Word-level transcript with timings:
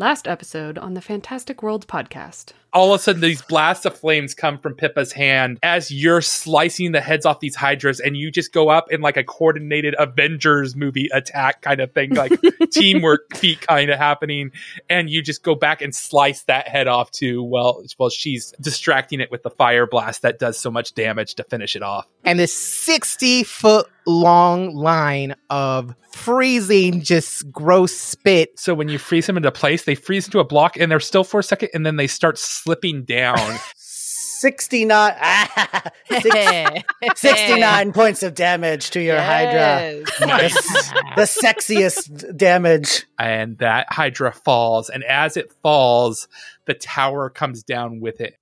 Last 0.00 0.26
episode 0.26 0.78
on 0.78 0.94
the 0.94 1.02
Fantastic 1.02 1.62
World 1.62 1.86
podcast. 1.86 2.54
All 2.72 2.94
of 2.94 3.00
a 3.00 3.02
sudden, 3.02 3.20
these 3.20 3.42
blasts 3.42 3.84
of 3.84 3.98
flames 3.98 4.32
come 4.32 4.56
from 4.56 4.72
Pippa's 4.72 5.12
hand 5.12 5.58
as 5.62 5.90
you're 5.90 6.22
slicing 6.22 6.92
the 6.92 7.02
heads 7.02 7.26
off 7.26 7.40
these 7.40 7.54
hydras, 7.54 8.00
and 8.00 8.16
you 8.16 8.30
just 8.30 8.50
go 8.50 8.70
up 8.70 8.90
in 8.90 9.02
like 9.02 9.18
a 9.18 9.24
coordinated 9.24 9.94
Avengers 9.98 10.74
movie 10.74 11.10
attack 11.12 11.60
kind 11.60 11.80
of 11.80 11.92
thing, 11.92 12.14
like 12.14 12.32
teamwork 12.72 13.36
feat 13.36 13.60
kind 13.60 13.90
of 13.90 13.98
happening, 13.98 14.52
and 14.88 15.10
you 15.10 15.20
just 15.20 15.42
go 15.42 15.54
back 15.54 15.82
and 15.82 15.94
slice 15.94 16.44
that 16.44 16.66
head 16.66 16.88
off 16.88 17.10
too. 17.10 17.42
Well, 17.42 17.84
well, 17.98 18.08
she's 18.08 18.54
distracting 18.58 19.20
it 19.20 19.30
with 19.30 19.42
the 19.42 19.50
fire 19.50 19.86
blast 19.86 20.22
that 20.22 20.38
does 20.38 20.58
so 20.58 20.70
much 20.70 20.94
damage 20.94 21.34
to 21.34 21.44
finish 21.44 21.76
it 21.76 21.82
off. 21.82 22.06
And 22.24 22.38
this 22.38 22.54
sixty 22.54 23.44
foot 23.44 23.86
long 24.06 24.74
line 24.74 25.34
of 25.48 25.94
freezing, 26.12 27.00
just 27.02 27.50
gross 27.50 27.92
spit. 27.94 28.58
So 28.58 28.74
when 28.74 28.88
you 28.88 28.98
freeze 28.98 29.26
them 29.26 29.36
into 29.36 29.52
place, 29.52 29.84
they 29.84 29.94
freeze 29.94 30.26
into 30.26 30.38
a 30.40 30.44
block, 30.44 30.76
and 30.76 30.90
they're 30.90 31.00
still 31.00 31.24
for 31.24 31.40
a 31.40 31.42
second, 31.42 31.70
and 31.74 31.84
then 31.84 31.96
they 31.96 32.06
start 32.06 32.38
slipping 32.38 33.04
down. 33.04 33.38
69, 33.76 35.14
ah, 35.20 35.82
six- 36.10 37.20
69 37.20 37.92
points 37.92 38.22
of 38.22 38.34
damage 38.34 38.88
to 38.90 39.00
your 39.02 39.20
Hydra. 39.20 40.02
Nice. 40.26 40.54
The 41.14 41.28
sexiest 41.28 42.38
damage. 42.38 43.04
and 43.18 43.58
that 43.58 43.92
Hydra 43.92 44.32
falls. 44.32 44.88
And 44.88 45.04
as 45.04 45.36
it 45.36 45.52
falls, 45.62 46.26
the 46.64 46.72
tower 46.72 47.28
comes 47.28 47.62
down 47.62 48.00
with 48.00 48.22
it. 48.22 48.36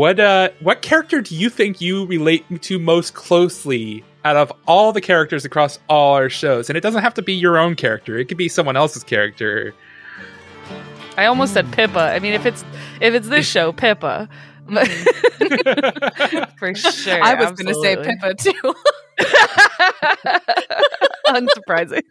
What 0.00 0.18
uh 0.18 0.48
what 0.60 0.80
character 0.80 1.20
do 1.20 1.36
you 1.36 1.50
think 1.50 1.82
you 1.82 2.06
relate 2.06 2.46
to 2.62 2.78
most 2.78 3.12
closely 3.12 4.02
out 4.24 4.34
of 4.34 4.50
all 4.66 4.94
the 4.94 5.00
characters 5.02 5.44
across 5.44 5.78
all 5.90 6.14
our 6.14 6.30
shows? 6.30 6.70
And 6.70 6.78
it 6.78 6.80
doesn't 6.80 7.02
have 7.02 7.12
to 7.12 7.22
be 7.22 7.34
your 7.34 7.58
own 7.58 7.74
character. 7.74 8.16
It 8.16 8.24
could 8.24 8.38
be 8.38 8.48
someone 8.48 8.78
else's 8.78 9.04
character. 9.04 9.74
I 11.18 11.26
almost 11.26 11.52
said 11.52 11.70
Pippa. 11.72 12.00
I 12.00 12.18
mean, 12.18 12.32
if 12.32 12.46
it's 12.46 12.64
if 13.02 13.12
it's 13.12 13.28
this 13.28 13.46
show, 13.50 13.74
Pippa. 13.74 14.26
For 16.56 16.74
sure. 16.74 17.22
I 17.22 17.34
was 17.34 17.52
going 17.52 17.66
to 17.66 17.74
say 17.82 17.98
absolutely. 17.98 18.16
Pippa 18.16 18.34
too. 18.36 18.74
Unsurprising. 21.26 22.04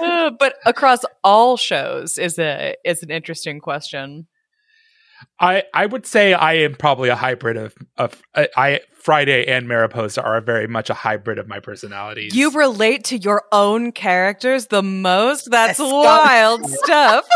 Uh, 0.00 0.30
but 0.38 0.56
across 0.64 1.00
all 1.24 1.56
shows 1.56 2.18
is 2.18 2.38
a 2.38 2.74
is 2.84 3.02
an 3.02 3.10
interesting 3.10 3.60
question. 3.60 4.26
I 5.40 5.64
I 5.74 5.86
would 5.86 6.06
say 6.06 6.34
I 6.34 6.54
am 6.54 6.74
probably 6.74 7.08
a 7.08 7.16
hybrid 7.16 7.56
of 7.56 7.74
of 7.96 8.20
I, 8.34 8.48
I 8.56 8.80
Friday 8.94 9.46
and 9.46 9.66
Mariposa 9.68 10.22
are 10.22 10.40
very 10.40 10.66
much 10.66 10.90
a 10.90 10.94
hybrid 10.94 11.38
of 11.38 11.48
my 11.48 11.60
personalities. 11.60 12.34
You 12.34 12.50
relate 12.50 13.04
to 13.04 13.18
your 13.18 13.44
own 13.52 13.92
characters 13.92 14.68
the 14.68 14.82
most. 14.82 15.50
That's 15.50 15.78
Yes, 15.78 15.92
wild 15.92 16.68
stuff. 16.84 17.26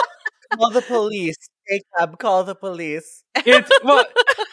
Call 0.54 0.70
the 0.70 0.82
police. 0.82 1.36
Jacob, 1.68 2.18
call 2.18 2.44
the 2.44 2.54
police. 2.54 3.24
it's 3.34 3.70
well, 3.82 4.04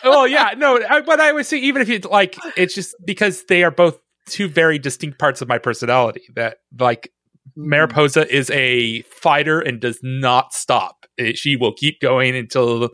well, 0.03 0.27
yeah, 0.27 0.53
no, 0.57 0.81
I, 0.89 1.01
but 1.01 1.19
I 1.19 1.31
would 1.31 1.45
say 1.45 1.57
even 1.59 1.81
if 1.81 1.89
you 1.89 1.99
like, 1.99 2.37
it's 2.57 2.73
just 2.73 2.95
because 3.05 3.43
they 3.45 3.63
are 3.63 3.71
both 3.71 3.99
two 4.27 4.47
very 4.47 4.79
distinct 4.79 5.19
parts 5.19 5.41
of 5.41 5.47
my 5.47 5.57
personality. 5.57 6.23
That 6.35 6.57
like 6.79 7.11
Mariposa 7.55 8.33
is 8.33 8.49
a 8.51 9.01
fighter 9.03 9.59
and 9.59 9.79
does 9.79 9.99
not 10.01 10.53
stop. 10.53 11.05
It- 11.17 11.37
she 11.37 11.55
will 11.55 11.73
keep 11.73 11.99
going 12.01 12.35
until 12.35 12.89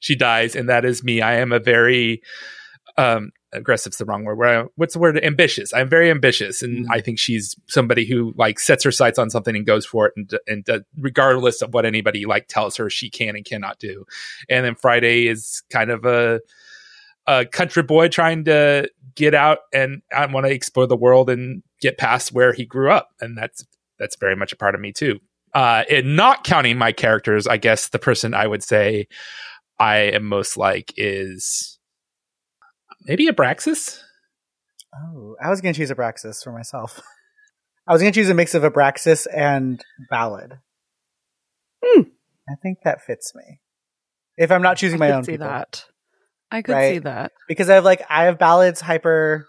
she 0.00 0.14
dies, 0.16 0.54
and 0.56 0.68
that 0.68 0.84
is 0.84 1.02
me. 1.02 1.20
I 1.22 1.34
am 1.36 1.52
a 1.52 1.58
very 1.58 2.22
um 2.98 3.30
aggressive's 3.54 3.98
the 3.98 4.04
wrong 4.04 4.24
word. 4.24 4.38
Where 4.38 4.62
I- 4.62 4.66
what's 4.76 4.94
the 4.94 4.98
word? 5.00 5.22
Ambitious. 5.22 5.72
I'm 5.72 5.88
very 5.88 6.10
ambitious, 6.10 6.62
and 6.62 6.86
I 6.90 7.00
think 7.00 7.18
she's 7.18 7.54
somebody 7.68 8.04
who 8.06 8.34
like 8.36 8.58
sets 8.58 8.84
her 8.84 8.90
sights 8.90 9.18
on 9.18 9.30
something 9.30 9.54
and 9.56 9.66
goes 9.66 9.86
for 9.86 10.06
it, 10.06 10.12
and 10.16 10.30
and 10.46 10.68
uh, 10.68 10.80
regardless 10.98 11.62
of 11.62 11.72
what 11.72 11.86
anybody 11.86 12.24
like 12.26 12.48
tells 12.48 12.76
her 12.76 12.90
she 12.90 13.08
can 13.08 13.36
and 13.36 13.44
cannot 13.44 13.78
do. 13.78 14.04
And 14.50 14.64
then 14.64 14.74
Friday 14.74 15.26
is 15.28 15.62
kind 15.70 15.90
of 15.90 16.04
a 16.04 16.40
a 17.26 17.46
country 17.46 17.82
boy 17.82 18.08
trying 18.08 18.44
to 18.44 18.88
get 19.14 19.34
out 19.34 19.58
and 19.72 20.02
I 20.14 20.26
want 20.26 20.46
to 20.46 20.52
explore 20.52 20.86
the 20.86 20.96
world 20.96 21.30
and 21.30 21.62
get 21.80 21.98
past 21.98 22.32
where 22.32 22.52
he 22.52 22.64
grew 22.64 22.90
up, 22.90 23.10
and 23.20 23.36
that's 23.36 23.64
that's 23.98 24.16
very 24.16 24.36
much 24.36 24.52
a 24.52 24.56
part 24.56 24.74
of 24.74 24.80
me 24.80 24.92
too. 24.92 25.20
Uh, 25.54 25.84
and 25.90 26.16
not 26.16 26.44
counting 26.44 26.78
my 26.78 26.92
characters, 26.92 27.46
I 27.46 27.58
guess 27.58 27.88
the 27.88 27.98
person 27.98 28.32
I 28.32 28.46
would 28.46 28.62
say 28.62 29.06
I 29.78 29.96
am 29.96 30.24
most 30.24 30.56
like 30.56 30.94
is 30.96 31.78
maybe 33.04 33.28
Abraxas. 33.28 34.00
Oh, 34.94 35.36
I 35.42 35.50
was 35.50 35.60
going 35.60 35.74
to 35.74 35.78
choose 35.78 35.90
Abraxas 35.90 36.42
for 36.42 36.52
myself. 36.52 37.00
I 37.86 37.92
was 37.92 38.00
going 38.00 38.12
to 38.12 38.18
choose 38.18 38.30
a 38.30 38.34
mix 38.34 38.54
of 38.54 38.62
Abraxas 38.62 39.26
and 39.34 39.82
Ballad. 40.08 40.58
Hmm. 41.84 42.02
I 42.48 42.54
think 42.62 42.78
that 42.84 43.02
fits 43.02 43.34
me. 43.34 43.60
If 44.36 44.50
I'm 44.50 44.62
not 44.62 44.76
choosing 44.76 45.00
I 45.02 45.06
my 45.06 45.06
could 45.08 45.16
own 45.16 45.24
see 45.24 45.32
people. 45.32 45.48
that. 45.48 45.84
I 46.52 46.62
could 46.62 46.72
Right. 46.74 46.94
see 46.94 46.98
that. 47.00 47.32
because 47.48 47.68
I 47.70 47.74
have 47.76 47.84
like 47.84 48.02
I 48.10 48.24
have 48.24 48.38
Ballad's 48.38 48.82
hyperness 48.82 49.46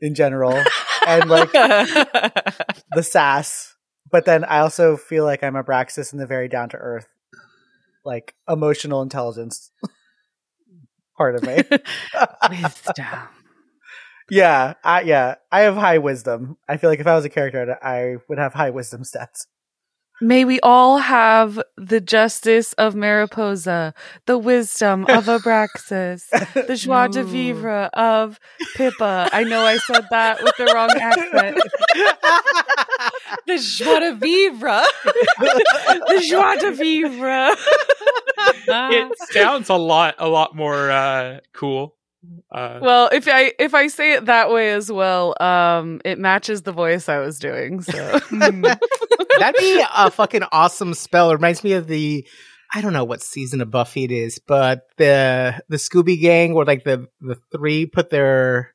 in 0.00 0.14
general 0.14 0.62
and 1.06 1.30
like 1.30 1.52
the 1.52 3.02
sass, 3.02 3.74
but 4.10 4.24
then 4.24 4.44
I 4.44 4.58
also 4.60 4.96
feel 4.96 5.24
like 5.24 5.42
I'm 5.44 5.56
a 5.56 5.62
Abraxas 5.64 6.12
in 6.12 6.18
the 6.18 6.26
very 6.26 6.48
down 6.48 6.68
to 6.70 6.76
earth, 6.76 7.06
like 8.04 8.34
emotional 8.48 9.00
intelligence 9.02 9.70
part 11.16 11.36
of 11.36 11.44
me. 11.44 11.62
Wisdom. 12.50 13.06
yeah, 14.30 14.74
I, 14.84 15.00
yeah, 15.02 15.36
I 15.52 15.60
have 15.60 15.76
high 15.76 15.98
wisdom. 15.98 16.56
I 16.68 16.76
feel 16.76 16.90
like 16.90 17.00
if 17.00 17.06
I 17.06 17.14
was 17.14 17.24
a 17.24 17.28
character, 17.30 17.78
I 17.82 18.16
would 18.28 18.38
have 18.38 18.54
high 18.54 18.70
wisdom 18.70 19.02
stats. 19.02 19.46
May 20.20 20.44
we 20.44 20.58
all 20.60 20.98
have 20.98 21.60
the 21.76 22.00
justice 22.00 22.72
of 22.72 22.94
Mariposa, 22.94 23.94
the 24.26 24.36
wisdom 24.36 25.04
of 25.04 25.26
Abraxas, 25.26 26.28
the 26.66 26.74
joie 26.80 27.08
de 27.08 27.22
vivre 27.22 27.88
of 27.92 28.40
Pippa. 28.74 29.28
I 29.32 29.44
know 29.44 29.64
I 29.64 29.78
said 29.78 30.06
that 30.10 30.42
with 30.42 30.56
the 30.56 30.72
wrong 30.74 30.90
accent. 30.90 31.56
the 33.46 33.58
joie 33.58 34.00
de 34.00 34.14
vivre. 34.14 34.82
The 35.38 36.26
joie 36.28 36.56
de 36.56 36.72
vivre. 36.72 37.56
it 38.68 39.18
sounds 39.30 39.68
a 39.68 39.76
lot 39.76 40.16
a 40.18 40.28
lot 40.28 40.56
more 40.56 40.90
uh, 40.90 41.40
cool. 41.52 41.94
Uh, 42.50 42.80
well, 42.82 43.08
if 43.12 43.28
I 43.28 43.52
if 43.58 43.74
I 43.74 43.86
say 43.86 44.14
it 44.14 44.26
that 44.26 44.50
way 44.50 44.72
as 44.72 44.90
well, 44.90 45.34
um, 45.40 46.00
it 46.04 46.18
matches 46.18 46.62
the 46.62 46.72
voice 46.72 47.08
I 47.08 47.18
was 47.18 47.38
doing. 47.38 47.82
So 47.82 47.92
That'd 48.30 49.60
be 49.60 49.84
a 49.94 50.10
fucking 50.10 50.42
awesome 50.50 50.94
spell. 50.94 51.30
It 51.30 51.34
reminds 51.34 51.62
me 51.62 51.72
of 51.74 51.86
the 51.86 52.26
I 52.72 52.80
don't 52.80 52.92
know 52.92 53.04
what 53.04 53.22
season 53.22 53.60
of 53.60 53.70
Buffy 53.70 54.04
it 54.04 54.10
is, 54.10 54.40
but 54.40 54.82
the 54.96 55.62
the 55.68 55.76
Scooby 55.76 56.20
Gang 56.20 56.52
or 56.52 56.64
like 56.64 56.84
the 56.84 57.06
the 57.20 57.36
three 57.52 57.86
put 57.86 58.10
their 58.10 58.74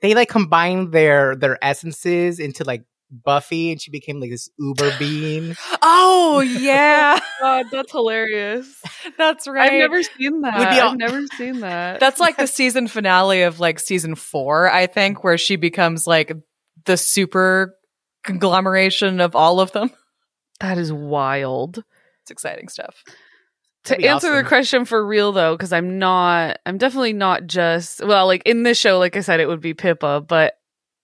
they 0.00 0.14
like 0.14 0.28
combine 0.28 0.90
their 0.90 1.36
their 1.36 1.62
essences 1.64 2.38
into 2.38 2.64
like 2.64 2.84
Buffy, 3.22 3.72
and 3.72 3.80
she 3.80 3.90
became 3.90 4.20
like 4.20 4.30
this 4.30 4.48
uber 4.58 4.90
bean. 4.98 5.54
Oh 5.82 6.40
yeah, 6.40 7.18
God, 7.40 7.66
that's 7.70 7.92
hilarious. 7.92 8.80
that's 9.18 9.46
right. 9.46 9.72
I've 9.72 9.78
never 9.78 10.02
seen 10.02 10.40
that. 10.42 10.82
All- 10.82 10.90
I've 10.92 10.98
never 10.98 11.22
seen 11.36 11.60
that. 11.60 12.00
That's 12.00 12.20
like 12.20 12.36
the 12.36 12.46
season 12.58 12.88
finale 12.88 13.42
of 13.42 13.60
like 13.60 13.78
season 13.80 14.14
four, 14.14 14.70
I 14.70 14.86
think, 14.86 15.22
where 15.22 15.38
she 15.38 15.56
becomes 15.56 16.06
like 16.06 16.32
the 16.84 16.96
super 16.96 17.74
conglomeration 18.24 19.20
of 19.20 19.36
all 19.36 19.60
of 19.60 19.72
them. 19.72 19.90
that 20.60 20.78
is 20.78 20.92
wild. 20.92 21.82
It's 22.22 22.30
exciting 22.30 22.68
stuff. 22.68 23.02
to 23.84 23.94
answer 23.96 24.28
awesome. 24.28 24.42
the 24.42 24.48
question 24.48 24.84
for 24.86 25.06
real 25.06 25.32
though 25.32 25.54
because 25.54 25.74
i'm 25.74 25.98
not 25.98 26.58
i'm 26.64 26.78
definitely 26.78 27.12
not 27.12 27.46
just 27.46 28.02
well 28.02 28.26
like 28.26 28.42
in 28.46 28.62
this 28.62 28.78
show 28.78 28.98
like 28.98 29.14
i 29.14 29.20
said 29.20 29.40
it 29.40 29.46
would 29.46 29.60
be 29.60 29.74
pippa 29.74 30.22
but 30.26 30.54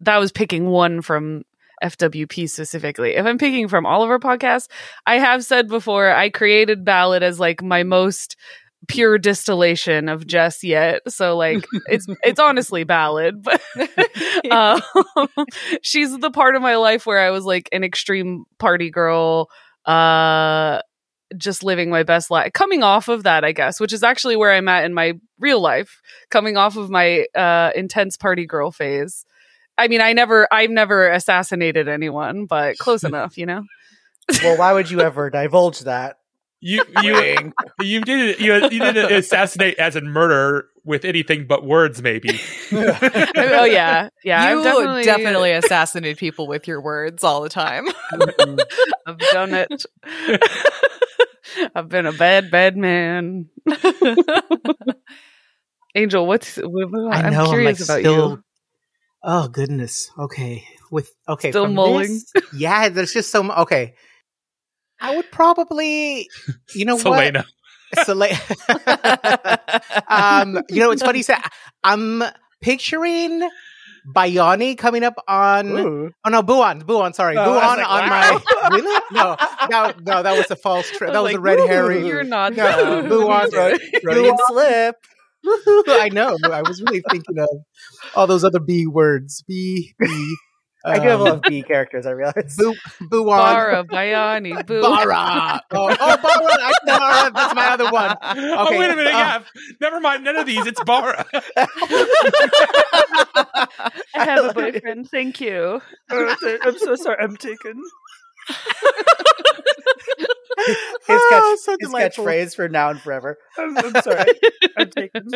that 0.01 0.17
was 0.17 0.33
picking 0.33 0.65
one 0.65 1.03
from 1.03 1.43
fwp 1.83 2.49
specifically 2.49 3.15
if 3.15 3.27
i'm 3.27 3.39
picking 3.39 3.69
from 3.69 3.87
all 3.87 4.03
of 4.03 4.11
our 4.11 4.19
podcasts 4.19 4.69
i 5.07 5.17
have 5.17 5.45
said 5.45 5.69
before 5.69 6.11
i 6.11 6.29
created 6.29 6.85
ballad 6.85 7.23
as 7.23 7.41
like 7.41 7.63
my 7.63 7.83
most 7.83 8.37
pure 8.89 9.19
distillation 9.19 10.09
of 10.09 10.27
Jess 10.27 10.65
yet. 10.65 11.03
So 11.09 11.37
like 11.37 11.65
it's 11.87 12.07
it's 12.23 12.41
honestly 12.41 12.85
ballad, 12.85 13.43
but 13.43 13.61
um, 14.51 14.81
she's 15.83 16.17
the 16.19 16.31
part 16.31 16.57
of 16.57 16.63
my 16.63 16.77
life 16.77 17.07
where 17.07 17.21
I 17.21 17.31
was 17.31 17.45
like 17.45 17.69
an 17.73 17.85
extreme 17.85 18.45
party 18.59 18.91
girl, 18.91 19.49
uh 19.85 20.81
just 21.37 21.63
living 21.63 21.91
my 21.91 22.03
best 22.03 22.29
life. 22.29 22.53
Coming 22.53 22.83
off 22.83 23.07
of 23.07 23.23
that, 23.23 23.45
I 23.45 23.53
guess, 23.53 23.79
which 23.79 23.93
is 23.93 24.03
actually 24.03 24.35
where 24.35 24.51
I'm 24.51 24.67
at 24.67 24.85
in 24.85 24.93
my 24.93 25.13
real 25.39 25.61
life, 25.61 26.01
coming 26.31 26.57
off 26.57 26.77
of 26.77 26.91
my 26.91 27.27
uh 27.35 27.71
intense 27.75 28.17
party 28.17 28.47
girl 28.47 28.71
phase. 28.71 29.25
I 29.81 29.89
mean, 29.89 30.03
I 30.03 30.13
never 30.13 30.47
I've 30.53 30.71
never 30.71 31.09
assassinated 31.11 31.89
anyone, 31.89 32.45
but 32.45 32.77
close 32.79 33.03
enough, 33.11 33.39
you 33.39 33.47
know. 33.47 33.63
well, 34.43 34.59
why 34.59 34.75
would 34.75 34.91
you 34.91 35.01
ever 35.01 35.31
divulge 35.31 35.81
that? 35.81 36.19
You 36.61 36.85
you 37.03 37.53
you 37.81 38.01
did 38.03 38.39
you 38.39 38.55
you 38.55 38.79
didn't 38.79 39.11
assassinate 39.11 39.79
as 39.79 39.97
in 39.97 40.09
murder 40.11 40.67
with 40.85 41.07
anything 41.07 41.47
but 41.47 41.65
words, 41.65 42.03
maybe. 42.03 42.39
oh 42.73 43.65
yeah, 43.65 44.11
yeah. 44.23 44.51
you 44.53 44.59
I've 44.59 44.65
definitely, 44.65 45.05
definitely 45.05 45.53
assassinate 45.53 46.19
people 46.19 46.47
with 46.47 46.69
your 46.69 46.83
words 46.83 47.25
all 47.25 47.41
the 47.41 47.49
time. 47.49 47.87
I've 49.07 49.19
done 49.33 49.55
it. 49.55 49.87
I've 51.75 51.89
been 51.89 52.05
a 52.05 52.13
bad, 52.13 52.51
bad 52.51 52.77
man. 52.77 53.49
Angel, 55.95 56.27
what's? 56.27 56.57
what- 56.57 57.15
I 57.15 57.23
I'm 57.23 57.33
know. 57.33 57.49
curious 57.49 57.89
I'm 57.89 57.97
like 57.97 58.05
about 58.05 58.13
still. 58.13 58.31
you. 58.31 58.45
Oh 59.23 59.49
goodness. 59.49 60.11
Okay. 60.19 60.67
With 60.91 61.11
okay. 61.29 61.51
Still 61.51 61.67
from 61.67 61.75
mulling? 61.75 62.09
this- 62.09 62.33
yeah. 62.55 62.89
There's 62.89 63.13
just 63.13 63.31
so. 63.31 63.43
mu- 63.43 63.53
Okay. 63.53 63.95
I 65.01 65.17
would 65.17 65.31
probably. 65.31 66.29
You 66.75 66.85
know 66.85 66.95
what? 67.03 67.03
Selena. 67.03 67.45
Selena. 68.05 68.39
um. 70.09 70.59
You 70.69 70.81
know, 70.81 70.91
it's 70.91 71.03
funny 71.03 71.19
you 71.19 71.23
said. 71.25 71.39
I'm 71.85 72.23
picturing 72.61 73.49
Bayani 74.15 74.77
coming 74.79 75.03
up 75.05 75.15
on. 75.29 75.69
Ooh. 75.79 76.11
Oh 76.25 76.31
no, 76.31 76.43
Buon, 76.43 76.81
Buon. 76.81 77.13
Sorry, 77.15 77.37
Oh, 77.37 77.43
I 77.43 77.47
was 77.49 77.61
Buon 77.61 77.77
like, 77.79 77.89
on 77.91 78.11
wow. 78.11 78.43
my. 78.71 78.71
Really? 78.77 79.01
No, 79.13 79.37
no, 79.71 79.93
no. 80.01 80.23
That 80.23 80.37
was 80.39 80.51
a 80.51 80.57
false. 80.57 80.91
Tri- 80.91 81.09
I 81.09 81.13
that 81.13 81.23
was 81.23 81.33
like, 81.33 81.39
a 81.39 81.41
red 81.41 81.59
herring. 81.61 82.07
You're 82.07 82.23
not. 82.25 82.55
No, 82.55 82.67
dumb." 83.03 83.09
Buon. 83.09 83.51
Freudian 84.03 84.37
slip. 84.49 84.97
I 85.89 86.11
know. 86.13 86.37
I 86.45 86.63
was 86.63 86.83
really 86.83 87.03
thinking 87.11 87.39
of 87.39 87.49
all 88.15 88.27
those 88.27 88.45
other 88.45 88.61
B 88.61 88.87
words. 88.87 89.43
B. 89.47 89.95
B 89.99 90.37
I 90.85 90.99
do 90.99 91.09
have 91.09 91.21
a 91.21 91.23
lot 91.23 91.33
um, 91.33 91.39
of 91.39 91.43
B 91.43 91.63
characters. 91.63 92.07
I 92.07 92.13
realize. 92.13 92.57
Bu- 92.57 92.75
Buon. 93.11 93.37
Bara, 93.37 93.85
Bayani, 93.85 94.67
Boo. 94.67 94.81
Bara. 94.81 95.61
Oh, 95.73 95.89
oh 96.01 96.17
Bara. 96.17 96.19
I, 96.23 96.73
Bara. 96.87 97.31
That's 97.35 97.55
my 97.55 97.69
other 97.69 97.91
one. 97.91 98.17
Oh 98.23 98.67
Okay, 98.67 98.79
wait 98.79 98.91
a 98.91 98.97
minute, 98.97 99.15
uh, 99.15 99.19
yeah. 99.19 99.43
Never 99.81 100.01
mind, 100.01 100.25
none 100.25 100.37
of 100.37 100.47
these. 100.47 100.67
It's 100.67 100.83
Bara. 100.85 101.27
I 101.35 101.45
have 104.15 104.45
a 104.47 104.55
boyfriend. 104.55 105.11
Thank 105.11 105.41
you. 105.41 105.83
I'm 106.11 106.79
so 106.79 106.95
sorry. 106.95 107.19
I'm 107.21 107.37
taken. 107.37 107.83
His, 110.67 110.77
Oh, 111.09 111.57
catch, 111.57 111.65
so 111.65 111.77
his 111.81 111.91
catchphrase 111.91 112.55
for 112.55 112.69
now 112.69 112.91
and 112.91 113.01
forever. 113.01 113.39
I'm, 113.59 113.77
I'm 113.79 114.03
sorry. 114.03 114.31
I'm 114.77 114.91
taken. 114.91 115.31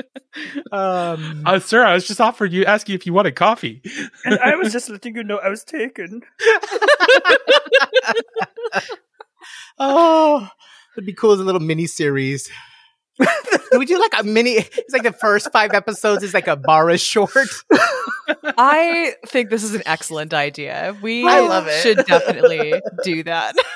Um, 0.71 1.43
Uh, 1.47 1.59
sir, 1.59 1.83
I 1.85 1.95
was 1.95 2.07
just 2.07 2.21
offering 2.21 2.53
you, 2.53 2.65
asking 2.65 2.95
if 2.95 3.07
you 3.07 3.13
wanted 3.13 3.35
coffee. 3.35 3.83
And 4.25 4.39
I 4.39 4.55
was 4.57 4.73
just 4.75 4.91
letting 4.91 5.17
you 5.17 5.25
know 5.25 5.39
I 5.39 5.49
was 5.49 5.65
taken. 5.65 6.23
oh, 9.79 10.49
it'd 10.97 11.07
be 11.07 11.15
cool 11.15 11.33
as 11.33 11.41
a 11.41 11.45
little 11.45 11.61
mini 11.61 11.87
series. 11.87 12.51
Can 13.19 13.79
we 13.79 13.87
do 13.87 13.99
like 13.99 14.13
a 14.19 14.25
mini? 14.25 14.53
It's 14.53 14.93
like 14.93 15.03
the 15.03 15.13
first 15.13 15.51
five 15.53 15.73
episodes 15.73 16.23
is 16.23 16.35
like 16.35 16.49
a 16.49 16.57
Bara 16.57 16.99
short. 16.99 17.49
I 18.57 19.15
think 19.27 19.51
this 19.51 19.63
is 19.63 19.75
an 19.75 19.83
excellent 19.87 20.33
idea. 20.35 20.97
We 21.03 21.27
I 21.27 21.41
love 21.41 21.67
it. 21.69 21.83
should 21.83 22.05
definitely 22.07 22.75
do 23.05 23.23
that. 23.25 23.55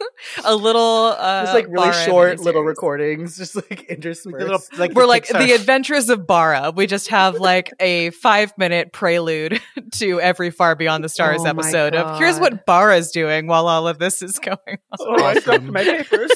a 0.44 0.54
little 0.54 1.14
uh 1.18 1.42
Just 1.42 1.54
like 1.54 1.66
really 1.68 1.90
Bara 1.90 2.04
short 2.04 2.40
little 2.40 2.62
recordings, 2.62 3.36
just 3.36 3.54
like 3.56 3.68
Like, 3.70 3.84
interspersed. 3.84 4.24
the 4.38 4.44
little, 4.44 4.60
like 4.78 4.92
We're 4.94 5.02
the 5.02 5.08
like 5.08 5.26
Pixar- 5.26 5.38
the 5.46 5.52
adventures 5.52 6.08
of 6.08 6.26
Bara. 6.26 6.72
We 6.74 6.86
just 6.86 7.08
have 7.08 7.36
like 7.36 7.72
a 7.80 8.10
five 8.10 8.52
minute 8.58 8.92
prelude 8.92 9.60
to 9.94 10.20
every 10.20 10.50
Far 10.50 10.74
Beyond 10.76 11.04
the 11.04 11.08
Stars 11.08 11.42
Oh 11.42 11.46
episode 11.48 11.94
of 11.94 12.18
here's 12.18 12.34
God. 12.38 12.40
what 12.42 12.66
Bara's 12.66 13.10
doing 13.10 13.46
while 13.46 13.66
all 13.68 13.86
of 13.88 13.98
this 13.98 14.22
is 14.22 14.38
going 14.38 14.56
on. 14.66 14.76
oh, 15.00 15.24
I 15.24 15.38
dropped 15.40 15.64
my 15.64 15.82
papers. 15.84 16.30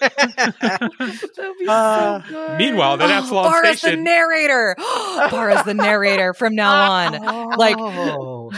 That'd 0.00 0.90
be 0.98 1.66
Uh, 1.68 2.22
so 2.22 2.28
good. 2.28 2.58
Meanwhile, 2.58 2.96
that 2.98 3.10
Absalom 3.10 3.44
Bara's 3.52 3.70
the 3.80 3.88
Station. 3.88 4.04
narrator. 4.04 4.74
Bara's 5.30 5.64
the 5.64 5.74
narrator 5.74 6.34
from 6.34 6.54
now 6.54 6.90
on. 6.90 7.56
Like- 7.56 7.76
oh. 7.78 8.52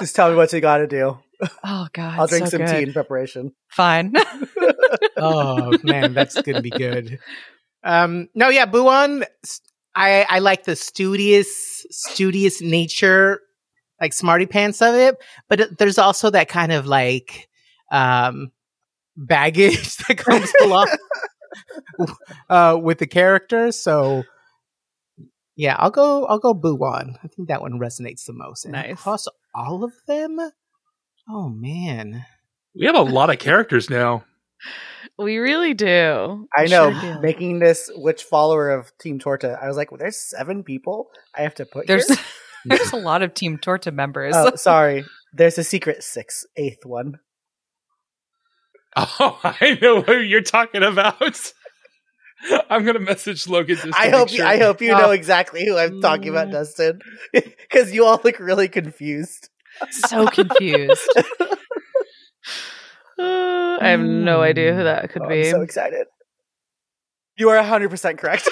Just 0.00 0.16
tell 0.16 0.30
me 0.30 0.36
what 0.36 0.52
you 0.52 0.60
got 0.60 0.78
to 0.78 0.86
do. 0.86 1.18
Oh 1.64 1.86
god, 1.92 2.18
I'll 2.18 2.26
drink 2.26 2.46
so 2.46 2.50
some 2.50 2.60
good. 2.66 2.76
tea 2.76 2.82
in 2.82 2.92
preparation. 2.92 3.52
Fine. 3.70 4.14
oh 5.18 5.76
man, 5.82 6.12
that's 6.14 6.40
gonna 6.42 6.60
be 6.60 6.70
good. 6.70 7.18
Um, 7.84 8.28
no, 8.34 8.48
yeah, 8.48 8.66
Buon. 8.66 9.24
I 9.94 10.26
I 10.28 10.38
like 10.40 10.64
the 10.64 10.76
studious, 10.76 11.86
studious 11.90 12.60
nature, 12.60 13.40
like 14.00 14.12
smarty 14.12 14.46
pants 14.46 14.82
of 14.82 14.94
it, 14.94 15.16
but 15.48 15.60
it- 15.60 15.78
there's 15.78 15.98
also 15.98 16.30
that 16.30 16.48
kind 16.48 16.72
of 16.72 16.86
like 16.86 17.48
um 17.90 18.52
baggage 19.16 19.96
that 20.08 20.16
comes 20.18 20.52
along 20.62 20.88
uh 22.48 22.78
with 22.80 22.98
the 22.98 23.06
character. 23.06 23.72
So 23.72 24.24
yeah, 25.56 25.76
I'll 25.78 25.90
go. 25.90 26.24
I'll 26.26 26.38
go 26.38 26.54
Buon. 26.54 27.18
I 27.22 27.28
think 27.28 27.48
that 27.48 27.60
one 27.60 27.78
resonates 27.78 28.24
the 28.24 28.32
most. 28.32 28.64
And 28.64 28.72
Nice. 28.72 28.92
across 28.92 29.26
all 29.54 29.84
of 29.84 29.92
them. 30.06 30.38
Oh 31.28 31.48
man. 31.48 32.24
We 32.74 32.86
have 32.86 32.94
a 32.96 33.02
lot 33.02 33.30
of 33.30 33.38
characters 33.38 33.88
now. 33.90 34.24
We 35.18 35.36
really 35.36 35.74
do. 35.74 36.46
I 36.56 36.62
We 36.62 36.68
know. 36.70 36.92
sure 36.92 37.14
do. 37.14 37.20
making 37.20 37.58
this 37.58 37.90
which 37.94 38.22
follower 38.24 38.70
of 38.70 38.90
Team 38.98 39.18
Torta, 39.18 39.58
I 39.60 39.68
was 39.68 39.76
like, 39.76 39.90
well, 39.90 39.98
there's 39.98 40.16
seven 40.18 40.62
people 40.64 41.08
I 41.36 41.42
have 41.42 41.54
to 41.56 41.66
put 41.66 41.86
There's 41.86 42.08
here? 42.08 42.16
there's 42.64 42.92
a 42.92 42.96
lot 42.96 43.22
of 43.22 43.34
Team 43.34 43.58
Torta 43.58 43.90
members. 43.92 44.34
Oh, 44.34 44.54
sorry. 44.56 45.04
There's 45.34 45.58
a 45.58 45.64
secret 45.64 46.02
six, 46.02 46.46
eighth 46.56 46.86
one. 46.86 47.18
Oh, 48.96 49.38
I 49.42 49.78
know 49.82 50.00
who 50.00 50.18
you're 50.20 50.40
talking 50.42 50.82
about. 50.82 51.52
I'm 52.70 52.84
gonna 52.84 52.98
message 53.00 53.46
Logan. 53.48 53.76
Just 53.76 53.98
I 53.98 54.06
make 54.06 54.14
hope 54.14 54.28
sure. 54.30 54.46
I 54.46 54.56
hope 54.58 54.80
you 54.80 54.92
Oh. 54.94 54.98
know 54.98 55.10
exactly 55.10 55.66
who 55.66 55.76
I'm 55.76 56.00
talking 56.00 56.28
about, 56.28 56.48
Mm. 56.48 56.52
Dustin, 56.52 57.00
because 57.32 57.92
you 57.92 58.04
all 58.06 58.20
look 58.24 58.38
really 58.38 58.68
confused. 58.68 59.48
so 59.90 60.26
confused. 60.26 61.08
Uh, 61.16 61.22
I 63.80 63.88
have 63.88 64.00
no 64.00 64.40
idea 64.42 64.74
who 64.74 64.84
that 64.84 65.10
could 65.10 65.22
Oh, 65.22 65.28
be. 65.28 65.44
I'm 65.46 65.50
so 65.50 65.60
excited. 65.62 66.06
You 67.36 67.48
are 67.50 67.56
100 67.56 67.90
percent 67.90 68.18
correct. 68.18 68.48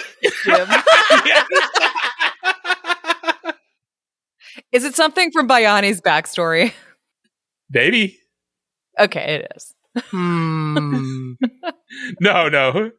Is 4.72 4.84
it 4.84 4.94
something 4.96 5.30
from 5.32 5.48
Bayani's 5.48 6.00
backstory? 6.00 6.72
Baby. 7.70 8.18
Okay, 8.98 9.36
it 9.44 9.52
is. 9.56 9.74
Hmm. 10.10 11.32
No, 12.20 12.48
no. 12.48 12.90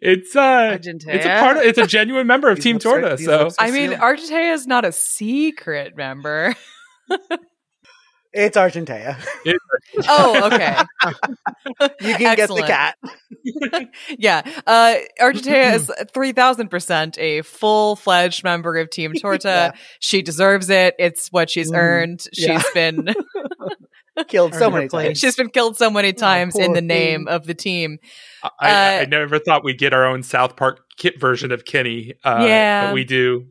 It's 0.00 0.34
uh 0.34 0.40
Argentea? 0.78 1.14
it's 1.14 1.26
a 1.26 1.38
part 1.40 1.56
of, 1.58 1.62
it's 1.64 1.78
a 1.78 1.86
genuine 1.86 2.26
member 2.26 2.48
of 2.50 2.58
Team 2.60 2.76
lips 2.76 2.86
are- 2.86 3.00
Torta, 3.00 3.18
so 3.18 3.48
I 3.58 3.70
mean, 3.70 3.90
sealed. 3.90 4.00
Argentea 4.00 4.52
is 4.54 4.66
not 4.66 4.84
a 4.84 4.92
secret 4.92 5.96
member. 5.96 6.54
it's 8.32 8.56
Argentea. 8.56 9.16
Oh, 10.08 10.46
okay. 10.52 10.76
You 12.00 12.14
can 12.16 12.36
get 12.36 12.48
the 12.48 12.62
cat. 12.66 12.96
yeah. 14.18 14.42
Uh, 14.66 14.96
Argentea 15.20 15.74
is 15.74 15.90
3000% 16.14 17.18
a 17.18 17.42
full 17.42 17.96
fledged 17.96 18.42
member 18.44 18.76
of 18.76 18.90
Team 18.90 19.12
Torta. 19.20 19.72
Yeah. 19.74 19.80
She 20.00 20.22
deserves 20.22 20.70
it. 20.70 20.94
It's 20.98 21.28
what 21.28 21.50
she's 21.50 21.70
Mm. 21.70 21.76
earned. 21.76 22.26
Yeah. 22.32 22.58
She's 22.60 22.70
been 22.72 23.14
Killed 24.28 24.54
so 24.54 24.70
many 24.70 24.88
place. 24.88 25.06
times. 25.08 25.18
she's 25.18 25.36
been 25.36 25.48
killed 25.50 25.76
so 25.76 25.90
many 25.90 26.12
times 26.12 26.58
in 26.58 26.72
the 26.74 26.82
name 26.82 27.24
thing. 27.26 27.34
of 27.34 27.46
the 27.46 27.54
team. 27.54 27.98
I, 28.42 28.50
I, 28.60 28.68
I 28.70 29.02
Uh, 29.02 29.06
never 29.06 29.38
thought 29.38 29.64
we'd 29.64 29.78
get 29.78 29.92
our 29.94 30.06
own 30.06 30.22
South 30.22 30.56
Park 30.56 30.80
kit 30.98 31.18
version 31.20 31.50
of 31.52 31.64
Kenny. 31.64 32.14
Uh, 32.24 32.44
Yeah. 32.46 32.86
but 32.88 32.94
we 32.94 33.04
do. 33.04 33.46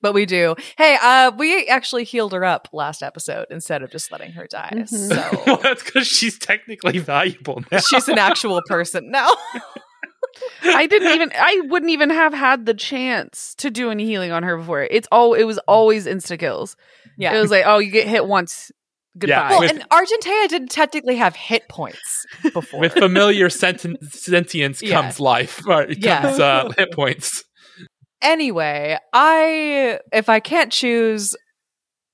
But 0.00 0.12
we 0.12 0.26
do. 0.26 0.54
Hey, 0.76 0.98
uh, 1.02 1.32
we 1.36 1.66
actually 1.66 2.04
healed 2.04 2.32
her 2.34 2.44
up 2.44 2.68
last 2.74 3.02
episode 3.02 3.46
instead 3.50 3.82
of 3.82 3.90
just 3.90 4.12
letting 4.12 4.32
her 4.32 4.46
die. 4.46 4.70
Mhm. 4.74 5.10
well, 5.46 5.56
So 5.56 5.62
that's 5.62 5.82
because 5.82 6.06
she's 6.06 6.38
technically 6.38 6.98
valuable 6.98 7.62
now. 7.72 7.78
she's 7.78 8.08
an 8.08 8.18
actual 8.18 8.60
person 8.68 9.10
now. 9.10 9.30
I 10.64 10.86
didn't 10.86 11.12
even 11.12 11.30
I 11.34 11.60
wouldn't 11.68 11.90
even 11.92 12.10
have 12.10 12.34
had 12.34 12.66
the 12.66 12.74
chance 12.74 13.54
to 13.56 13.70
do 13.70 13.90
any 13.90 14.04
healing 14.04 14.32
on 14.32 14.42
her 14.42 14.56
before. 14.56 14.82
It's 14.82 15.06
all 15.12 15.34
it 15.34 15.44
was 15.44 15.58
always 15.68 16.06
insta 16.06 16.38
kills. 16.38 16.76
yeah. 17.16 17.34
It 17.34 17.40
was 17.40 17.50
like, 17.50 17.64
oh, 17.66 17.78
you 17.78 17.90
get 17.90 18.08
hit 18.08 18.26
once. 18.26 18.72
Goodbye. 19.16 19.48
Well, 19.50 19.60
with- 19.60 19.70
and 19.70 19.88
Argentea 19.90 20.48
didn't 20.48 20.70
technically 20.70 21.16
have 21.16 21.36
hit 21.36 21.68
points 21.68 22.26
before. 22.52 22.80
With 22.80 22.92
familiar 22.94 23.48
senten- 23.48 24.02
sentience 24.10 24.82
Yeah. 24.82 25.00
comes 25.00 25.20
life. 25.20 25.60
Or 25.66 25.86
Yeah. 25.88 26.22
comes 26.22 26.40
uh, 26.40 26.70
hit 26.76 26.92
points. 26.92 27.44
anyway, 28.22 28.98
I 29.12 29.98
if 30.12 30.28
I 30.28 30.40
can't 30.40 30.72
choose 30.72 31.36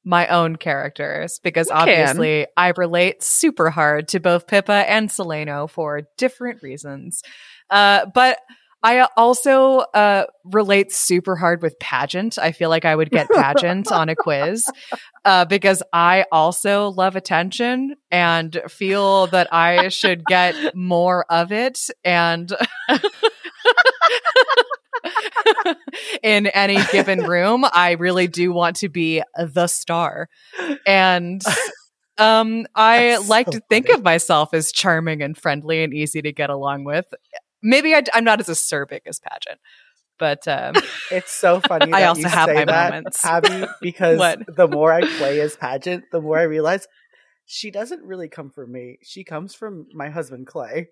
my 0.05 0.27
own 0.29 0.57
characters 0.57 1.39
because 1.43 1.69
You 1.69 1.75
can. 1.75 1.89
obviously 1.89 2.47
I 2.57 2.73
relate 2.77 3.23
super 3.23 3.71
hard 3.71 4.09
to 4.09 4.21
both 4.21 4.47
Pippa 4.47 4.73
and 4.91 5.09
Seleno 5.11 5.69
for 5.69 6.03
different 6.17 6.63
reasons. 6.63 7.21
Uh, 7.69 8.07
but 8.15 8.39
I 8.83 9.07
also 9.17 9.79
uh, 9.79 10.25
relate 10.45 10.93
super 10.93 11.37
hard 11.37 11.63
with 11.63 11.79
pageant. 11.79 12.39
I 12.39 12.53
feel 12.53 12.71
like 12.71 12.85
I 12.85 12.95
would 12.97 13.11
get 13.11 13.29
pageant 13.31 13.93
on 13.93 14.09
a 14.09 14.17
quiz 14.17 14.65
uh, 15.25 15.45
because 15.45 15.83
I 15.93 16.25
also 16.33 16.89
love 16.91 17.17
attention 17.17 17.97
and 18.11 18.61
feel 18.69 19.27
that 19.29 19.53
I 19.53 19.89
should 19.89 20.25
get 20.25 20.75
more 20.75 21.27
of 21.31 21.53
it. 21.53 21.89
And 22.05 22.51
in 26.23 26.47
any 26.49 26.79
given 26.93 27.25
room, 27.25 27.67
I 27.73 27.93
really 27.93 28.29
do 28.29 28.53
want 28.53 28.77
to 28.77 28.89
be 28.89 29.23
the 29.37 29.67
star. 29.67 30.29
And 30.87 31.43
um, 32.19 32.67
I 32.75 33.11
That's 33.11 33.29
like 33.29 33.47
so 33.47 33.53
to 33.53 33.61
think 33.69 33.87
funny. 33.89 33.99
of 33.99 34.05
myself 34.05 34.55
as 34.55 34.73
charming 34.73 35.23
and 35.23 35.37
friendly 35.37 35.83
and 35.83 35.93
easy 35.93 36.23
to 36.23 36.33
get 36.33 36.51
along 36.51 36.85
with. 36.85 37.07
Maybe 37.63 37.95
I, 37.95 38.03
am 38.15 38.25
not 38.25 38.41
as 38.41 38.49
acerbic 38.49 39.01
as 39.07 39.21
pageant, 39.21 39.61
but 40.19 40.47
um, 40.49 40.75
It's 41.11 41.33
so 41.33 41.61
funny. 41.61 41.93
I 41.93 42.05
also 42.05 42.29
have 42.29 42.49
my 42.49 42.65
that, 42.65 42.91
moments. 42.91 43.25
Abby, 43.25 43.67
because 43.81 44.19
the 44.47 44.69
more 44.69 44.93
I 44.93 45.01
play 45.19 45.41
as 45.41 45.57
Pageant, 45.57 46.05
the 46.13 46.21
more 46.21 46.39
I 46.39 46.43
realize 46.43 46.87
she 47.47 47.71
doesn't 47.71 48.03
really 48.05 48.29
come 48.29 48.51
from 48.51 48.71
me. 48.71 48.99
She 49.03 49.25
comes 49.25 49.55
from 49.55 49.87
my 49.93 50.11
husband 50.11 50.47
Clay. 50.47 50.89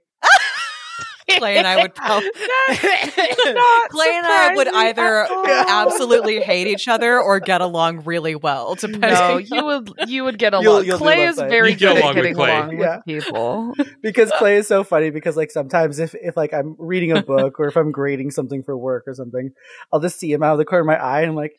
Clay 1.38 1.58
and 1.58 1.66
I 1.66 1.82
would 1.82 1.94
probably 1.94 2.30
Clay 2.70 4.16
and 4.16 4.26
I 4.26 4.52
would 4.56 4.68
either 4.68 5.26
absolutely 5.68 6.40
hate 6.40 6.66
each 6.66 6.88
other 6.88 7.20
or 7.20 7.38
get 7.38 7.60
along 7.60 8.04
really 8.04 8.34
well. 8.34 8.74
Depending. 8.74 9.10
No, 9.10 9.36
you 9.36 9.64
would 9.64 9.90
you 10.06 10.24
would 10.24 10.38
get 10.38 10.54
along. 10.54 10.64
You'll- 10.64 10.82
you'll 10.84 10.98
Clay 10.98 11.24
is 11.26 11.36
Clay. 11.36 11.48
very 11.48 11.70
You 11.72 11.76
get 11.76 11.94
good 11.94 11.98
along 12.02 12.10
at 12.10 12.14
getting 12.16 12.34
Clay. 12.34 12.56
along 12.56 12.78
Yeah. 12.78 12.96
with 12.96 13.04
people. 13.04 13.74
because 14.02 14.30
Clay 14.38 14.56
is 14.56 14.66
so 14.66 14.84
funny 14.84 15.10
because 15.10 15.36
like 15.36 15.50
sometimes 15.50 15.98
if 15.98 16.14
if 16.14 16.36
like 16.36 16.54
I'm 16.54 16.76
reading 16.78 17.12
a 17.12 17.22
book 17.22 17.60
or 17.60 17.66
if 17.68 17.76
I'm 17.76 17.92
grading 17.92 18.30
something 18.30 18.62
for 18.62 18.76
work 18.76 19.04
or 19.06 19.14
something, 19.14 19.50
I'll 19.92 20.00
just 20.00 20.18
see 20.18 20.32
him 20.32 20.42
out 20.42 20.52
of 20.52 20.58
the 20.58 20.64
corner 20.64 20.80
of 20.80 20.86
my 20.86 20.96
eye 20.96 21.20
and 21.20 21.30
I'm 21.30 21.36
like, 21.36 21.52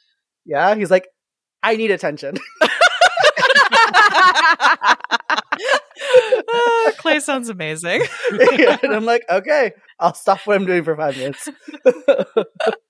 yeah, 0.46 0.74
he's 0.76 0.90
like, 0.92 1.08
I 1.62 1.76
need 1.76 1.92
attention. 1.92 2.38
Ah, 6.52 6.92
Clay 6.98 7.20
sounds 7.20 7.50
amazing. 7.50 8.02
and 8.32 8.94
I'm 8.94 9.06
like, 9.06 9.24
okay, 9.30 9.74
I'll 10.00 10.14
stop 10.14 10.40
what 10.46 10.56
I'm 10.56 10.66
doing 10.66 10.84
for 10.84 10.96
five 10.96 11.18
minutes. 11.18 11.50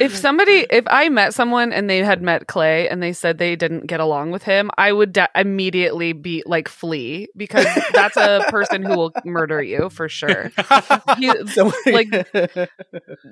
if 0.00 0.14
somebody 0.14 0.66
if 0.70 0.84
i 0.88 1.08
met 1.08 1.32
someone 1.34 1.72
and 1.72 1.88
they 1.88 1.98
had 1.98 2.22
met 2.22 2.46
clay 2.46 2.88
and 2.88 3.02
they 3.02 3.12
said 3.12 3.38
they 3.38 3.56
didn't 3.56 3.86
get 3.86 4.00
along 4.00 4.30
with 4.30 4.42
him 4.42 4.70
i 4.78 4.92
would 4.92 5.12
da- 5.12 5.26
immediately 5.34 6.12
be 6.12 6.42
like 6.46 6.68
flee 6.68 7.28
because 7.36 7.66
that's 7.92 8.16
a 8.16 8.44
person 8.48 8.82
who 8.82 8.96
will 8.96 9.12
murder 9.24 9.62
you 9.62 9.88
for 9.90 10.08
sure. 10.08 10.50
He, 11.18 11.30
like- 11.86 12.28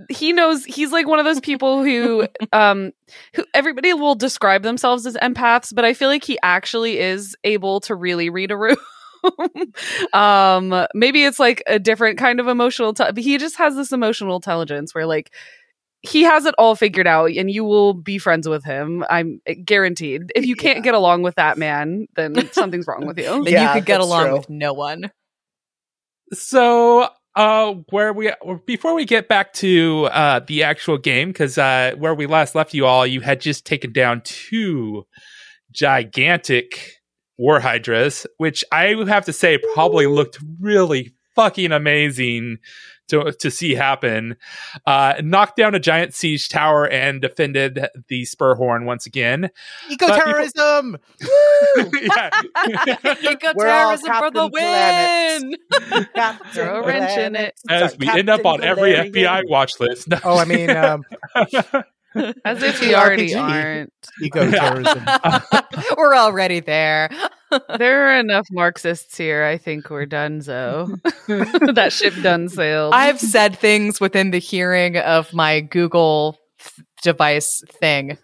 he 0.09 0.33
knows 0.33 0.65
he's 0.65 0.93
like 0.93 1.07
one 1.07 1.19
of 1.19 1.25
those 1.25 1.41
people 1.41 1.83
who 1.83 2.27
um 2.53 2.93
who 3.35 3.45
everybody 3.53 3.93
will 3.93 4.15
describe 4.15 4.63
themselves 4.63 5.07
as 5.07 5.15
empaths 5.17 5.75
but 5.75 5.85
i 5.85 5.93
feel 5.93 6.09
like 6.09 6.25
he 6.25 6.39
actually 6.43 6.99
is 6.99 7.37
able 7.45 7.81
to 7.81 7.95
really 7.95 8.31
read 8.31 8.51
a 8.51 8.57
room. 8.57 8.77
Um 10.13 10.87
maybe 10.95 11.25
it's 11.25 11.39
like 11.39 11.63
a 11.67 11.79
different 11.79 12.19
kind 12.19 12.41
of 12.41 12.49
emotional 12.49 12.93
te- 12.93 13.05
but 13.13 13.19
he 13.19 13.39
just 13.39 13.57
has 13.57 13.75
this 13.75 13.91
emotional 13.91 14.37
intelligence 14.37 14.95
where 14.95 15.07
like 15.07 15.33
he 16.07 16.23
has 16.23 16.45
it 16.47 16.55
all 16.59 16.77
figured 16.77 17.07
out 17.07 17.31
and 17.31 17.51
you 17.51 17.65
will 17.65 17.95
be 17.95 18.19
friends 18.19 18.47
with 18.49 18.63
him 18.65 19.05
i'm 19.09 19.41
guaranteed 19.65 20.31
if 20.35 20.45
you 20.47 20.55
can't 20.57 20.79
Yeah. 20.79 20.83
get 20.83 20.95
along 20.95 21.23
with 21.23 21.35
that 21.37 21.57
man 21.59 22.07
then 22.17 22.35
something's 22.53 22.87
wrong 22.87 23.07
with 23.07 23.19
you 23.19 23.25
Then 23.45 23.53
Yeah, 23.55 23.75
you 23.75 23.81
could 23.81 23.87
get 23.87 24.01
along 24.01 24.25
true. 24.27 24.33
with 24.35 24.51
no 24.51 24.73
one. 24.75 25.11
So, 26.33 27.09
uh, 27.37 27.75
where 27.91 28.13
we 28.13 28.33
before 28.67 28.95
we 28.95 29.05
get 29.05 29.29
back 29.29 29.53
to 29.55 30.07
uh 30.11 30.41
the 30.47 30.63
actual 30.63 30.99
game, 30.99 31.29
because 31.29 31.59
uh, 31.59 31.93
where 31.99 32.15
we 32.15 32.27
last 32.27 32.55
left 32.55 32.75
you 32.75 32.87
all, 32.87 33.07
you 33.07 33.21
had 33.21 33.41
just 33.41 33.67
taken 33.67 33.93
down 33.93 34.23
two 34.25 35.05
gigantic 35.73 36.93
war 37.37 37.61
hydras, 37.61 38.27
which 38.39 38.65
I 38.73 38.95
have 39.09 39.25
to 39.27 39.33
say 39.33 39.59
probably 39.75 40.07
looked 40.07 40.39
really 40.61 41.15
fucking 41.35 41.73
amazing 41.73 42.59
to 43.09 43.33
to 43.33 43.51
see 43.51 43.75
happen. 43.75 44.37
Uh, 44.87 45.15
knocked 45.23 45.57
down 45.57 45.75
a 45.75 45.81
giant 45.81 46.15
siege 46.15 46.49
tower 46.49 46.87
and 46.89 47.21
defended 47.21 47.87
the 48.09 48.25
spur 48.25 48.55
horn 48.55 48.85
once 48.85 49.07
again. 49.07 49.51
Eco 49.91 50.09
But 50.09 50.25
terrorism. 50.25 50.99
We're 53.57 53.69
all 53.69 53.93
Eco-terrorism 53.95 54.13
for 54.15 54.31
the 54.31 54.49
win! 54.53 55.57
Throw 56.53 56.83
a 56.83 56.87
wrench 56.87 57.19
in 57.19 57.37
it. 57.37 57.55
As 57.69 57.93
Sorry, 57.93 57.97
we 58.01 58.09
end 58.09 58.29
up 58.29 58.45
on 58.45 58.61
Captain 58.61 58.69
every 58.71 58.93
Valerian. 58.93 59.13
FBI 59.13 59.49
watch 59.49 59.81
list. 59.81 60.09
No. 60.09 60.19
Oh, 60.25 60.39
I 60.39 60.45
mean, 60.45 60.71
um, 60.71 61.03
as 62.45 62.63
if 62.63 62.81
we 62.81 62.95
already 62.95 63.35
aren't 63.35 63.93
eco 64.23 64.51
terrorism. 64.51 65.05
We're 65.97 66.15
already 66.15 66.61
there. 66.61 67.11
There 67.79 68.09
are 68.09 68.19
enough 68.19 68.47
Marxists 68.51 69.17
here. 69.17 69.45
I 69.45 69.59
think 69.59 69.91
we're 69.91 70.07
done, 70.07 70.43
so 70.43 70.97
that 71.29 71.93
ship 71.93 72.15
done 72.23 72.49
sailed. 72.49 72.95
I've 72.95 73.21
said 73.21 73.59
things 73.59 74.01
within 74.01 74.31
the 74.31 74.39
hearing 74.39 74.97
of 74.97 75.33
my 75.33 75.61
Google 75.61 76.39
device 77.03 77.63
thing. 77.69 78.19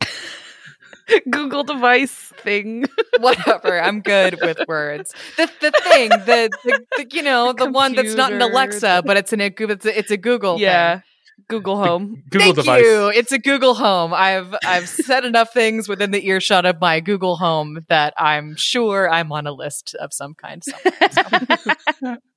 Google 1.30 1.64
device 1.64 2.32
thing. 2.42 2.86
Whatever. 3.18 3.80
I'm 3.80 4.00
good 4.00 4.38
with 4.42 4.58
words. 4.68 5.14
The 5.36 5.50
the 5.60 5.70
thing, 5.70 6.10
the, 6.10 6.50
the, 6.64 6.84
the 6.96 7.06
you 7.10 7.22
know, 7.22 7.52
the 7.52 7.70
one 7.70 7.94
that's 7.94 8.14
not 8.14 8.32
an 8.32 8.42
Alexa, 8.42 9.02
but 9.06 9.16
it's 9.16 9.32
an 9.32 9.40
a, 9.40 9.46
it's 9.58 9.86
a, 9.86 9.98
it's 9.98 10.10
a 10.10 10.16
Google. 10.16 10.58
yeah, 10.58 10.96
thing. 10.96 11.02
Google 11.48 11.76
Home. 11.76 12.22
Google 12.30 12.46
Thank 12.46 12.56
device. 12.56 12.84
you. 12.84 13.08
It's 13.08 13.32
a 13.32 13.38
Google 13.38 13.74
Home. 13.74 14.12
I've 14.12 14.54
I've 14.64 14.88
said 14.88 15.24
enough 15.24 15.52
things 15.52 15.88
within 15.88 16.10
the 16.10 16.26
earshot 16.26 16.66
of 16.66 16.80
my 16.80 17.00
Google 17.00 17.36
Home 17.36 17.84
that 17.88 18.14
I'm 18.18 18.56
sure 18.56 19.10
I'm 19.10 19.32
on 19.32 19.46
a 19.46 19.52
list 19.52 19.94
of 20.00 20.12
some 20.12 20.34
kind. 20.34 20.62
somewhere. 20.64 22.18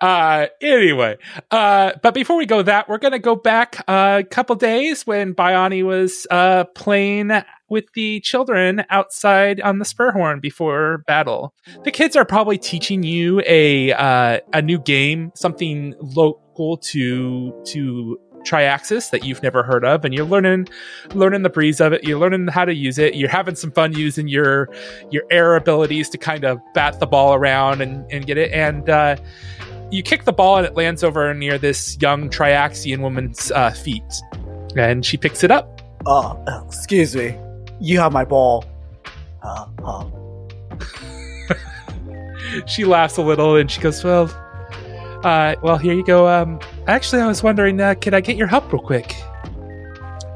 uh 0.00 0.46
anyway 0.62 1.14
uh 1.50 1.92
but 2.02 2.14
before 2.14 2.38
we 2.38 2.46
go 2.46 2.62
that 2.62 2.88
we're 2.88 2.96
gonna 2.96 3.18
go 3.18 3.36
back 3.36 3.84
uh, 3.86 4.22
a 4.24 4.24
couple 4.24 4.56
days 4.56 5.06
when 5.06 5.34
Bayani 5.34 5.84
was 5.84 6.26
uh 6.30 6.64
playing 6.74 7.30
with 7.70 7.92
the 7.94 8.20
children 8.20 8.84
outside 8.90 9.60
on 9.60 9.78
the 9.78 9.84
spurhorn 9.84 10.40
before 10.40 10.98
battle 11.06 11.54
the 11.84 11.90
kids 11.90 12.16
are 12.16 12.24
probably 12.24 12.58
teaching 12.58 13.02
you 13.02 13.42
a 13.46 13.92
uh 13.92 14.38
a 14.52 14.60
new 14.60 14.78
game 14.78 15.30
something 15.34 15.94
local 16.00 16.76
to 16.76 17.52
to 17.64 18.18
triaxis 18.46 19.10
that 19.10 19.22
you've 19.22 19.42
never 19.42 19.62
heard 19.62 19.84
of 19.84 20.02
and 20.02 20.14
you're 20.14 20.24
learning 20.24 20.66
learning 21.12 21.42
the 21.42 21.50
breeze 21.50 21.78
of 21.78 21.92
it 21.92 22.02
you're 22.04 22.18
learning 22.18 22.46
how 22.48 22.64
to 22.64 22.74
use 22.74 22.98
it 22.98 23.14
you're 23.14 23.28
having 23.28 23.54
some 23.54 23.70
fun 23.70 23.92
using 23.92 24.28
your 24.28 24.66
your 25.10 25.22
air 25.30 25.56
abilities 25.56 26.08
to 26.08 26.18
kind 26.18 26.44
of 26.44 26.58
bat 26.72 26.98
the 27.00 27.06
ball 27.06 27.34
around 27.34 27.80
and, 27.80 28.10
and 28.10 28.26
get 28.26 28.38
it. 28.38 28.52
And 28.52 28.88
uh, 28.88 29.16
you 29.90 30.02
kick 30.02 30.24
the 30.24 30.32
ball 30.32 30.56
and 30.56 30.66
it 30.66 30.74
lands 30.74 31.02
over 31.04 31.32
near 31.34 31.58
this 31.58 31.98
young 32.00 32.30
Triaxian 32.30 33.00
woman's 33.00 33.50
uh, 33.52 33.70
feet. 33.70 34.02
And 34.76 35.04
she 35.04 35.16
picks 35.16 35.42
it 35.42 35.50
up. 35.50 35.82
Oh, 36.06 36.42
excuse 36.66 37.14
me. 37.14 37.36
You 37.80 37.98
have 37.98 38.12
my 38.12 38.24
ball. 38.24 38.64
Uh, 39.42 39.66
uh. 39.82 40.10
She 42.66 42.84
laughs 42.84 43.16
a 43.16 43.22
little 43.22 43.56
and 43.56 43.70
she 43.70 43.80
goes, 43.80 44.02
Well, 44.02 44.24
uh, 45.24 45.54
well, 45.62 45.76
here 45.76 45.94
you 45.94 46.04
go. 46.04 46.28
Um, 46.28 46.58
actually, 46.86 47.22
I 47.22 47.26
was 47.26 47.42
wondering, 47.42 47.80
uh, 47.80 47.94
could 47.94 48.14
I 48.14 48.20
get 48.20 48.36
your 48.36 48.46
help 48.46 48.72
real 48.72 48.82
quick? 48.82 49.14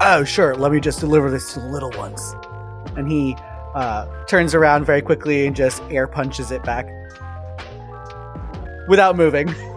Oh, 0.00 0.24
sure. 0.24 0.54
Let 0.54 0.70
me 0.72 0.80
just 0.80 1.00
deliver 1.00 1.30
this 1.30 1.54
to 1.54 1.60
the 1.60 1.66
little 1.66 1.90
ones. 1.92 2.34
And 2.96 3.10
he 3.10 3.36
uh, 3.74 4.06
turns 4.26 4.54
around 4.54 4.84
very 4.84 5.02
quickly 5.02 5.46
and 5.46 5.56
just 5.56 5.82
air 5.90 6.06
punches 6.06 6.50
it 6.50 6.62
back 6.62 6.86
without 8.88 9.16
moving. 9.16 9.54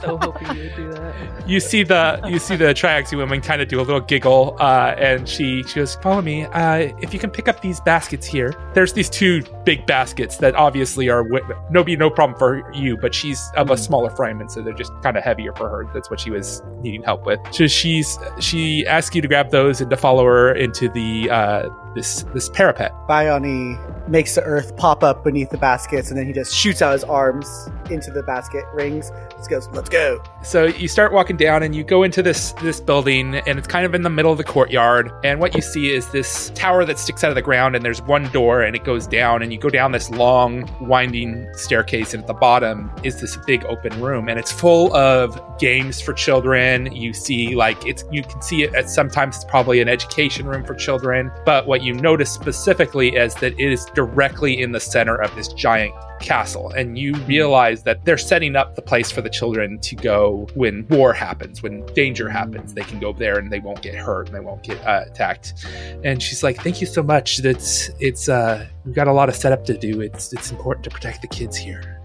so 0.00 0.16
hoping 0.18 0.56
you 0.56 0.62
would 0.64 0.76
do 0.76 0.92
that. 0.92 1.14
you 1.46 1.60
see 1.60 1.82
the 1.82 2.20
you 2.26 2.38
see 2.38 2.56
the 2.56 2.72
Triaxi 2.72 3.16
woman 3.16 3.40
kind 3.40 3.60
of 3.60 3.68
do 3.68 3.78
a 3.78 3.82
little 3.82 4.00
giggle, 4.00 4.56
uh, 4.60 4.94
and 4.96 5.28
she 5.28 5.62
she 5.64 5.80
goes, 5.80 5.96
"Follow 5.96 6.22
me. 6.22 6.44
Uh, 6.46 6.92
if 7.00 7.12
you 7.12 7.20
can 7.20 7.30
pick 7.30 7.48
up 7.48 7.60
these 7.60 7.80
baskets 7.80 8.26
here. 8.26 8.54
There's 8.74 8.92
these 8.92 9.10
two 9.10 9.42
big 9.64 9.84
baskets 9.86 10.38
that 10.38 10.54
obviously 10.54 11.10
are 11.10 11.22
wi- 11.24 11.46
no 11.70 11.84
be 11.84 11.96
no 11.96 12.08
problem 12.08 12.38
for 12.38 12.72
you, 12.72 12.96
but 12.96 13.14
she's 13.14 13.50
of 13.56 13.70
a 13.70 13.76
smaller 13.76 14.10
frame, 14.10 14.40
and 14.40 14.50
so 14.50 14.62
they're 14.62 14.72
just 14.72 14.92
kind 15.02 15.16
of 15.16 15.22
heavier 15.24 15.52
for 15.54 15.68
her. 15.68 15.90
That's 15.92 16.10
what 16.10 16.20
she 16.20 16.30
was 16.30 16.62
needing 16.80 17.02
help 17.02 17.26
with. 17.26 17.38
So 17.50 17.66
she's 17.66 18.18
she 18.40 18.86
asks 18.86 19.14
you 19.14 19.20
to 19.22 19.28
grab 19.28 19.50
those 19.50 19.80
and 19.80 19.90
to 19.90 19.96
follow 19.96 20.24
her 20.24 20.54
into 20.54 20.88
the 20.88 21.28
uh, 21.30 21.68
this 21.94 22.22
this 22.34 22.48
parapet. 22.48 22.92
Bayani 23.08 23.78
makes 24.08 24.34
the 24.34 24.42
earth 24.42 24.76
pop 24.76 25.02
up 25.02 25.24
beneath 25.24 25.50
the 25.50 25.58
baskets, 25.58 26.10
and 26.10 26.18
then 26.18 26.26
he 26.26 26.32
just 26.32 26.54
shoots 26.54 26.82
out 26.82 26.92
his 26.92 27.04
arms 27.04 27.68
into 27.90 28.10
the 28.10 28.22
basket 28.22 28.64
rings. 28.72 29.10
Just 29.36 29.50
goes, 29.50 29.68
"Let's 29.72 29.88
go!" 29.88 30.22
So 30.42 30.66
you 30.66 30.88
start 30.88 31.12
walking 31.12 31.36
down 31.36 31.62
and 31.62 31.74
you 31.74 31.84
go 31.84 32.02
into 32.02 32.22
this 32.22 32.52
this 32.62 32.80
building 32.80 33.36
and 33.36 33.58
it's 33.58 33.68
kind 33.68 33.86
of 33.86 33.94
in 33.94 34.02
the 34.02 34.10
middle 34.10 34.32
of 34.32 34.38
the 34.38 34.44
courtyard 34.44 35.10
and 35.24 35.40
what 35.40 35.54
you 35.54 35.62
see 35.62 35.92
is 35.92 36.08
this 36.08 36.50
tower 36.54 36.84
that 36.84 36.98
sticks 36.98 37.24
out 37.24 37.30
of 37.30 37.34
the 37.34 37.42
ground 37.42 37.76
and 37.76 37.84
there's 37.84 38.02
one 38.02 38.28
door 38.30 38.62
and 38.62 38.74
it 38.74 38.84
goes 38.84 39.06
down 39.06 39.42
and 39.42 39.52
you 39.52 39.58
go 39.58 39.68
down 39.68 39.92
this 39.92 40.10
long 40.10 40.68
winding 40.80 41.46
staircase 41.54 42.14
and 42.14 42.22
at 42.22 42.26
the 42.26 42.34
bottom 42.34 42.90
is 43.02 43.20
this 43.20 43.36
big 43.46 43.64
open 43.66 43.98
room 44.00 44.28
and 44.28 44.38
it's 44.38 44.52
full 44.52 44.94
of 44.94 45.40
games 45.58 46.00
for 46.00 46.12
children. 46.12 46.90
You 46.92 47.12
see 47.12 47.54
like 47.54 47.84
it's 47.86 48.04
you 48.10 48.22
can 48.22 48.42
see 48.42 48.64
it 48.64 48.74
as 48.74 48.92
sometimes 48.92 49.36
it's 49.36 49.44
probably 49.44 49.80
an 49.80 49.88
education 49.88 50.46
room 50.46 50.64
for 50.64 50.74
children, 50.74 51.30
but 51.44 51.66
what 51.66 51.81
you 51.82 51.94
notice 51.94 52.30
specifically 52.30 53.16
is 53.16 53.34
that 53.36 53.52
it 53.58 53.72
is 53.72 53.86
directly 53.94 54.60
in 54.60 54.72
the 54.72 54.80
center 54.80 55.16
of 55.16 55.34
this 55.34 55.48
giant 55.48 55.94
castle 56.20 56.70
and 56.70 56.96
you 56.96 57.14
realize 57.26 57.82
that 57.82 58.04
they're 58.04 58.16
setting 58.16 58.56
up 58.56 58.76
the 58.76 58.82
place 58.82 59.10
for 59.10 59.20
the 59.20 59.28
children 59.28 59.78
to 59.80 59.96
go 59.96 60.46
when 60.54 60.86
war 60.88 61.12
happens 61.12 61.62
when 61.62 61.84
danger 61.94 62.28
happens. 62.28 62.74
They 62.74 62.82
can 62.82 63.00
go 63.00 63.12
there 63.12 63.38
and 63.38 63.50
they 63.50 63.58
won't 63.58 63.82
get 63.82 63.94
hurt 63.94 64.28
and 64.28 64.36
they 64.36 64.40
won't 64.40 64.62
get 64.62 64.78
uh, 64.86 65.04
attacked. 65.06 65.66
And 66.04 66.22
she's 66.22 66.42
like 66.42 66.62
thank 66.62 66.80
you 66.80 66.86
so 66.86 67.02
much. 67.02 67.38
That's 67.38 67.90
it's 67.98 68.28
uh 68.28 68.66
we've 68.84 68.94
got 68.94 69.08
a 69.08 69.12
lot 69.12 69.28
of 69.28 69.34
setup 69.34 69.64
to 69.66 69.76
do. 69.76 70.00
It's 70.00 70.32
it's 70.32 70.50
important 70.50 70.84
to 70.84 70.90
protect 70.90 71.22
the 71.22 71.28
kids 71.28 71.56
here. 71.56 72.00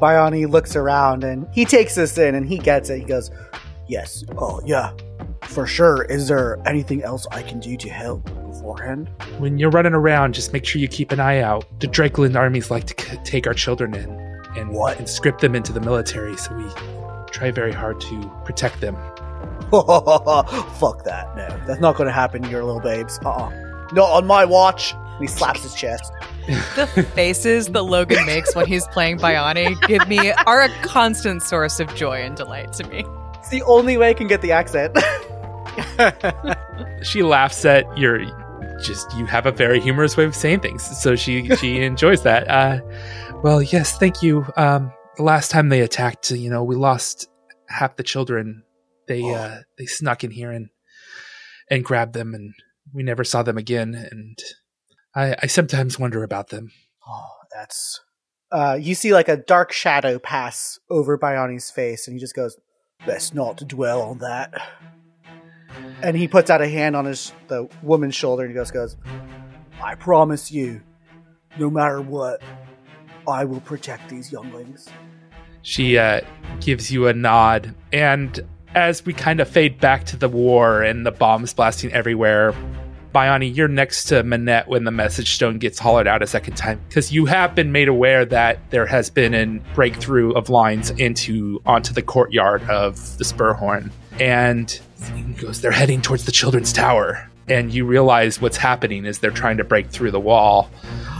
Bayani 0.00 0.48
looks 0.48 0.76
around 0.76 1.24
and 1.24 1.46
he 1.52 1.64
takes 1.64 1.94
this 1.94 2.18
in 2.18 2.34
and 2.34 2.46
he 2.46 2.58
gets 2.58 2.90
it. 2.90 2.98
He 2.98 3.04
goes, 3.04 3.30
"Yes, 3.88 4.24
oh 4.36 4.60
yeah, 4.66 4.92
for 5.44 5.66
sure. 5.66 6.04
Is 6.04 6.28
there 6.28 6.58
anything 6.66 7.02
else 7.02 7.26
I 7.30 7.42
can 7.42 7.60
do 7.60 7.76
to 7.76 7.88
help 7.88 8.28
beforehand?" 8.52 9.08
when 9.38 9.58
you're 9.58 9.70
running 9.70 9.94
around 9.94 10.34
just 10.34 10.52
make 10.52 10.64
sure 10.64 10.80
you 10.80 10.88
keep 10.88 11.12
an 11.12 11.20
eye 11.20 11.40
out 11.40 11.64
the 11.80 11.86
drakeland 11.88 12.36
armies 12.36 12.70
like 12.70 12.84
to 12.84 12.94
c- 13.04 13.16
take 13.24 13.46
our 13.46 13.54
children 13.54 13.94
in 13.94 14.10
and 14.56 14.70
What? 14.70 14.98
and 14.98 15.08
script 15.08 15.40
them 15.40 15.54
into 15.54 15.72
the 15.72 15.80
military 15.80 16.36
so 16.36 16.54
we 16.54 16.64
try 17.30 17.50
very 17.50 17.72
hard 17.72 18.00
to 18.02 18.30
protect 18.44 18.80
them 18.80 18.96
Fuck 19.72 21.04
that. 21.04 21.34
No, 21.34 21.48
that's 21.66 21.80
not 21.80 21.96
going 21.96 22.06
to 22.06 22.12
happen, 22.12 22.42
to 22.42 22.48
your 22.50 22.62
little 22.62 22.80
babes. 22.80 23.18
Uh 23.24 23.30
uh 23.30 23.50
Not 23.92 24.10
on 24.10 24.26
my 24.26 24.44
watch. 24.44 24.94
He 25.18 25.26
slaps 25.26 25.62
his 25.62 25.72
chest. 25.74 26.12
The 26.74 27.06
faces 27.14 27.68
that 27.68 27.82
Logan 27.82 28.26
makes 28.26 28.54
when 28.54 28.66
he's 28.66 28.86
playing 28.88 29.18
Bayani 29.18 29.80
give 29.86 30.06
me 30.08 30.32
are 30.32 30.60
a 30.62 30.68
constant 30.82 31.42
source 31.42 31.80
of 31.80 31.94
joy 31.94 32.16
and 32.20 32.36
delight 32.36 32.72
to 32.74 32.84
me. 32.88 33.04
It's 33.38 33.48
the 33.48 33.62
only 33.62 33.96
way 33.96 34.10
I 34.10 34.14
can 34.14 34.26
get 34.26 34.42
the 34.42 34.52
accent. 34.52 34.98
she 37.02 37.22
laughs 37.22 37.64
at 37.64 37.86
your 37.96 38.20
just 38.82 39.14
you 39.16 39.26
have 39.26 39.46
a 39.46 39.52
very 39.52 39.80
humorous 39.80 40.16
way 40.16 40.24
of 40.24 40.34
saying 40.34 40.60
things. 40.60 40.82
So 41.00 41.16
she 41.16 41.48
she 41.56 41.82
enjoys 41.82 42.22
that. 42.22 42.48
Uh 42.48 42.80
well 43.42 43.62
yes 43.62 43.98
thank 43.98 44.22
you. 44.22 44.44
Um 44.56 44.92
the 45.16 45.22
last 45.22 45.50
time 45.50 45.68
they 45.68 45.80
attacked 45.80 46.30
you 46.30 46.50
know 46.50 46.64
we 46.64 46.74
lost 46.74 47.28
half 47.68 47.96
the 47.96 48.02
children. 48.02 48.62
They 49.08 49.22
uh 49.34 49.58
they 49.78 49.86
snuck 49.86 50.24
in 50.24 50.30
here 50.30 50.50
and 50.50 50.68
and 51.70 51.84
grabbed 51.84 52.12
them 52.12 52.34
and 52.34 52.54
we 52.92 53.02
never 53.02 53.24
saw 53.24 53.42
them 53.42 53.56
again 53.56 53.94
and 54.10 54.38
i 55.14 55.34
i 55.42 55.46
sometimes 55.46 55.98
wonder 55.98 56.22
about 56.22 56.48
them. 56.48 56.70
Oh, 57.08 57.30
that's. 57.54 58.00
Uh, 58.50 58.78
you 58.80 58.94
see 58.94 59.12
like 59.12 59.28
a 59.28 59.36
dark 59.36 59.72
shadow 59.72 60.18
pass 60.18 60.78
over 60.90 61.18
Bayani's 61.18 61.70
face, 61.70 62.06
and 62.06 62.14
he 62.14 62.20
just 62.20 62.34
goes, 62.34 62.56
"Best 63.06 63.34
not 63.34 63.58
to 63.58 63.64
dwell 63.64 64.02
on 64.02 64.18
that." 64.18 64.52
And 66.02 66.16
he 66.16 66.28
puts 66.28 66.50
out 66.50 66.60
a 66.60 66.68
hand 66.68 66.96
on 66.96 67.04
his 67.04 67.32
the 67.48 67.68
woman's 67.82 68.14
shoulder, 68.14 68.42
and 68.42 68.50
he 68.50 68.54
goes, 68.54 68.70
"Goes, 68.70 68.96
I 69.82 69.94
promise 69.94 70.50
you, 70.50 70.82
no 71.58 71.70
matter 71.70 72.00
what, 72.00 72.42
I 73.28 73.44
will 73.44 73.60
protect 73.60 74.08
these 74.08 74.32
younglings." 74.32 74.88
she 75.62 75.96
uh, 75.96 76.20
gives 76.60 76.90
you 76.90 77.06
a 77.06 77.12
nod. 77.12 77.72
And 77.92 78.40
as 78.74 79.06
we 79.06 79.12
kind 79.12 79.38
of 79.40 79.48
fade 79.48 79.80
back 79.80 80.04
to 80.06 80.16
the 80.16 80.28
war 80.28 80.82
and 80.82 81.06
the 81.06 81.12
bombs 81.12 81.54
blasting 81.54 81.92
everywhere 81.92 82.52
Bayani, 83.14 83.54
you're 83.54 83.68
next 83.68 84.04
to 84.04 84.22
Manette 84.22 84.68
when 84.68 84.84
the 84.84 84.90
message 84.90 85.34
stone 85.34 85.58
gets 85.58 85.78
hollowed 85.78 86.06
out 86.06 86.22
a 86.22 86.26
second 86.26 86.56
time. 86.56 86.80
Because 86.88 87.12
you 87.12 87.26
have 87.26 87.54
been 87.54 87.70
made 87.70 87.88
aware 87.88 88.24
that 88.24 88.70
there 88.70 88.86
has 88.86 89.10
been 89.10 89.34
a 89.34 89.74
breakthrough 89.74 90.32
of 90.32 90.48
lines 90.48 90.90
into 90.90 91.60
onto 91.66 91.92
the 91.92 92.00
courtyard 92.00 92.62
of 92.70 93.18
the 93.18 93.24
Spurhorn, 93.24 93.90
and 94.20 94.80
he 95.14 95.22
goes, 95.34 95.60
"They're 95.60 95.70
heading 95.70 96.02
towards 96.02 96.24
the 96.24 96.32
children's 96.32 96.72
tower." 96.72 97.28
And 97.48 97.74
you 97.74 97.84
realize 97.84 98.40
what's 98.40 98.56
happening 98.56 99.04
is 99.04 99.18
they're 99.18 99.30
trying 99.30 99.56
to 99.56 99.64
break 99.64 99.88
through 99.88 100.12
the 100.12 100.20
wall, 100.20 100.70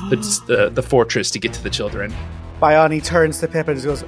the 0.09 0.17
the, 0.47 0.71
the 0.71 0.83
fortress 0.83 1.31
to 1.33 1.39
get 1.39 1.53
to 1.55 1.63
the 1.63 1.71
children. 1.71 2.15
Bayani 2.61 3.05
turns 3.05 3.41
to 3.41 3.49
Pip 3.49 3.69
and 3.69 3.83
goes, 3.83 4.05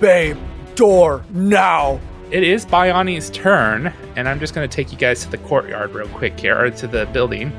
"Babe, 0.00 0.38
door 0.74 1.24
now!" 1.30 2.00
It 2.30 2.42
is 2.42 2.66
Bayani's 2.66 3.30
turn, 3.30 3.92
and 4.16 4.28
I'm 4.28 4.40
just 4.40 4.54
going 4.54 4.68
to 4.68 4.74
take 4.74 4.90
you 4.90 4.98
guys 4.98 5.22
to 5.22 5.30
the 5.30 5.38
courtyard 5.38 5.94
real 5.94 6.08
quick 6.08 6.38
here, 6.40 6.58
or 6.58 6.70
to 6.70 6.86
the 6.86 7.06
building. 7.06 7.52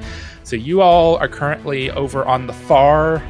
So 0.43 0.55
you 0.55 0.81
all 0.81 1.17
are 1.17 1.27
currently 1.27 1.89
over 1.91 2.25
on 2.25 2.47
the 2.47 2.53
far 2.53 3.21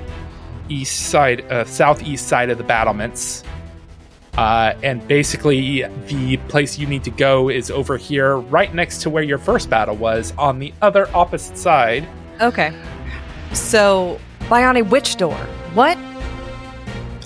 east 0.69 1.09
side, 1.09 1.41
uh, 1.51 1.65
southeast 1.65 2.27
side 2.27 2.49
of 2.49 2.57
the 2.57 2.63
battlements. 2.63 3.43
Uh, 4.37 4.75
and 4.83 5.05
basically, 5.07 5.81
the 6.05 6.37
place 6.47 6.77
you 6.77 6.85
need 6.85 7.03
to 7.03 7.09
go 7.09 7.49
is 7.49 7.71
over 7.71 7.97
here, 7.97 8.37
right 8.37 8.73
next 8.73 9.01
to 9.01 9.09
where 9.09 9.23
your 9.23 9.39
first 9.39 9.69
battle 9.69 9.95
was, 9.95 10.31
on 10.37 10.59
the 10.59 10.71
other 10.81 11.09
opposite 11.15 11.57
side. 11.57 12.07
Okay. 12.39 12.71
So, 13.53 14.19
Bayani, 14.41 14.87
which 14.87 15.15
door? 15.15 15.35
What? 15.73 15.97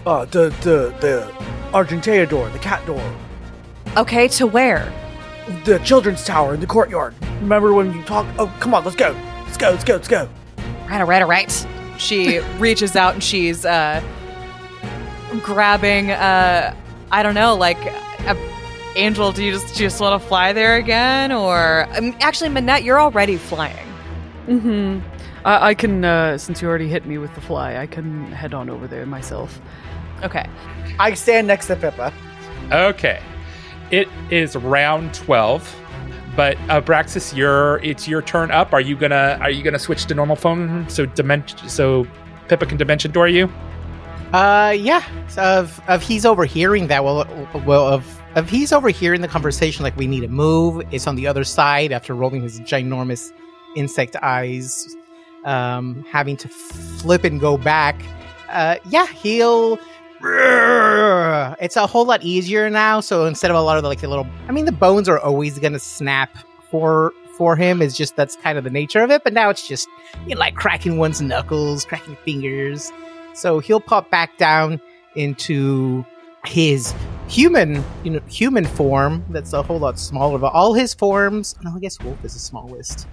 Uh, 0.06 0.26
the 0.26 0.50
the 0.62 0.96
the 1.02 1.32
Argentea 1.74 2.28
door, 2.30 2.50
the 2.50 2.60
cat 2.60 2.86
door, 2.86 3.02
Okay, 3.98 4.28
to 4.30 4.48
where? 4.48 4.92
the 5.66 5.80
children's 5.80 6.24
tower 6.24 6.54
in 6.54 6.60
the 6.62 6.68
courtyard. 6.68 7.14
Remember 7.42 7.74
when 7.74 7.94
you 7.94 8.02
talked? 8.04 8.30
Oh, 8.40 8.48
come 8.62 8.74
on, 8.74 8.86
let's 8.86 8.96
go, 8.96 9.12
let's 9.46 9.58
go, 9.58 9.70
let's 9.72 9.84
go, 9.84 9.94
let's 9.96 10.08
go. 10.08 10.30
Right, 10.88 11.02
all 11.02 11.08
right, 11.08 11.22
all 11.22 11.28
right. 11.28 11.68
She 11.98 12.40
reaches 12.58 12.96
out 12.96 13.16
and 13.16 13.24
she's 13.24 13.66
uh, 13.66 14.02
grabbing, 15.44 16.12
uh, 16.12 16.74
I 17.12 17.24
don't 17.24 17.36
know, 17.36 17.56
like, 17.56 17.78
a, 17.86 18.36
Angel, 18.96 19.32
do 19.32 19.44
you 19.44 19.52
just, 19.52 19.76
do 19.76 19.84
you 19.84 19.90
just 19.90 20.02
want 20.02 20.22
to 20.22 20.28
fly 20.28 20.54
there 20.54 20.76
again? 20.76 21.32
Or, 21.32 21.88
um, 21.96 22.16
actually, 22.20 22.50
Manette, 22.50 22.84
you're 22.84 23.00
already 23.00 23.38
flying. 23.38 23.88
Mm-hmm. 24.48 25.00
I, 25.46 25.70
I 25.70 25.74
can, 25.76 26.04
uh, 26.04 26.38
since 26.38 26.62
you 26.62 26.68
already 26.68 26.88
hit 26.88 27.06
me 27.06 27.18
with 27.18 27.34
the 27.36 27.42
fly, 27.42 27.78
I 27.78 27.86
can 27.86 28.32
head 28.32 28.54
on 28.54 28.70
over 28.70 28.88
there 28.88 29.06
myself. 29.06 29.62
Okay. 30.24 30.48
I 31.00 31.14
stand 31.14 31.48
next 31.48 31.68
to 31.68 31.76
Pippa. 31.76 32.14
Okay, 32.72 33.20
it 33.90 34.08
is 34.30 34.56
round 34.56 35.14
twelve, 35.14 35.76
but 36.36 36.56
Abraxas, 36.68 37.36
you're 37.36 37.80
it's 37.80 38.08
your 38.08 38.22
turn 38.22 38.52
up. 38.52 38.72
Are 38.72 38.80
you 38.80 38.96
gonna 38.96 39.38
are 39.42 39.50
you 39.50 39.64
gonna 39.64 39.80
switch 39.80 40.06
to 40.06 40.14
normal 40.14 40.36
phone 40.36 40.88
so 40.88 41.06
dimension 41.06 41.68
so 41.68 42.06
Pippa 42.50 42.68
can 42.68 42.78
dimension 42.78 43.12
door 43.12 43.28
you? 43.28 43.52
Uh, 44.34 44.76
yeah. 44.78 45.04
Of 45.38 45.82
of 45.88 46.02
he's 46.02 46.26
overhearing 46.26 46.88
that. 46.88 47.04
Well, 47.04 47.26
well, 47.66 47.88
of 47.88 48.22
of 48.36 48.50
he's 48.50 48.72
overhearing 48.72 49.22
the 49.22 49.28
conversation. 49.28 49.84
Like 49.84 49.96
we 49.98 50.08
need 50.08 50.22
to 50.22 50.28
move. 50.28 50.86
It's 50.92 51.08
on 51.08 51.16
the 51.16 51.28
other 51.28 51.44
side 51.44 51.92
after 51.92 52.14
rolling 52.16 52.42
his 52.42 52.60
ginormous 52.62 53.32
insect 53.76 54.16
eyes, 54.22 54.96
um, 55.46 56.06
having 56.10 56.38
to 56.38 56.48
flip 56.48 57.24
and 57.24 57.40
go 57.40 57.58
back. 57.58 58.02
Uh, 58.50 58.78
yeah, 58.90 59.08
he'll. 59.08 59.80
It's 61.60 61.76
a 61.76 61.88
whole 61.88 62.06
lot 62.06 62.24
easier 62.24 62.70
now. 62.70 63.00
So 63.00 63.26
instead 63.26 63.52
of 63.52 63.58
a 63.58 63.62
lot 63.62 63.78
of 63.78 63.84
the, 63.84 63.90
like 63.90 64.02
the 64.02 64.08
little, 64.08 64.28
I 64.48 64.52
mean, 64.52 64.66
the 64.66 64.72
bones 64.72 65.10
are 65.10 65.20
always 65.20 65.60
gonna 65.60 65.80
snap 65.80 66.38
for 66.70 67.12
for 67.38 67.56
him. 67.56 67.82
It's 67.82 67.98
just 67.98 68.16
that's 68.16 68.36
kind 68.38 68.58
of 68.58 68.64
the 68.64 68.70
nature 68.70 69.02
of 69.02 69.12
it. 69.12 69.24
But 69.24 69.34
now 69.34 69.50
it's 69.50 69.68
just 69.68 69.88
you 70.26 70.36
know, 70.36 70.40
like 70.40 70.56
cracking 70.56 70.98
one's 70.98 71.22
knuckles, 71.22 71.84
cracking 71.86 72.16
fingers. 72.24 72.92
So 73.34 73.60
he'll 73.60 73.80
pop 73.80 74.10
back 74.10 74.38
down 74.38 74.80
into 75.16 76.06
his 76.46 76.94
human, 77.28 77.84
you 78.04 78.12
know, 78.12 78.20
human 78.28 78.66
form. 78.66 79.26
That's 79.30 79.54
a 79.54 79.62
whole 79.62 79.80
lot 79.80 80.00
smaller. 80.00 80.38
But 80.38 80.54
all 80.54 80.74
his 80.74 80.94
forms, 80.94 81.56
no, 81.64 81.74
I 81.76 81.80
guess 81.80 82.00
Wolf 82.02 82.24
is 82.24 82.34
the 82.34 82.40
smallest. 82.40 83.08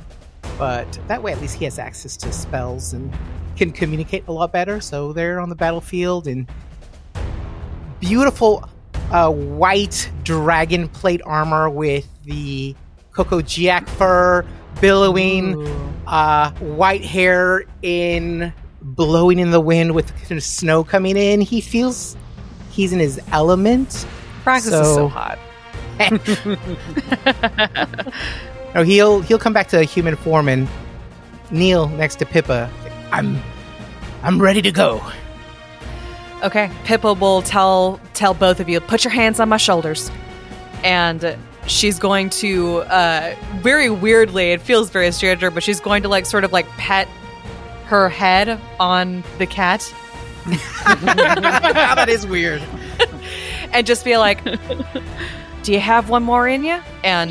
But 0.58 0.98
that 1.06 1.22
way, 1.22 1.32
at 1.32 1.40
least 1.40 1.56
he 1.56 1.64
has 1.64 1.78
access 1.78 2.16
to 2.18 2.32
spells 2.32 2.92
and 2.92 3.16
can 3.56 3.70
communicate 3.70 4.26
a 4.28 4.32
lot 4.32 4.52
better. 4.52 4.80
So 4.80 5.12
they're 5.12 5.40
on 5.40 5.48
the 5.48 5.54
battlefield 5.54 6.26
in 6.26 6.48
beautiful, 8.00 8.68
uh, 9.10 9.30
white 9.30 10.10
dragon 10.24 10.88
plate 10.88 11.20
armor 11.24 11.70
with 11.70 12.08
the 12.24 12.74
Coco 13.12 13.40
Giac 13.40 13.88
fur 13.88 14.44
billowing, 14.80 15.66
uh, 16.06 16.52
white 16.52 17.04
hair 17.04 17.64
in 17.82 18.52
blowing 18.96 19.38
in 19.38 19.50
the 19.50 19.60
wind 19.60 19.94
with 19.94 20.14
kind 20.16 20.32
of 20.32 20.42
snow 20.42 20.84
coming 20.84 21.16
in. 21.16 21.40
He 21.40 21.60
feels 21.60 22.16
he's 22.70 22.92
in 22.92 22.98
his 22.98 23.20
element. 23.32 24.06
Praxis 24.44 24.72
is 24.72 24.86
So- 24.86 24.94
so 24.94 25.08
hot. 25.08 25.38
No, 28.74 28.82
he'll 28.84 29.22
he'll 29.22 29.38
come 29.38 29.52
back 29.54 29.68
to 29.68 29.82
human 29.82 30.14
form 30.14 30.48
and 30.48 30.68
kneel 31.50 31.88
next 31.88 32.16
to 32.16 32.26
Pippa. 32.26 32.70
I'm 33.10 33.40
I'm 34.22 34.40
ready 34.40 34.62
to 34.62 34.70
go. 34.70 35.00
Okay, 36.42 36.70
Pippa 36.84 37.14
will 37.14 37.42
tell 37.42 37.98
tell 38.14 38.34
both 38.34 38.60
of 38.60 38.68
you, 38.68 38.80
put 38.80 39.04
your 39.04 39.12
hands 39.12 39.40
on 39.40 39.48
my 39.48 39.56
shoulders, 39.56 40.10
and 40.84 41.36
she's 41.66 41.98
going 41.98 42.30
to 42.30 42.78
uh, 42.82 43.34
very 43.56 43.90
weirdly. 43.90 44.52
It 44.52 44.60
feels 44.60 44.90
very 44.90 45.10
strange, 45.12 45.40
but 45.40 45.62
she's 45.62 45.80
going 45.80 46.02
to 46.02 46.08
like 46.08 46.26
sort 46.26 46.44
of 46.44 46.52
like 46.52 46.66
pet 46.76 47.08
her 47.88 48.08
head 48.08 48.60
on 48.78 49.24
the 49.38 49.46
cat 49.46 49.92
that 50.84 52.06
is 52.08 52.26
weird. 52.26 52.62
and 53.72 53.86
just 53.86 54.04
be 54.04 54.16
like, 54.16 54.42
"Do 55.62 55.72
you 55.72 55.80
have 55.80 56.08
one 56.08 56.22
more 56.22 56.48
in 56.48 56.64
you?" 56.64 56.80
And 57.04 57.30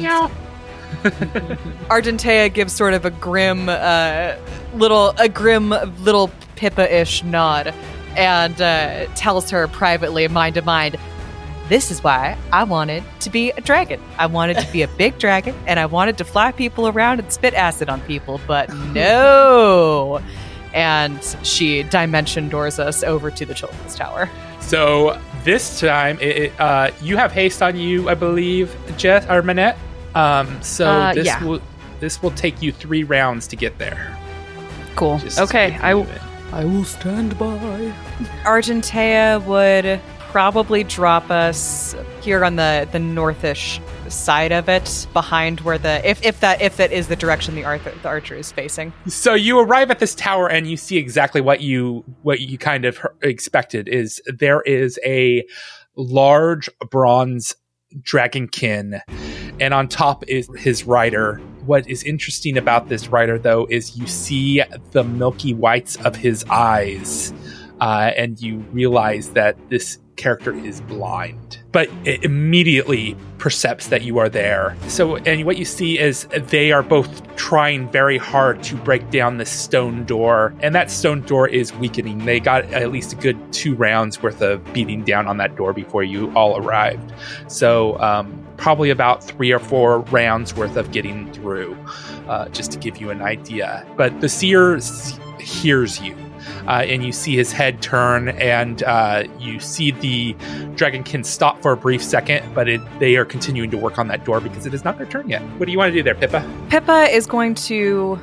Argentea 1.90 2.54
gives 2.54 2.74
sort 2.74 2.94
of 2.94 3.06
a 3.06 3.10
grim, 3.12 3.70
uh, 3.70 4.36
little, 4.76 5.16
a 5.18 5.30
grim 5.30 5.70
little 5.70 6.30
Pippa-ish 6.56 7.24
nod, 7.24 7.74
and 8.16 8.60
uh, 8.62 9.06
tells 9.16 9.50
her 9.52 9.68
privately, 9.68 10.28
mind 10.28 10.56
to 10.56 10.62
mind, 10.62 10.98
"This 11.70 11.90
is 11.92 12.04
why 12.04 12.38
I 12.52 12.64
wanted 12.66 13.04
to 13.22 13.30
be 13.30 13.52
a 13.52 13.62
dragon. 13.62 14.02
I 14.20 14.28
wanted 14.28 14.58
to 14.60 14.72
be 14.72 14.82
a 14.84 14.88
big 14.88 15.18
dragon, 15.18 15.56
and 15.66 15.80
I 15.80 15.88
wanted 15.88 16.18
to 16.20 16.24
fly 16.24 16.52
people 16.52 16.88
around 16.88 17.20
and 17.20 17.32
spit 17.32 17.54
acid 17.56 17.90
on 17.90 18.02
people, 18.02 18.40
but 18.48 18.72
no." 18.94 20.22
And 20.78 21.20
she 21.42 21.82
dimension 21.84 22.50
doors 22.50 22.78
us 22.78 23.04
over 23.04 23.32
to 23.32 23.46
the 23.46 23.54
children's 23.56 23.96
tower. 23.96 24.30
So 24.60 25.20
this 25.44 25.80
time, 25.80 26.20
it, 26.22 26.38
it, 26.38 26.60
uh, 26.60 26.92
you 27.02 27.18
have 27.18 27.32
haste 27.32 27.64
on 27.64 27.76
you, 27.76 28.10
I 28.10 28.14
believe, 28.14 28.76
Jess 28.96 29.26
or 29.28 29.42
Manette. 29.42 29.78
Um, 30.14 30.62
so 30.62 30.88
Uh, 30.88 31.14
this 31.14 31.26
yeah. 31.26 31.44
will 31.44 31.62
this 32.00 32.22
will 32.22 32.32
take 32.32 32.62
you 32.62 32.72
three 32.72 33.04
rounds 33.04 33.48
to 33.48 33.56
get 33.56 33.80
there. 33.80 34.16
Cool. 34.96 35.18
Just 35.18 35.40
Okay, 35.40 35.72
keep 35.72 35.84
I 35.84 35.94
moving. 35.96 36.20
I 36.54 36.64
will 36.64 36.86
stand 36.86 37.38
by. 37.40 37.92
Argentea 38.44 39.44
would 39.46 40.00
probably 40.30 40.84
drop 40.84 41.32
us 41.32 41.96
here 42.22 42.46
on 42.46 42.56
the 42.56 42.88
the 42.92 43.00
northish 43.00 43.80
side 44.10 44.52
of 44.52 44.70
it, 44.70 45.08
behind 45.14 45.62
where 45.62 45.78
the 45.78 46.08
if 46.08 46.24
if 46.26 46.40
that 46.42 46.62
if 46.62 46.78
that 46.78 46.92
is 46.92 47.08
the 47.08 47.16
direction 47.16 47.56
the 47.56 47.64
archer 47.64 47.94
the 48.02 48.08
archer 48.08 48.36
is 48.36 48.52
facing. 48.52 48.94
So 49.08 49.34
you 49.34 49.60
arrive 49.60 49.92
at 49.92 50.00
this 50.00 50.16
tower 50.16 50.50
and 50.50 50.68
you 50.68 50.78
see 50.78 50.98
exactly 50.98 51.42
what 51.42 51.62
you 51.62 52.04
what 52.24 52.40
you 52.40 52.58
kind 52.58 52.86
of 52.86 53.00
expected 53.22 53.88
is 53.88 54.22
there 54.28 54.62
is 54.62 55.00
a 55.06 55.46
large 55.96 56.70
bronze 56.90 57.56
dragonkin 58.02 59.02
and 59.60 59.74
on 59.74 59.88
top 59.88 60.24
is 60.28 60.50
his 60.58 60.84
rider. 60.84 61.42
What 61.66 61.90
is 61.90 62.04
interesting 62.04 62.58
about 62.58 62.90
this 62.90 63.08
rider 63.10 63.38
though 63.38 63.68
is 63.70 63.98
you 63.98 64.08
see 64.08 64.62
the 64.92 65.04
milky 65.04 65.54
whites 65.54 65.96
of 65.98 66.16
his 66.16 66.46
eyes 66.50 67.34
uh, 67.82 68.12
and 68.16 68.40
you 68.40 68.58
realize 68.72 69.30
that 69.32 69.58
this 69.70 70.00
character 70.18 70.54
is 70.54 70.82
blind, 70.82 71.60
but 71.72 71.90
it 72.04 72.24
immediately 72.24 73.16
percepts 73.38 73.88
that 73.88 74.02
you 74.02 74.18
are 74.18 74.28
there. 74.28 74.76
So, 74.88 75.18
and 75.18 75.46
what 75.46 75.58
you 75.58 75.66
see 75.66 75.98
is 75.98 76.28
they 76.34 76.72
are 76.72 76.84
both 76.84 77.36
trying 77.36 77.90
very 77.92 78.18
hard 78.18 78.64
to 78.64 78.76
break 78.76 79.10
down 79.12 79.38
this 79.38 79.52
stone 79.52 80.06
door, 80.06 80.54
and 80.60 80.76
that 80.76 80.92
stone 80.92 81.22
door 81.22 81.48
is 81.48 81.72
weakening. 81.74 82.26
They 82.26 82.40
got 82.40 82.66
at 82.74 82.92
least 82.92 83.14
a 83.14 83.16
good 83.16 83.38
two 83.54 83.76
rounds 83.76 84.22
worth 84.22 84.42
of 84.42 84.64
beating 84.74 85.04
down 85.04 85.28
on 85.28 85.38
that 85.38 85.56
door 85.56 85.72
before 85.72 86.04
you 86.04 86.34
all 86.34 86.58
arrived. 86.58 87.14
So, 87.48 88.00
um, 88.00 88.44
probably 88.58 88.90
about 88.90 89.24
three 89.24 89.52
or 89.52 89.60
four 89.60 90.00
rounds 90.00 90.56
worth 90.56 90.76
of 90.76 90.92
getting 90.92 91.32
through, 91.32 91.78
uh, 92.28 92.50
just 92.50 92.72
to 92.72 92.80
give 92.80 92.98
you 92.98 93.12
an 93.12 93.22
idea. 93.22 93.86
But 93.96 94.20
the 94.20 94.30
seer 94.30 94.80
hears 95.40 96.02
you 96.02 96.16
uh, 96.68 96.84
and 96.86 97.04
you 97.04 97.12
see 97.12 97.36
his 97.36 97.52
head 97.52 97.82
turn, 97.82 98.30
and 98.30 98.84
uh, 98.84 99.24
you 99.40 99.60
see 99.60 99.92
the 99.92 100.34
dragonkin 100.76 101.26
stop 101.26 101.62
for 101.62 101.72
a 101.72 101.78
brief 101.78 102.04
second, 102.04 102.54
but 102.54 102.68
it, 102.68 102.82
they 103.00 103.16
are 103.16 103.26
continuing 103.26 103.72
to 103.72 103.78
work 103.78 103.98
on 103.98 104.08
that 104.08 104.26
door 104.26 104.40
because 104.40 104.66
it 104.66 104.74
is 104.74 104.84
not 104.84 104.98
their 104.98 105.08
turn 105.08 105.30
yet. 105.30 105.42
What 105.58 105.66
do 105.66 105.72
you 105.72 105.78
want 105.78 105.92
to 105.92 105.98
do 105.98 106.04
there, 106.04 106.16
Pippa? 106.16 106.48
Pippa 106.70 107.08
is 107.12 107.26
going 107.26 107.56
to 107.56 108.20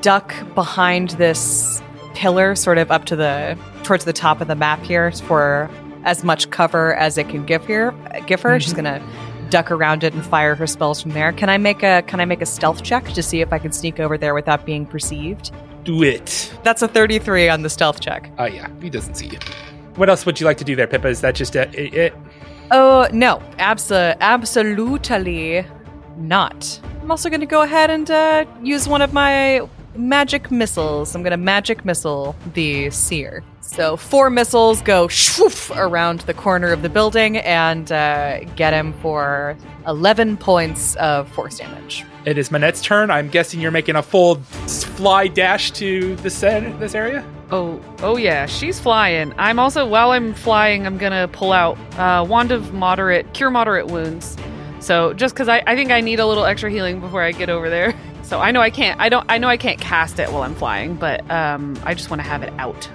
duck 0.00 0.34
behind 0.54 1.10
this 1.10 1.82
pillar, 2.14 2.54
sort 2.54 2.78
of 2.78 2.90
up 2.90 3.04
to 3.06 3.16
the 3.16 3.58
towards 3.82 4.04
the 4.04 4.12
top 4.12 4.40
of 4.40 4.48
the 4.48 4.54
map 4.54 4.82
here 4.82 5.10
for 5.12 5.70
as 6.04 6.24
much 6.24 6.50
cover 6.50 6.94
as 6.94 7.18
it 7.18 7.28
can 7.28 7.44
give 7.44 7.66
here. 7.66 7.94
Give 8.26 8.40
her. 8.42 8.58
She's 8.60 8.72
gonna 8.72 9.02
duck 9.50 9.70
around 9.70 10.04
it 10.04 10.14
and 10.14 10.24
fire 10.24 10.54
her 10.54 10.66
spells 10.66 11.02
from 11.02 11.10
there. 11.10 11.32
Can 11.32 11.48
I 11.48 11.58
make 11.58 11.82
a 11.82 12.02
Can 12.06 12.20
I 12.20 12.24
make 12.24 12.40
a 12.40 12.46
stealth 12.46 12.82
check 12.82 13.04
to 13.12 13.22
see 13.22 13.40
if 13.40 13.52
I 13.52 13.58
can 13.58 13.72
sneak 13.72 14.00
over 14.00 14.16
there 14.16 14.34
without 14.34 14.64
being 14.64 14.86
perceived? 14.86 15.50
Do 15.84 16.02
it. 16.02 16.52
That's 16.62 16.82
a 16.82 16.88
thirty-three 16.88 17.48
on 17.48 17.62
the 17.62 17.70
stealth 17.70 18.00
check. 18.00 18.30
Oh, 18.38 18.44
yeah, 18.44 18.68
he 18.82 18.90
doesn't 18.90 19.14
see 19.14 19.28
you. 19.28 19.38
What 19.96 20.08
else 20.08 20.26
would 20.26 20.38
you 20.38 20.46
like 20.46 20.58
to 20.58 20.64
do 20.64 20.76
there, 20.76 20.86
Pippa? 20.86 21.08
Is 21.08 21.20
that 21.22 21.34
just 21.34 21.56
a, 21.56 21.68
it? 21.78 21.94
it? 21.94 22.14
Oh 22.70 23.08
no, 23.12 23.42
abso- 23.58 24.16
absolutely 24.20 25.66
not. 26.16 26.80
I'm 27.02 27.10
also 27.10 27.28
going 27.28 27.40
to 27.40 27.46
go 27.46 27.62
ahead 27.62 27.90
and 27.90 28.10
uh, 28.10 28.44
use 28.62 28.86
one 28.86 29.02
of 29.02 29.12
my 29.12 29.66
magic 29.96 30.50
missiles. 30.50 31.14
I'm 31.14 31.22
going 31.22 31.32
to 31.32 31.36
magic 31.36 31.84
missile 31.84 32.36
the 32.54 32.90
seer. 32.90 33.42
So 33.70 33.96
four 33.96 34.30
missiles 34.30 34.82
go 34.82 35.06
shwoof 35.06 35.74
around 35.76 36.20
the 36.22 36.34
corner 36.34 36.72
of 36.72 36.82
the 36.82 36.88
building 36.88 37.36
and 37.36 37.90
uh, 37.92 38.40
get 38.56 38.74
him 38.74 38.92
for 38.94 39.56
11 39.86 40.38
points 40.38 40.96
of 40.96 41.30
force 41.30 41.58
damage. 41.58 42.04
It 42.24 42.36
is 42.36 42.48
Manette's 42.48 42.82
turn. 42.82 43.12
I'm 43.12 43.28
guessing 43.28 43.60
you're 43.60 43.70
making 43.70 43.94
a 43.94 44.02
full 44.02 44.36
fly 44.66 45.28
dash 45.28 45.70
to 45.72 46.16
this, 46.16 46.42
uh, 46.42 46.60
this 46.80 46.96
area? 46.96 47.24
Oh, 47.52 47.80
oh 48.00 48.16
yeah, 48.16 48.46
she's 48.46 48.80
flying. 48.80 49.32
I'm 49.38 49.60
also 49.60 49.86
while 49.86 50.10
I'm 50.10 50.34
flying, 50.34 50.84
I'm 50.84 50.98
gonna 50.98 51.28
pull 51.28 51.52
out 51.52 51.78
uh, 51.96 52.24
wand 52.28 52.50
of 52.50 52.74
moderate 52.74 53.32
cure 53.34 53.50
moderate 53.50 53.86
wounds. 53.86 54.36
So 54.80 55.12
just 55.12 55.34
because 55.34 55.48
I, 55.48 55.62
I 55.66 55.76
think 55.76 55.92
I 55.92 56.00
need 56.00 56.18
a 56.18 56.26
little 56.26 56.44
extra 56.44 56.70
healing 56.70 57.00
before 57.00 57.22
I 57.22 57.30
get 57.32 57.48
over 57.48 57.70
there. 57.70 57.94
So 58.22 58.38
I 58.38 58.52
know 58.52 58.60
I 58.60 58.70
can't. 58.70 59.00
I 59.00 59.08
don't. 59.08 59.26
I 59.28 59.38
know 59.38 59.48
I 59.48 59.56
can't 59.56 59.80
cast 59.80 60.20
it 60.20 60.30
while 60.30 60.42
I'm 60.42 60.54
flying, 60.54 60.94
but 60.94 61.28
um, 61.32 61.76
I 61.82 61.94
just 61.94 62.10
want 62.10 62.22
to 62.22 62.28
have 62.28 62.44
it 62.44 62.52
out. 62.58 62.88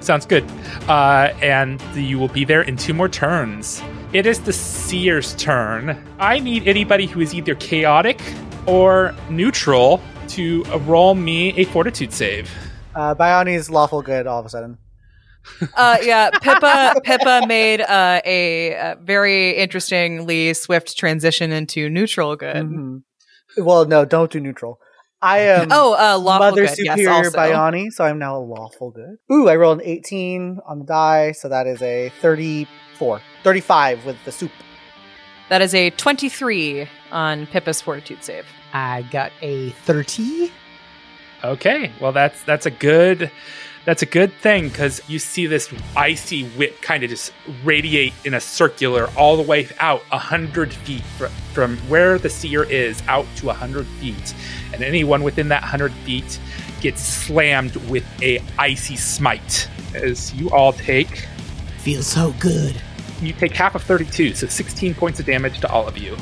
Sounds 0.00 0.26
good. 0.26 0.44
Uh, 0.88 1.32
and 1.42 1.80
you 1.94 2.18
will 2.18 2.28
be 2.28 2.44
there 2.44 2.62
in 2.62 2.76
two 2.76 2.94
more 2.94 3.08
turns. 3.08 3.82
It 4.12 4.26
is 4.26 4.40
the 4.40 4.52
Seer's 4.52 5.34
turn. 5.36 6.02
I 6.18 6.38
need 6.38 6.66
anybody 6.66 7.06
who 7.06 7.20
is 7.20 7.34
either 7.34 7.54
chaotic 7.54 8.20
or 8.66 9.14
neutral 9.28 10.00
to 10.28 10.64
uh, 10.66 10.78
roll 10.80 11.14
me 11.14 11.50
a 11.58 11.64
fortitude 11.64 12.12
save. 12.12 12.50
Uh, 12.94 13.14
Bayani's 13.14 13.70
lawful 13.70 14.02
good 14.02 14.26
all 14.26 14.40
of 14.40 14.46
a 14.46 14.48
sudden. 14.48 14.78
Uh, 15.74 15.96
yeah, 16.02 16.30
Pippa 16.30 17.00
Pippa 17.02 17.46
made 17.46 17.80
uh, 17.80 18.20
a, 18.24 18.76
uh 18.76 18.96
very 19.02 19.56
interestingly 19.56 20.52
swift 20.52 20.98
transition 20.98 21.50
into 21.50 21.88
neutral 21.88 22.36
good. 22.36 22.56
Mhm. 22.56 23.02
Well, 23.56 23.86
no, 23.86 24.04
don't 24.04 24.30
do 24.30 24.38
neutral. 24.38 24.78
I 25.22 25.38
am 25.40 25.68
Oh, 25.70 25.92
uh, 25.94 26.18
lawful 26.18 26.50
Mother 26.50 26.66
good. 26.66 26.76
Superior 26.76 27.08
yes, 27.08 27.26
also. 27.26 27.38
Bayani, 27.38 27.90
so 27.92 28.04
I'm 28.04 28.18
now 28.18 28.36
a 28.36 28.40
lawful 28.40 28.90
good. 28.90 29.18
Ooh, 29.32 29.48
I 29.48 29.56
rolled 29.56 29.80
an 29.80 29.86
18 29.86 30.60
on 30.66 30.78
the 30.80 30.84
die, 30.84 31.32
so 31.32 31.48
that 31.48 31.66
is 31.66 31.80
a 31.82 32.10
34. 32.20 33.20
35 33.42 34.04
with 34.04 34.16
the 34.24 34.32
soup. 34.32 34.50
That 35.48 35.62
is 35.62 35.74
a 35.74 35.90
23 35.90 36.88
on 37.10 37.46
Pippa's 37.46 37.80
fortitude 37.80 38.22
save. 38.22 38.46
I 38.72 39.02
got 39.10 39.32
a 39.42 39.70
30. 39.70 40.52
Okay, 41.42 41.90
well 42.00 42.12
that's 42.12 42.42
that's 42.44 42.66
a 42.66 42.70
good 42.70 43.30
that's 43.90 44.02
a 44.02 44.06
good 44.06 44.32
thing 44.34 44.68
because 44.68 45.02
you 45.10 45.18
see 45.18 45.46
this 45.46 45.68
icy 45.96 46.44
whip 46.50 46.80
kind 46.80 47.02
of 47.02 47.10
just 47.10 47.32
radiate 47.64 48.12
in 48.24 48.34
a 48.34 48.40
circular 48.40 49.10
all 49.16 49.36
the 49.36 49.42
way 49.42 49.66
out 49.80 50.00
a 50.12 50.16
hundred 50.16 50.72
feet 50.72 51.02
fr- 51.18 51.26
from 51.52 51.76
where 51.88 52.16
the 52.16 52.30
seer 52.30 52.62
is 52.62 53.02
out 53.08 53.26
to 53.34 53.50
a 53.50 53.52
hundred 53.52 53.84
feet, 53.98 54.32
and 54.72 54.84
anyone 54.84 55.24
within 55.24 55.48
that 55.48 55.64
hundred 55.64 55.92
feet 56.04 56.38
gets 56.80 57.02
slammed 57.02 57.74
with 57.90 58.06
a 58.22 58.40
icy 58.60 58.94
smite. 58.94 59.68
As 59.92 60.32
you 60.34 60.48
all 60.50 60.72
take, 60.72 61.26
Feels 61.78 62.06
so 62.06 62.32
good. 62.38 62.80
you 63.20 63.32
take 63.32 63.56
half 63.56 63.74
of 63.74 63.82
thirty-two, 63.82 64.34
so 64.34 64.46
sixteen 64.46 64.94
points 64.94 65.18
of 65.18 65.26
damage 65.26 65.58
to 65.62 65.68
all 65.68 65.88
of 65.88 65.98
you. 65.98 66.16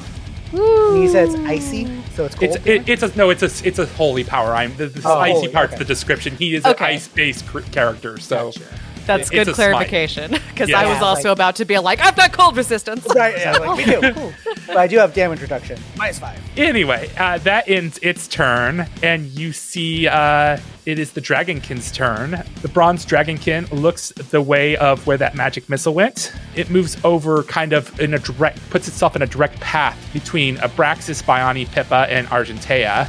And 0.53 1.03
you 1.03 1.09
said 1.09 1.29
it's 1.29 1.35
icy, 1.41 1.85
so 2.15 2.25
it's 2.25 2.35
cold. 2.35 2.57
It's 2.57 2.67
it, 2.67 2.89
it's 2.89 3.03
a 3.03 3.15
no, 3.17 3.31
it's 3.31 3.43
a 3.43 3.67
it's 3.69 3.79
a 3.79 3.87
holy 3.87 4.25
power. 4.25 4.55
I'm 4.55 4.75
the, 4.77 4.87
the 4.87 5.07
Oh, 5.07 5.19
icy 5.19 5.33
holy, 5.35 5.49
part's 5.49 5.73
okay. 5.75 5.79
the 5.79 5.85
description. 5.85 6.37
He 6.37 6.55
is 6.55 6.65
Okay. 6.65 6.85
an 6.85 6.91
ice-based 6.95 7.47
cr- 7.47 7.61
character, 7.61 8.19
so. 8.19 8.47
Gotcha. 8.53 8.61
That's 9.09 9.31
It's 9.31 9.47
good 9.47 9.55
clarification 9.55 10.31
because 10.51 10.71
I 10.73 10.85
Yeah. 10.85 10.92
was 10.92 11.03
also 11.03 11.33
about 11.33 11.57
to 11.57 11.64
be 11.64 11.79
like, 11.79 11.99
I've 12.01 12.14
got 12.14 12.31
cold 12.33 12.57
resistance. 12.59 13.07
Right, 13.14 13.37
yeah, 13.38 13.53
like, 13.57 13.79
me 13.79 13.85
too. 14.12 14.33
But 14.66 14.77
I 14.77 14.87
do 14.87 14.99
have 14.99 15.14
damage 15.14 15.40
reduction. 15.40 15.79
Minus 15.97 16.18
five. 16.18 16.38
Anyway, 16.59 17.11
uh, 17.18 17.38
that 17.38 17.66
ends 17.71 17.99
its 18.03 18.29
turn, 18.29 18.87
and 19.03 19.25
you 19.29 19.53
see 19.55 20.07
uh, 20.07 20.59
it 20.85 20.99
is 20.99 21.12
the 21.12 21.23
Dragonkin's 21.23 21.90
turn. 21.90 22.42
The 22.61 22.68
bronze 22.68 23.07
Dragonkin 23.07 23.73
looks 23.73 24.11
the 24.11 24.42
way 24.42 24.77
of 24.77 25.07
where 25.07 25.16
that 25.16 25.35
magic 25.35 25.71
missile 25.71 25.94
went. 25.94 26.35
It 26.55 26.68
moves 26.68 27.03
over 27.03 27.44
kind 27.44 27.73
of 27.73 27.99
in 27.99 28.12
a 28.12 28.18
direct, 28.18 28.59
puts 28.68 28.88
itself 28.88 29.16
in 29.16 29.23
a 29.23 29.27
direct 29.27 29.59
path 29.61 29.97
between 30.12 30.59
Abraxas, 30.59 31.23
Bayani, 31.23 31.66
Pippa, 31.73 32.07
and 32.11 32.27
Argentea. 32.29 33.09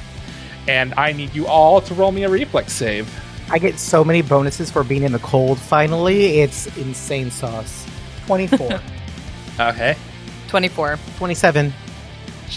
And 0.69 0.93
I 0.95 1.11
need 1.11 1.35
you 1.35 1.45
all 1.45 1.81
to 1.81 1.93
roll 1.93 2.13
me 2.13 2.23
a 2.23 2.29
reflex 2.29 2.71
save. 2.71 3.13
I 3.51 3.57
get 3.59 3.79
so 3.79 4.03
many 4.03 4.21
bonuses 4.21 4.69
for 4.69 4.83
being 4.83 5.03
in 5.03 5.11
the 5.11 5.19
cold 5.19 5.57
finally. 5.59 6.39
It's 6.41 6.67
insane 6.77 7.31
sauce. 7.31 7.85
24. 8.27 8.79
Okay. 9.59 9.97
24. 10.47 10.97
27. 11.17 11.73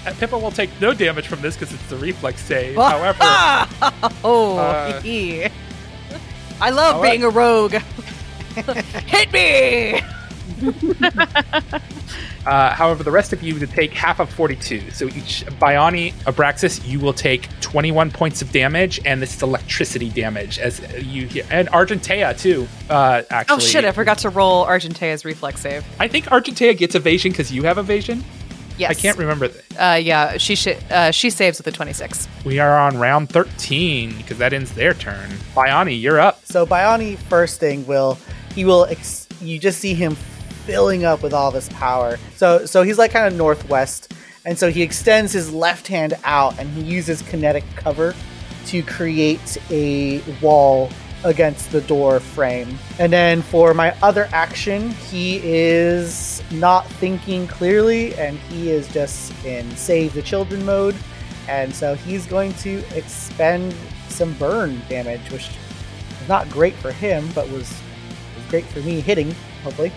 Uh, 0.07 0.13
Pippa 0.21 0.39
will 0.39 0.53
take 0.53 0.71
no 0.81 0.95
damage 0.95 1.27
from 1.27 1.41
this 1.43 1.57
because 1.57 1.75
it's 1.75 1.85
the 1.91 1.97
reflex 1.97 2.41
save. 2.41 2.77
Well- 2.77 2.89
However, 3.19 4.13
Oh, 4.23 4.57
Uh. 4.59 5.01
I 6.61 6.71
love 6.71 6.97
all 6.97 7.03
right. 7.03 7.11
being 7.11 7.25
a 7.25 7.29
rogue. 7.29 7.73
Hit 8.55 9.33
me! 9.33 10.01
Uh, 12.45 12.75
however, 12.75 13.05
the 13.05 13.11
rest 13.11 13.33
of 13.33 13.41
you 13.41 13.57
to 13.61 13.69
take 13.69 13.93
half 13.93 14.19
of 14.19 14.29
42. 14.31 14.91
So 14.91 15.07
each 15.07 15.47
Bayani 15.61 16.13
Abraxas, 16.25 16.85
you 16.85 16.99
will 16.99 17.13
take 17.13 17.49
21 17.61 18.11
points 18.11 18.43
of 18.43 18.51
damage, 18.51 18.99
and 19.07 19.23
this 19.23 19.37
is 19.37 19.43
electricity 19.45 20.09
damage 20.11 20.59
as 20.59 20.81
you 21.05 21.27
hear. 21.29 21.45
And 21.53 21.69
Argentea 21.69 22.37
too. 22.37 22.67
Uh, 22.91 23.23
actually, 23.31 23.55
Oh 23.55 23.59
shit, 23.61 23.85
I 23.85 23.93
forgot 23.93 24.19
to 24.19 24.29
roll 24.29 24.67
Argentea's 24.67 25.25
reflex 25.25 25.61
save. 25.61 25.85
I 26.01 26.09
think 26.09 26.25
Argentea 26.27 26.77
gets 26.77 26.97
evasion 26.97 27.31
because 27.31 27.53
you 27.53 27.63
have 27.63 27.79
evasion. 27.79 28.25
Yes. 28.77 28.91
I 28.91 28.95
can't 28.95 29.19
remember. 29.19 29.47
Th- 29.47 29.65
Uh, 29.79 30.01
yeah, 30.03 30.37
she 30.37 30.57
sh- 30.57 30.67
uh, 30.91 31.13
she 31.13 31.31
saves 31.31 31.59
with 31.59 31.67
a 31.69 31.73
26. 31.73 32.27
we 32.45 32.59
are 32.59 32.77
on 32.77 32.99
round 32.99 33.29
13 33.31 34.17
because 34.17 34.39
that 34.39 34.53
ends 34.53 34.73
their 34.73 34.95
turn. 34.95 35.31
Bayani, 35.55 36.01
you're 36.01 36.19
up. 36.19 36.45
So 36.45 36.67
Bayani 36.67 37.19
first 37.19 37.61
thing 37.61 37.87
will 37.87 38.19
he 38.57 38.65
will 38.65 38.87
ex- 38.87 39.29
you 39.41 39.61
just 39.61 39.79
see 39.79 39.95
him 39.95 40.17
filling 40.65 41.05
up 41.05 41.23
with 41.23 41.33
all 41.33 41.51
this 41.51 41.69
power. 41.71 42.19
So 42.37 42.67
so 42.67 42.83
he's 42.83 42.99
like 42.99 43.13
kind 43.13 43.27
of 43.27 43.35
northwest, 43.35 44.15
and 44.45 44.59
so 44.59 44.71
he 44.71 44.83
extends 44.83 45.33
his 45.33 45.53
left 45.53 45.87
hand 45.87 46.15
out 46.25 46.59
and 46.59 46.69
he 46.71 46.83
uses 46.83 47.23
kinetic 47.23 47.65
cover 47.77 48.15
to 48.67 48.83
create 48.83 49.59
a 49.71 50.23
wall 50.41 50.91
against 51.25 51.71
the 51.71 51.81
door 51.83 52.19
frame. 52.19 52.77
And 52.99 53.13
then 53.13 53.43
for 53.43 53.75
my 53.75 53.95
other 54.03 54.29
action, 54.33 54.91
he 54.91 55.41
is 55.45 56.43
not 56.51 56.87
thinking 56.87 57.47
clearly 57.47 58.15
and 58.17 58.39
he 58.39 58.71
is 58.71 58.89
just 58.89 59.33
in 59.45 59.71
save 59.77 60.15
the 60.15 60.23
children 60.23 60.65
mode. 60.65 60.97
And 61.49 61.75
so 61.75 61.95
he's 61.95 62.27
going 62.27 62.55
to 62.55 62.83
expend 62.97 63.75
some 64.09 64.33
burn 64.35 64.81
damage, 64.89 65.31
which 65.31 65.49
is 65.49 66.29
not 66.29 66.49
great 66.51 66.75
for 66.75 66.93
him, 66.93 67.29
but 67.35 67.49
was, 67.51 67.71
was 68.37 68.47
great 68.49 68.65
for 68.65 68.81
me 68.81 69.01
hitting, 69.01 69.33
hopefully. 69.63 69.93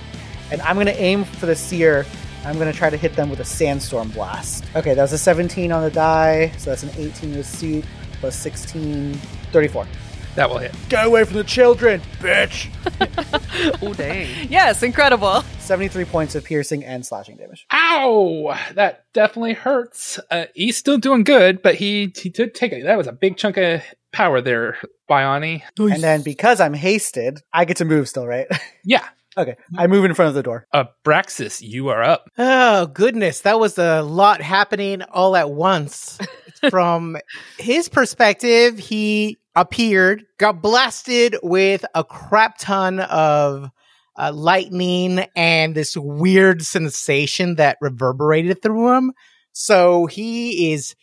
And 0.51 0.61
I'm 0.61 0.75
going 0.75 0.87
to 0.87 1.01
aim 1.01 1.23
for 1.23 1.45
the 1.45 1.55
seer. 1.55 2.05
I'm 2.45 2.55
going 2.59 2.71
to 2.71 2.77
try 2.77 2.89
to 2.89 2.97
hit 2.97 3.15
them 3.15 3.29
with 3.29 3.39
a 3.39 3.45
sandstorm 3.45 4.09
blast. 4.09 4.63
Okay, 4.75 4.93
that 4.93 5.01
was 5.01 5.13
a 5.13 5.17
17 5.17 5.71
on 5.71 5.81
the 5.83 5.89
die, 5.89 6.51
so 6.57 6.69
that's 6.69 6.83
an 6.83 6.91
18 6.95 7.35
with 7.35 7.45
suit, 7.47 7.83
plus 8.19 8.35
16, 8.35 9.13
34. 9.51 9.87
That 10.35 10.49
will 10.49 10.57
hit. 10.57 10.75
Get 10.89 11.05
away 11.07 11.23
from 11.23 11.37
the 11.37 11.43
children, 11.43 12.01
bitch! 12.19 12.69
Oh 13.81 13.93
dang. 13.93 14.27
Yes, 14.49 14.83
incredible. 14.83 15.41
73 15.59 16.03
points 16.05 16.35
of 16.35 16.43
piercing 16.43 16.83
and 16.83 17.05
slashing 17.05 17.37
damage. 17.37 17.65
Ow! 17.71 18.53
That 18.73 19.05
definitely 19.13 19.53
hurts. 19.53 20.19
Uh, 20.29 20.45
he's 20.53 20.75
still 20.75 20.97
doing 20.97 21.23
good, 21.23 21.61
but 21.61 21.75
he 21.75 22.11
he 22.17 22.29
did 22.29 22.53
take 22.53 22.73
it. 22.73 22.83
That 22.83 22.97
was 22.97 23.07
a 23.07 23.13
big 23.13 23.37
chunk 23.37 23.55
of 23.55 23.81
power 24.11 24.41
there, 24.41 24.77
Bayani. 25.09 25.61
And 25.93 26.03
then 26.03 26.21
because 26.21 26.59
I'm 26.59 26.73
hasted, 26.73 27.39
I 27.53 27.63
get 27.63 27.77
to 27.77 27.85
move 27.85 28.09
still, 28.09 28.27
right? 28.27 28.47
Yeah. 28.83 29.05
Okay, 29.37 29.55
I 29.77 29.87
move 29.87 30.05
in 30.05 30.13
front 30.13 30.29
of 30.29 30.35
the 30.35 30.43
door. 30.43 30.67
Abraxas, 30.73 31.61
you 31.61 31.89
are 31.89 32.03
up. 32.03 32.29
Oh, 32.37 32.87
goodness. 32.87 33.41
That 33.41 33.59
was 33.59 33.77
a 33.77 34.01
lot 34.01 34.41
happening 34.41 35.01
all 35.03 35.35
at 35.35 35.49
once. 35.49 36.17
From 36.69 37.17
his 37.59 37.89
perspective, 37.89 38.79
he 38.79 39.37
appeared, 39.55 40.23
got 40.37 40.61
blasted 40.61 41.35
with 41.43 41.85
a 41.93 42.03
crap 42.03 42.57
ton 42.57 42.99
of 42.99 43.69
uh, 44.17 44.31
lightning 44.33 45.25
and 45.35 45.75
this 45.75 45.95
weird 45.97 46.61
sensation 46.61 47.55
that 47.55 47.77
reverberated 47.81 48.61
through 48.61 48.95
him. 48.95 49.11
So 49.51 50.05
he 50.05 50.73
is 50.73 50.95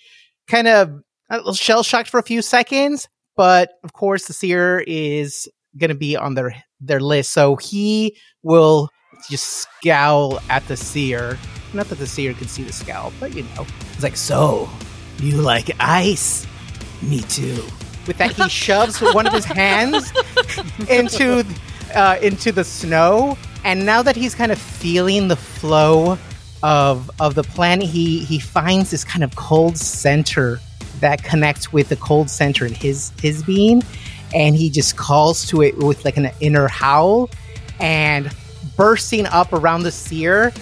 kind 0.46 0.68
of 0.68 1.00
shell 1.54 1.82
shocked 1.82 2.10
for 2.10 2.18
a 2.18 2.24
few 2.24 2.42
seconds, 2.42 3.08
but 3.36 3.70
of 3.84 3.92
course, 3.92 4.26
the 4.26 4.32
seer 4.32 4.82
is 4.86 5.48
going 5.78 5.88
to 5.88 5.94
be 5.96 6.16
on 6.16 6.34
their 6.34 6.54
their 6.80 7.00
list. 7.00 7.32
So 7.32 7.56
he 7.56 8.16
will 8.42 8.90
just 9.28 9.46
scowl 9.46 10.40
at 10.50 10.66
the 10.68 10.76
seer. 10.76 11.38
Not 11.72 11.88
that 11.88 11.98
the 11.98 12.06
seer 12.06 12.34
can 12.34 12.48
see 12.48 12.64
the 12.64 12.72
scowl, 12.72 13.12
but 13.18 13.34
you 13.34 13.42
know. 13.42 13.66
It's 13.92 14.02
like, 14.02 14.16
so, 14.16 14.68
you 15.18 15.36
like 15.36 15.70
ice? 15.80 16.46
Me 17.00 17.20
too. 17.22 17.64
With 18.06 18.18
that, 18.18 18.32
he 18.32 18.48
shoves 18.48 19.00
one 19.00 19.26
of 19.26 19.32
his 19.32 19.44
hands 19.44 20.12
into 20.88 21.44
uh, 21.94 22.18
into 22.20 22.52
the 22.52 22.64
snow, 22.64 23.36
and 23.64 23.86
now 23.86 24.02
that 24.02 24.16
he's 24.16 24.34
kind 24.34 24.52
of 24.52 24.58
feeling 24.58 25.28
the 25.28 25.36
flow 25.36 26.18
of 26.62 27.10
of 27.20 27.34
the 27.34 27.42
planet, 27.42 27.88
he 27.88 28.20
he 28.20 28.38
finds 28.38 28.90
this 28.90 29.04
kind 29.04 29.24
of 29.24 29.34
cold 29.36 29.78
center 29.78 30.60
that 31.00 31.22
connects 31.22 31.72
with 31.72 31.88
the 31.88 31.96
cold 31.96 32.30
center 32.30 32.66
in 32.66 32.74
his 32.74 33.12
his 33.20 33.42
being, 33.42 33.82
and 34.34 34.56
he 34.56 34.70
just 34.70 34.96
calls 34.96 35.46
to 35.46 35.62
it 35.62 35.76
with 35.76 36.04
like 36.04 36.16
an 36.16 36.30
inner 36.40 36.68
howl, 36.68 37.30
and 37.80 38.30
bursting 38.76 39.26
up 39.26 39.52
around 39.52 39.82
the 39.82 39.92
seer, 39.92 40.52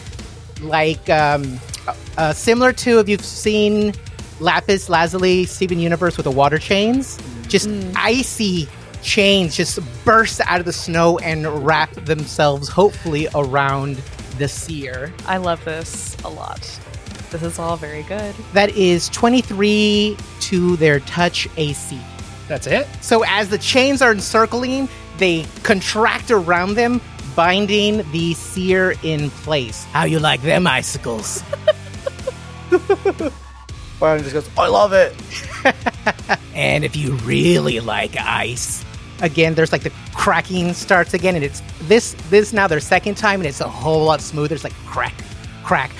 like 0.62 1.08
um, 1.10 1.58
uh, 2.16 2.32
similar 2.32 2.72
to 2.72 2.98
if 2.98 3.08
you've 3.08 3.24
seen 3.24 3.92
Lapis 4.40 4.88
Lazuli 4.88 5.44
Steven 5.44 5.78
Universe 5.78 6.16
with 6.16 6.24
the 6.24 6.30
water 6.30 6.58
chains, 6.58 7.18
just 7.48 7.68
icy 7.96 8.68
chains 9.02 9.56
just 9.56 9.78
burst 10.04 10.40
out 10.46 10.60
of 10.60 10.66
the 10.66 10.72
snow 10.72 11.18
and 11.18 11.46
wrap 11.64 11.90
themselves 11.92 12.68
hopefully 12.68 13.28
around 13.34 13.96
the 14.38 14.48
seer. 14.48 15.12
I 15.26 15.38
love 15.38 15.64
this 15.64 16.16
a 16.24 16.28
lot. 16.28 16.60
This 17.30 17.42
is 17.42 17.58
all 17.58 17.76
very 17.76 18.02
good. 18.04 18.34
That 18.52 18.70
is 18.70 19.08
23 19.10 20.16
to 20.40 20.76
their 20.76 21.00
touch 21.00 21.48
AC. 21.56 21.98
That's 22.50 22.66
it. 22.66 22.88
So 23.00 23.22
as 23.28 23.48
the 23.48 23.58
chains 23.58 24.02
are 24.02 24.10
encircling, 24.10 24.88
they 25.18 25.44
contract 25.62 26.32
around 26.32 26.74
them, 26.74 27.00
binding 27.36 27.98
the 28.10 28.34
seer 28.34 28.96
in 29.04 29.30
place. 29.30 29.84
How 29.92 30.02
you 30.02 30.18
like 30.18 30.42
them 30.42 30.66
icicles? 30.66 31.42
Bayani 34.00 34.22
just 34.22 34.32
goes, 34.32 34.50
I 34.58 34.66
love 34.66 34.92
it! 34.92 35.14
and 36.54 36.82
if 36.82 36.96
you 36.96 37.12
really 37.18 37.78
like 37.78 38.16
ice, 38.16 38.84
again, 39.22 39.54
there's 39.54 39.70
like 39.70 39.84
the 39.84 39.92
cracking 40.14 40.74
starts 40.74 41.14
again, 41.14 41.36
and 41.36 41.44
it's 41.44 41.62
this 41.82 42.16
this 42.30 42.52
now 42.52 42.66
their 42.66 42.80
second 42.80 43.14
time, 43.16 43.38
and 43.38 43.46
it's 43.46 43.60
a 43.60 43.68
whole 43.68 44.06
lot 44.06 44.20
smoother. 44.20 44.56
It's 44.56 44.64
like 44.64 44.74
crack, 44.86 45.14
crack, 45.62 45.92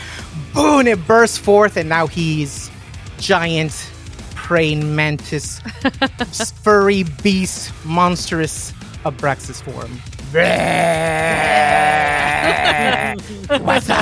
boom! 0.52 0.88
It 0.88 1.06
bursts 1.06 1.38
forth, 1.38 1.76
and 1.76 1.88
now 1.88 2.08
he's 2.08 2.72
giant 3.18 3.88
praying 4.50 4.96
mantis, 4.96 5.60
furry 6.64 7.04
beast, 7.22 7.72
monstrous 7.84 8.72
Abraxas 9.04 9.62
form. 9.62 9.92
What's 13.64 13.88
up? 13.88 13.96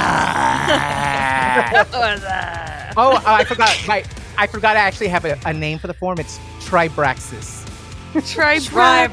Oh, 2.97 3.13
uh, 3.13 3.21
I 3.27 3.45
forgot. 3.45 3.79
My, 3.87 4.03
I 4.39 4.47
forgot. 4.47 4.75
I 4.75 4.81
actually 4.81 5.09
have 5.09 5.27
a, 5.27 5.39
a 5.45 5.53
name 5.53 5.79
for 5.79 5.87
the 5.87 5.93
form. 5.93 6.19
It's 6.19 6.39
Tribraxis. 6.61 7.67
Try 8.33 8.57
Tribraxis. 8.57 9.13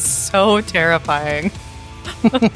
so 0.00 0.60
terrifying. 0.60 1.52
I 2.24 2.30
was 2.32 2.50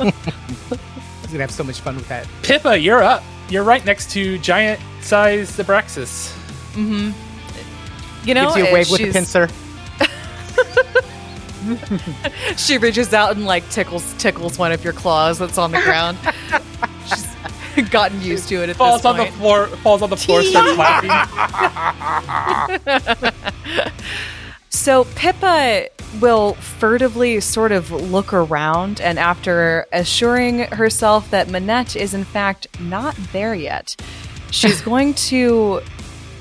gonna 1.31 1.39
have 1.39 1.53
so 1.53 1.63
much 1.63 1.79
fun 1.79 1.95
with 1.95 2.09
that. 2.09 2.27
Pippa, 2.43 2.77
you're 2.77 3.05
up. 3.05 3.23
You're 3.51 3.65
right 3.65 3.85
next 3.85 4.11
to 4.13 4.39
giant 4.39 4.81
size 5.01 5.57
Abraxas. 5.57 6.33
Mm-hmm. 6.75 7.11
You 8.27 8.35
know, 8.35 8.55
Gives 8.55 8.57
you 8.57 8.67
a 8.67 8.73
wave 8.73 8.91
with 8.91 9.01
a 9.01 9.13
pincer. 9.13 9.49
she 12.57 12.79
reaches 12.79 13.13
out 13.13 13.37
and 13.37 13.45
like 13.45 13.69
tickles 13.71 14.15
tickles 14.15 14.59
one 14.59 14.73
of 14.73 14.83
your 14.83 14.93
claws 14.93 15.39
that's 15.39 15.59
on 15.59 15.73
the 15.73 15.81
ground. 15.81 16.17
She's 17.75 17.89
gotten 17.91 18.21
used 18.23 18.49
to 18.49 18.63
it 18.63 18.71
at 18.71 18.77
Falls 18.77 19.03
this 19.03 19.07
on 19.07 19.17
the 19.19 19.27
floor. 19.27 19.67
Falls 19.67 20.03
on 20.03 20.11
the 20.11 20.17
floor. 20.17 20.43
Starts 20.43 20.79
laughing. 20.79 21.11
So 24.71 25.05
Pippa 25.15 25.89
will 26.21 26.55
furtively 26.55 27.41
sort 27.41 27.73
of 27.73 27.91
look 27.91 28.33
around, 28.33 29.01
and 29.01 29.19
after 29.19 29.87
assuring 29.93 30.61
herself 30.61 31.31
that 31.31 31.49
Manette 31.49 31.97
is 31.97 32.15
in 32.15 32.25
fact 32.25 32.67
not 32.81 33.15
there 33.33 33.55
yet, 33.55 33.95
she's 34.51 34.81
going 34.83 35.15
to 35.15 35.81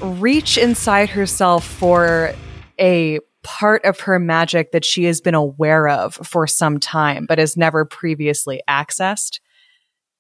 reach 0.02 0.58
inside 0.58 1.10
herself 1.10 1.66
for 1.66 2.34
a 2.80 3.20
part 3.44 3.84
of 3.86 4.02
her 4.02 4.20
magic 4.20 4.72
that 4.72 4.86
she 4.86 5.06
has 5.06 5.22
been 5.22 5.36
aware 5.36 5.88
of 5.88 6.16
for 6.16 6.48
some 6.48 6.80
time, 6.80 7.26
but 7.26 7.38
has 7.38 7.56
never 7.56 7.86
previously 7.86 8.62
accessed. 8.70 9.40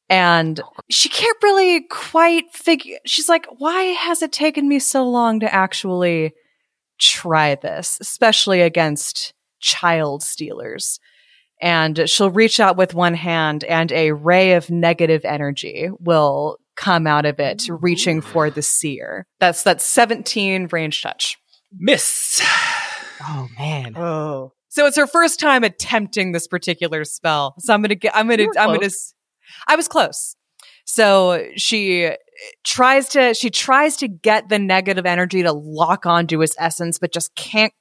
And 0.09 0.59
she 0.89 1.09
can't 1.09 1.37
really 1.43 1.81
quite 1.81 2.51
figure, 2.53 2.97
she's 3.05 3.29
like, 3.29 3.45
why 3.57 3.83
has 3.83 4.21
it 4.21 4.31
taken 4.31 4.67
me 4.67 4.79
so 4.79 5.07
long 5.07 5.39
to 5.41 5.53
actually 5.53 6.33
try 6.97 7.55
this, 7.55 7.97
especially 8.01 8.61
against 8.61 9.33
child 9.59 10.23
stealers? 10.23 10.99
And 11.61 12.09
she'll 12.09 12.31
reach 12.31 12.59
out 12.59 12.77
with 12.77 12.93
one 12.93 13.15
hand 13.15 13.63
and 13.65 13.91
a 13.91 14.11
ray 14.13 14.53
of 14.53 14.69
negative 14.69 15.25
energy 15.25 15.89
will 15.99 16.57
come 16.77 17.05
out 17.05 17.25
of 17.25 17.39
it, 17.39 17.67
reaching 17.69 18.21
for 18.21 18.49
the 18.49 18.61
seer. 18.61 19.27
That's 19.39 19.63
that 19.63 19.81
17 19.81 20.69
range 20.71 21.01
touch. 21.01 21.37
Miss. 21.77 22.41
Oh 23.21 23.49
man. 23.59 23.97
Oh, 23.97 24.53
So 24.69 24.85
it's 24.85 24.95
her 24.95 25.05
first 25.07 25.39
time 25.39 25.63
attempting 25.65 26.31
this 26.31 26.47
particular 26.47 27.03
spell. 27.03 27.55
So 27.59 27.73
I'm 27.73 27.81
gonna 27.81 27.95
get. 27.95 28.15
I'm 28.15 28.29
gonna. 28.29 28.47
I'm 28.57 28.73
gonna. 28.73 28.89
I 29.67 29.75
was 29.75 29.87
close. 29.87 30.35
So 30.85 31.45
she 31.57 32.11
tries 32.63 33.09
to. 33.09 33.33
She 33.33 33.49
tries 33.49 33.97
to 33.97 34.07
get 34.07 34.47
the 34.47 34.57
negative 34.57 35.05
energy 35.05 35.43
to 35.43 35.51
lock 35.51 36.05
onto 36.05 36.39
his 36.39 36.55
essence, 36.57 36.97
but 36.97 37.11
just 37.11 37.35
can't 37.35 37.73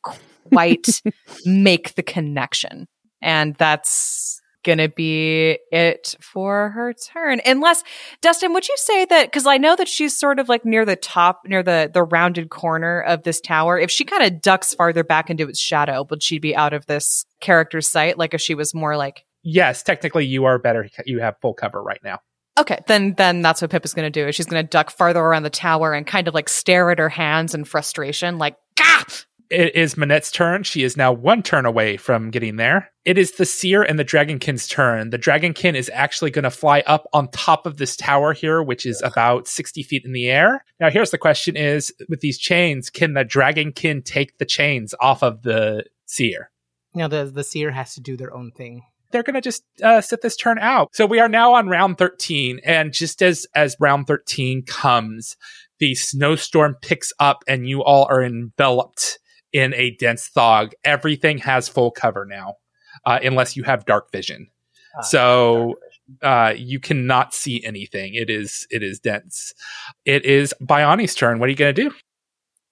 quite 0.53 1.03
make 1.45 1.95
the 1.95 2.03
connection. 2.03 2.87
And 3.21 3.55
that's 3.57 4.41
gonna 4.65 4.89
be 4.89 5.59
it 5.73 6.17
for 6.21 6.71
her 6.71 6.93
turn. 6.93 7.41
Unless 7.47 7.85
Dustin, 8.21 8.53
would 8.53 8.69
you 8.69 8.75
say 8.77 9.05
that 9.07 9.27
because 9.27 9.47
I 9.47 9.57
know 9.57 9.77
that 9.77 9.89
she's 9.89 10.17
sort 10.17 10.39
of 10.39 10.49
like 10.49 10.65
near 10.65 10.85
the 10.85 10.97
top, 10.97 11.43
near 11.47 11.63
the 11.63 11.91
the 11.93 12.03
rounded 12.03 12.51
corner 12.51 13.01
of 13.01 13.23
this 13.23 13.41
tower. 13.41 13.79
If 13.79 13.91
she 13.91 14.05
kind 14.05 14.23
of 14.23 14.41
ducks 14.41 14.75
farther 14.75 15.05
back 15.05 15.31
into 15.31 15.49
its 15.49 15.61
shadow, 15.61 16.07
would 16.11 16.23
she 16.23 16.39
be 16.39 16.55
out 16.55 16.73
of 16.73 16.87
this 16.87 17.25
character's 17.41 17.89
sight? 17.89 18.19
Like 18.19 18.35
if 18.35 18.41
she 18.41 18.55
was 18.55 18.75
more 18.75 18.97
like 18.97 19.25
Yes, 19.43 19.83
technically 19.83 20.27
you 20.27 20.45
are 20.45 20.59
better. 20.59 20.89
You 21.07 21.21
have 21.21 21.37
full 21.41 21.55
cover 21.55 21.83
right 21.83 22.01
now. 22.03 22.19
Okay, 22.59 22.81
then 22.89 23.15
then 23.15 23.41
that's 23.41 23.63
what 23.63 23.71
Pippa's 23.71 23.95
going 23.95 24.11
to 24.11 24.21
do. 24.21 24.27
Is 24.27 24.35
she's 24.35 24.47
going 24.47 24.63
to 24.63 24.69
duck 24.69 24.91
farther 24.91 25.21
around 25.21 25.45
the 25.45 25.51
tower 25.51 25.95
and 25.95 26.07
kind 26.07 26.27
of 26.27 26.35
like 26.35 26.49
stare 26.49 26.91
at 26.91 26.99
her 26.99 27.09
hands 27.09 27.55
in 27.55 27.65
frustration, 27.65 28.39
like 28.39 28.57
Gah! 28.77 29.05
It 29.51 29.75
is 29.75 29.95
Manette's 29.95 30.31
turn. 30.31 30.63
She 30.63 30.83
is 30.83 30.97
now 30.97 31.11
one 31.11 31.43
turn 31.43 31.65
away 31.65 31.97
from 31.97 32.31
getting 32.31 32.57
there. 32.57 32.91
It 33.07 33.17
is 33.17 33.33
the 33.33 33.47
Seer 33.47 33.83
and 33.83 33.99
the 33.99 34.05
Dragonkin's 34.05 34.69
turn. 34.69 35.09
The 35.09 35.19
Dragonkin 35.19 35.75
is 35.75 35.91
actually 35.95 36.31
going 36.31 36.43
to 36.43 36.51
fly 36.51 36.83
up 36.87 37.07
on 37.15 37.31
top 37.31 37.65
of 37.65 37.79
this 37.79 37.97
tower 37.97 38.35
here, 38.35 38.63
which 38.63 38.85
is 38.85 39.01
about 39.03 39.49
60 39.49 39.83
feet 39.85 40.05
in 40.05 40.13
the 40.13 40.29
air. 40.31 40.65
Now, 40.79 40.91
here's 40.91 41.11
the 41.11 41.19
question 41.19 41.57
is, 41.57 41.91
with 42.11 42.21
these 42.21 42.39
chains, 42.39 42.91
can 42.91 43.15
the 43.15 43.25
Dragonkin 43.25 44.05
take 44.05 44.37
the 44.37 44.45
chains 44.45 44.95
off 45.01 45.23
of 45.23 45.43
the 45.43 45.85
Seer? 46.05 46.51
Now 46.95 47.07
the 47.09 47.25
the 47.27 47.45
seer 47.45 47.71
has 47.71 47.95
to 47.95 48.01
do 48.01 48.17
their 48.17 48.35
own 48.35 48.51
thing. 48.51 48.83
they're 49.11 49.23
going 49.23 49.35
to 49.35 49.41
just 49.41 49.63
uh, 49.83 50.01
sit 50.01 50.21
this 50.21 50.37
turn 50.37 50.59
out. 50.59 50.95
So 50.95 51.07
we 51.07 51.21
are 51.21 51.29
now 51.29 51.55
on 51.55 51.69
round 51.69 51.97
13. 51.99 52.61
And 52.65 52.93
just 52.93 53.23
as, 53.23 53.47
as 53.55 53.77
round 53.81 54.07
13 54.07 54.65
comes, 54.67 55.37
the 55.79 55.95
snowstorm 55.95 56.77
picks 56.83 57.13
up 57.19 57.45
and 57.49 57.69
you 57.69 57.83
all 57.83 58.07
are 58.11 58.23
enveloped 58.23 59.19
in 59.53 59.75
a 59.75 59.93
dense 59.93 60.27
fog. 60.27 60.73
Everything 60.85 61.39
has 61.39 61.69
full 61.69 61.91
cover 61.91 62.25
now, 62.25 62.55
uh, 63.05 63.19
unless 63.23 63.57
you 63.57 63.63
have 63.65 63.85
dark 63.85 64.11
vision. 64.13 64.49
Ah, 64.97 65.03
so 65.03 65.75
uh, 66.23 66.55
you 66.57 66.81
cannot 66.81 67.35
see 67.35 67.63
anything. 67.65 68.15
It 68.15 68.31
is 68.31 68.67
it 68.71 68.83
is 68.83 69.01
dense. 69.01 69.55
It 70.05 70.25
is 70.25 70.55
Bayani's 70.61 71.15
turn. 71.15 71.39
What 71.39 71.47
are 71.47 71.51
you 71.51 71.57
going 71.57 71.75
to 71.75 71.83
do? 71.91 71.95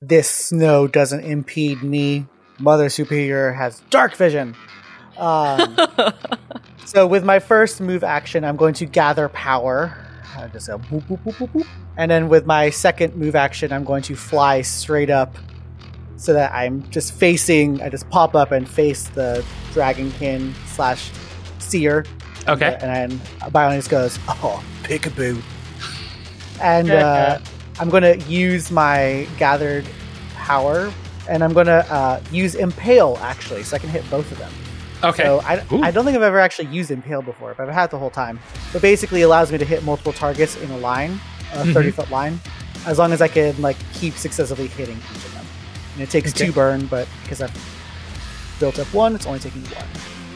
this 0.01 0.29
snow 0.29 0.87
doesn't 0.87 1.25
impede 1.25 1.83
me. 1.83 2.27
Mother 2.59 2.89
Superior 2.89 3.53
has 3.53 3.81
dark 3.91 4.15
vision. 4.15 4.55
Um, 5.17 5.79
so 6.85 7.07
with 7.07 7.25
my 7.25 7.39
first 7.39 7.81
move 7.81 8.05
action, 8.05 8.45
I'm 8.45 8.57
going 8.57 8.75
to 8.75 8.87
gather 8.87 9.29
power. 9.31 9.97
I 10.37 10.49
just 10.49 10.69
go 10.69 10.79
boop, 10.79 11.03
boop, 11.05 11.23
boop, 11.25 11.35
boop, 11.35 11.53
boop. 11.53 11.67
And 11.97 12.11
then 12.11 12.29
with 12.29 12.45
my 12.45 12.71
second 12.71 13.17
move 13.17 13.35
action, 13.35 13.73
I'm 13.73 13.85
going 13.85 14.03
to 14.05 14.17
fly 14.17 14.63
straight 14.63 15.11
up 15.11 15.37
so 16.17 16.33
that 16.33 16.53
I'm 16.53 16.89
just 16.91 17.13
facing, 17.13 17.83
I 17.83 17.89
just 17.89 18.09
pop 18.11 18.35
up 18.35 18.53
and 18.53 18.69
face 18.69 19.05
the 19.11 19.45
Dragonkin 19.73 20.55
slash 20.67 21.11
Seer. 21.59 22.05
Okay. 22.49 22.79
And 22.81 23.11
then 23.11 23.19
Bionis 23.51 23.89
goes, 23.89 24.19
oh, 24.29 24.63
peekaboo. 24.83 25.43
And 26.63 26.91
uh, 26.91 27.39
I'm 27.79 27.91
going 27.91 28.03
to 28.03 28.17
use 28.29 28.71
my 28.71 29.27
gathered 29.39 29.85
power 30.35 30.93
and 31.29 31.43
I'm 31.43 31.53
going 31.53 31.67
to 31.67 31.93
uh, 31.93 32.21
use 32.31 32.55
Impale 32.55 33.17
actually, 33.21 33.63
so 33.65 33.77
I 33.77 33.79
can 33.79 33.91
hit 33.91 34.09
both 34.11 34.31
of 34.31 34.39
them. 34.39 34.53
Okay. 35.05 35.25
So 35.25 35.41
I, 35.41 35.63
Ooh. 35.73 35.83
I 35.83 35.91
don't 35.91 36.05
think 36.05 36.17
I've 36.17 36.23
ever 36.23 36.39
actually 36.39 36.69
used 36.69 36.91
Impale 36.91 37.23
before, 37.23 37.55
but 37.57 37.69
I've 37.69 37.75
had 37.75 37.85
it 37.87 37.91
the 37.91 37.99
whole 37.99 38.11
time. 38.11 38.39
But 38.73 38.81
basically 38.81 39.23
allows 39.23 39.53
me 39.53 39.59
to 39.59 39.65
hit 39.65 39.83
multiple 39.85 40.13
targets 40.13 40.57
in 40.57 40.71
a 40.71 40.79
line, 40.79 41.21
a 41.53 41.59
Mhm. 41.65 41.75
30 41.75 41.91
foot 41.91 42.11
line, 42.11 42.41
as 42.87 42.99
long 42.99 43.13
as 43.13 43.21
I 43.21 43.29
can 43.29 43.61
like 43.61 43.77
keep 43.93 44.15
successively 44.17 44.69
hitting 44.69 44.97
each 44.97 45.25
of 45.25 45.35
them. 45.35 45.36
And 45.97 46.03
it 46.03 46.11
takes 46.11 46.31
Okay. 46.35 46.47
two 46.47 46.53
burn, 46.53 46.87
but 46.87 47.09
because 47.23 47.41
I've 47.43 47.53
built 48.61 48.79
up 48.79 48.87
one, 48.95 49.15
it's 49.15 49.27
only 49.27 49.39
taking 49.39 49.63
one. 49.63 49.85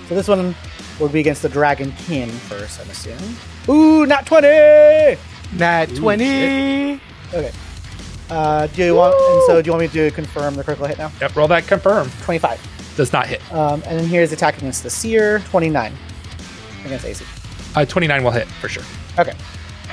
So 0.08 0.14
this 0.14 0.26
one 0.26 0.54
would 0.98 1.12
be 1.12 1.20
against 1.20 1.42
the 1.42 1.48
Dragon 1.48 1.92
King 2.06 2.28
first, 2.30 2.80
I'm 2.80 2.90
assuming. 2.90 3.36
Ooh, 3.68 4.06
not 4.06 4.26
20! 4.26 4.48
Nat 5.58 5.90
Ooh, 5.90 5.96
twenty. 5.96 6.94
Okay. 7.34 7.52
Uh, 8.30 8.66
do 8.68 8.84
you 8.84 8.94
want? 8.94 9.14
And 9.14 9.42
so, 9.46 9.60
do 9.60 9.66
you 9.66 9.72
want 9.72 9.82
me 9.82 9.88
to 9.88 10.10
confirm 10.12 10.54
the 10.54 10.62
critical 10.62 10.86
hit 10.86 10.96
now? 10.98 11.10
Yep, 11.20 11.34
roll 11.34 11.48
that 11.48 11.66
confirm. 11.66 12.08
Twenty-five. 12.22 12.60
Does 12.96 13.12
not 13.12 13.26
hit. 13.26 13.40
Um, 13.52 13.82
and 13.86 13.98
then 13.98 14.06
here's 14.06 14.30
attack 14.30 14.58
against 14.58 14.84
the 14.84 14.90
Seer. 14.90 15.40
Twenty-nine 15.50 15.92
against 16.84 17.04
AC. 17.04 17.24
Uh, 17.74 17.84
29 17.84 18.22
will 18.24 18.30
hit 18.30 18.46
for 18.60 18.68
sure. 18.68 18.84
Okay. 19.18 19.32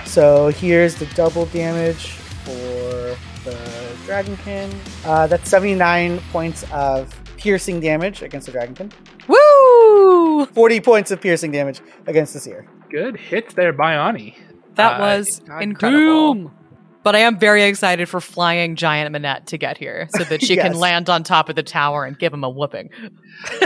So 0.06 0.50
here's 0.50 0.94
the 0.96 1.06
double 1.08 1.48
damage 1.48 2.10
for 2.46 3.18
the 3.52 3.98
Dragonkin. 4.06 4.74
Uh, 5.06 5.28
that's 5.28 5.50
seventy-nine 5.50 6.20
points 6.32 6.66
of 6.72 7.14
piercing 7.38 7.80
damage 7.80 8.22
against 8.22 8.48
the 8.48 8.54
Dragonkin. 8.58 8.92
Woo! 9.28 10.46
Forty 10.48 10.80
points 10.80 11.12
of 11.12 11.22
piercing 11.22 11.52
damage 11.52 11.82
against 12.08 12.34
the 12.34 12.40
Seer. 12.40 12.68
Good 12.90 13.18
hit 13.18 13.56
there, 13.56 13.74
Bayani. 13.74 14.36
That 14.76 15.00
Uh, 15.00 15.04
was 15.04 15.40
God 15.40 15.64
incredible. 15.64 16.34
Boom. 16.36 16.52
But 17.04 17.16
I 17.16 17.20
am 17.20 17.40
very 17.40 17.64
excited 17.64 18.10
for 18.10 18.20
flying 18.20 18.76
giant 18.76 19.10
Manette 19.14 19.48
to 19.48 19.58
get 19.58 19.78
here 19.78 20.10
so 20.18 20.26
that 20.26 20.42
she 20.44 20.56
can 20.58 20.74
land 20.74 21.10
on 21.10 21.24
top 21.24 21.48
of 21.48 21.56
the 21.56 21.64
tower 21.64 22.04
and 22.04 22.20
give 22.20 22.34
him 22.34 22.44
a 22.44 22.50
whooping. 22.50 22.90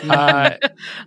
Uh, 0.07 0.51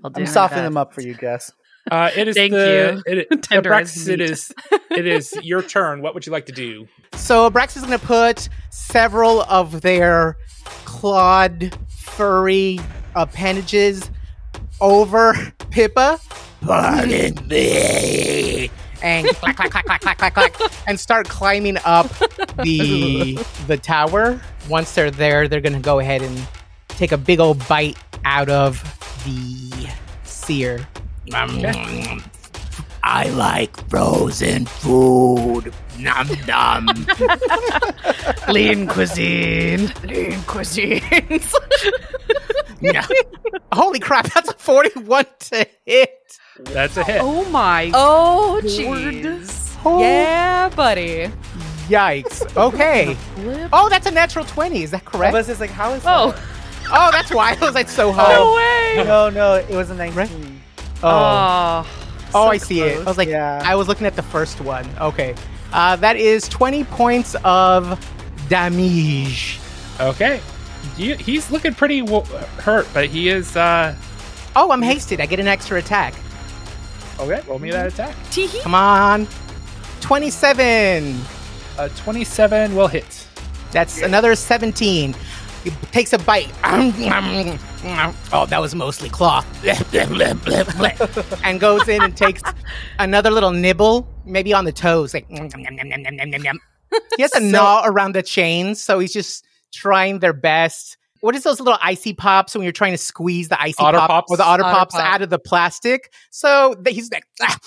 I'll 0.03 0.11
do 0.11 0.23
I'm 0.23 0.27
softening 0.27 0.65
them 0.65 0.77
up 0.77 0.93
for 0.95 1.01
you, 1.01 1.15
Jess. 1.15 1.53
Uh, 1.91 2.11
it 2.17 2.29
is 2.29 2.35
Thank 2.35 2.53
the, 2.53 3.03
you. 3.07 3.13
It, 3.31 3.43
Tender 3.43 3.71
Abraxas, 3.71 3.97
as 3.97 4.09
it 4.09 4.19
meat. 4.21 4.31
is 4.31 4.53
it 4.91 5.07
is 5.07 5.35
your 5.43 5.63
turn. 5.63 6.01
What 6.03 6.15
would 6.15 6.27
you 6.27 6.33
like 6.33 6.47
to 6.47 6.53
do? 6.53 6.89
So 7.15 7.49
Abraxas 7.49 7.79
is 7.79 7.85
going 7.85 7.99
to 7.99 8.07
put 8.07 8.49
several 8.71 9.43
of 9.43 9.83
their 9.83 10.37
clawed, 10.85 11.77
furry 11.89 12.81
appendages 13.15 14.11
over 14.81 15.35
Pippa. 15.71 16.19
Pardon 16.61 17.35
me. 17.49 18.71
And 19.03 19.27
clack, 19.29 19.57
clack, 19.57 19.71
clack, 19.71 19.85
clack, 19.85 20.01
clack, 20.01 20.19
clack, 20.19 20.35
clack, 20.35 20.73
and 20.87 20.99
start 20.99 21.29
climbing 21.29 21.77
up 21.85 22.09
the 22.63 23.39
the 23.67 23.77
tower. 23.77 24.41
Once 24.69 24.95
they're 24.95 25.11
there, 25.11 25.47
they're 25.47 25.61
gonna 25.61 25.81
go 25.81 25.99
ahead 25.99 26.23
and 26.23 26.49
take 26.89 27.13
a 27.13 27.19
big 27.19 27.39
old 27.39 27.67
bite 27.69 27.99
out 28.25 28.49
of 28.49 28.83
the 29.27 29.91
seer. 30.23 30.87
I 33.07 33.29
like 33.31 33.89
frozen 33.91 34.67
food. 34.67 35.73
Nom 35.99 36.29
nom. 36.47 36.87
Lean 38.49 38.87
cuisine. 38.89 39.87
Lean 40.05 40.41
cuisines. 40.47 41.53
Yeah. 42.81 43.07
Holy 43.73 43.99
crap, 43.99 44.31
that's 44.35 44.51
a 44.51 44.53
41 44.55 45.25
to 45.39 45.67
hit. 45.87 46.39
That's 46.65 46.97
a 46.99 47.05
hit. 47.05 47.21
Oh 47.23 47.49
my. 47.49 47.91
oh, 47.95 48.61
jeez. 48.63 49.75
Oh, 49.87 50.01
Yeah, 50.03 50.69
buddy. 50.69 51.31
Yikes. 51.89 52.55
Okay. 52.57 53.17
Oh, 53.73 53.89
that's 53.89 54.07
a 54.07 54.11
natural 54.11 54.45
20. 54.45 54.83
Is 54.83 54.91
that 54.91 55.01
I 55.01 55.05
correct? 55.11 55.33
was 55.33 55.47
just 55.47 55.61
like, 55.61 55.71
how 55.71 55.93
is 55.95 56.03
Oh, 56.05 56.33
that? 56.33 56.43
Oh, 56.93 57.09
that's 57.11 57.33
why. 57.33 57.57
I 57.59 57.65
was 57.65 57.75
like 57.75 57.89
so 57.89 58.13
high. 58.13 58.35
no 58.35 58.55
high. 58.55 58.97
way. 58.99 59.05
No, 59.07 59.31
no, 59.31 59.55
it 59.55 59.71
was 59.75 59.89
a 59.89 59.95
19. 59.95 60.21
Oh, 60.21 60.64
Oh, 61.05 61.87
oh 62.29 62.31
so 62.33 62.49
I 62.49 62.57
see 62.59 62.81
it. 62.83 62.99
I 62.99 63.05
was 63.05 63.19
like, 63.19 63.29
Yeah. 63.29 63.63
I 63.65 63.75
was 63.75 63.89
looking 63.89 64.07
at 64.07 64.17
the 64.17 64.23
first 64.23 64.61
one. 64.61 64.89
Okay. 65.01 65.35
Uh, 65.73 65.97
that 65.97 66.17
is 66.17 66.49
20 66.49 66.85
points 66.85 67.35
of 67.45 67.99
damage. 68.49 69.59
Okay. 70.01 70.41
he- 70.97 71.15
he's 71.17 71.51
looking 71.51 71.75
pretty 71.75 72.03
wo- 72.03 72.25
hurt, 72.59 72.87
but 72.95 73.07
he 73.07 73.29
is. 73.29 73.57
uh 73.57 73.95
Oh, 74.57 74.71
I'm 74.71 74.83
hasted. 74.83 75.21
I 75.21 75.27
get 75.27 75.41
an 75.41 75.49
extra 75.49 75.79
attack. 75.79 76.15
Okay, 77.19 77.41
roll 77.49 77.59
me 77.59 77.71
that 77.73 77.87
attack. 77.87 78.15
Teehee. 78.31 78.61
Come 78.63 78.75
on. 78.75 79.27
27. 80.01 81.21
Uh, 81.79 81.89
Twenty-seven 81.97 82.77
will 82.77 82.87
hit. 82.87 83.27
That's 83.73 84.01
another 84.03 84.35
17. 84.37 85.15
He 85.65 85.71
takes 85.91 86.13
a 86.13 86.19
bite. 86.19 86.51
Oh, 88.33 88.47
that 88.47 88.61
was 88.61 88.75
mostly 88.75 89.09
cloth. 89.11 89.47
and 91.45 91.61
goes 91.61 91.87
in 91.89 92.03
and 92.03 92.17
takes 92.17 92.43
another 92.99 93.31
little 93.31 93.51
nibble, 93.53 94.09
maybe 94.25 94.53
on 94.53 94.65
the 94.65 94.73
toes. 94.73 95.13
Like, 95.15 95.27
he 97.17 97.23
has 97.23 97.31
to 97.33 97.41
gnaw 97.41 97.83
around 97.85 98.15
the 98.15 98.23
chains, 98.23 98.81
so 98.83 98.99
he's 98.99 99.13
just 99.13 99.45
trying 99.73 100.21
their 100.21 100.33
best. 100.33 100.97
What 101.21 101.35
is 101.35 101.43
those 101.43 101.59
little 101.61 101.79
icy 101.83 102.13
pops 102.13 102.55
when 102.55 102.65
you're 102.65 102.73
trying 102.73 102.93
to 102.93 102.99
squeeze 102.99 103.49
the 103.49 103.61
icy 103.61 103.77
Otter 103.79 103.99
pop 103.99 104.11
Pops? 104.11 104.31
or 104.33 104.37
the 104.37 104.45
otter, 104.45 104.65
Otter 104.65 104.75
pops 104.75 104.95
Pop. 104.95 105.05
out 105.05 105.23
of 105.23 105.31
the 105.31 105.39
plastic? 105.39 106.13
So 106.31 106.75
he's 106.87 107.11
like, 107.11 107.25
"Ah, 107.43 107.59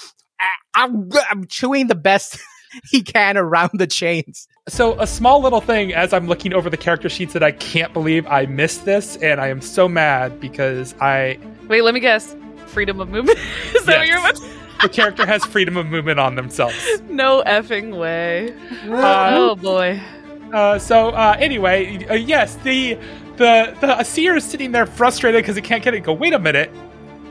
ah, 0.41 0.45
I'm, 0.75 1.09
I'm 1.29 1.47
chewing 1.47 1.87
the 1.87 1.95
best 1.95 2.39
he 2.91 3.01
can 3.01 3.35
around 3.37 3.71
the 3.73 3.87
chains. 3.87 4.47
So, 4.69 4.99
a 4.99 5.07
small 5.07 5.41
little 5.41 5.61
thing 5.61 5.93
as 5.93 6.11
I'm 6.11 6.27
looking 6.27 6.53
over 6.53 6.69
the 6.69 6.75
character 6.75 7.07
sheets 7.07 7.31
that 7.31 7.41
I 7.41 7.53
can't 7.53 7.93
believe 7.93 8.27
I 8.27 8.47
missed 8.47 8.83
this, 8.83 9.15
and 9.17 9.39
I 9.39 9.47
am 9.47 9.61
so 9.61 9.87
mad 9.87 10.41
because 10.41 10.93
I 10.99 11.39
Wait, 11.69 11.83
let 11.83 11.93
me 11.93 12.01
guess. 12.01 12.35
Freedom 12.65 12.99
of 12.99 13.09
movement. 13.09 13.39
Is 13.75 13.85
that 13.85 13.99
what 13.99 14.07
you're 14.07 14.19
about? 14.19 14.35
the 14.81 14.89
character 14.89 15.25
has 15.25 15.45
freedom 15.45 15.77
of 15.77 15.85
movement 15.85 16.19
on 16.19 16.35
themselves. 16.35 16.75
No 17.09 17.41
effing 17.47 17.97
way. 17.97 18.53
Uh, 18.89 19.29
oh 19.31 19.55
boy. 19.55 20.01
Uh, 20.53 20.77
so 20.77 21.09
uh, 21.09 21.35
anyway, 21.39 22.05
uh, 22.09 22.13
yes, 22.15 22.55
the 22.57 22.95
the 23.37 23.75
the 23.79 24.03
seer 24.03 24.35
is 24.35 24.43
sitting 24.43 24.73
there 24.73 24.85
frustrated 24.85 25.41
because 25.41 25.55
he 25.55 25.61
can't 25.61 25.83
get 25.83 25.93
it. 25.93 26.01
Go, 26.01 26.13
wait 26.13 26.33
a 26.33 26.39
minute, 26.39 26.69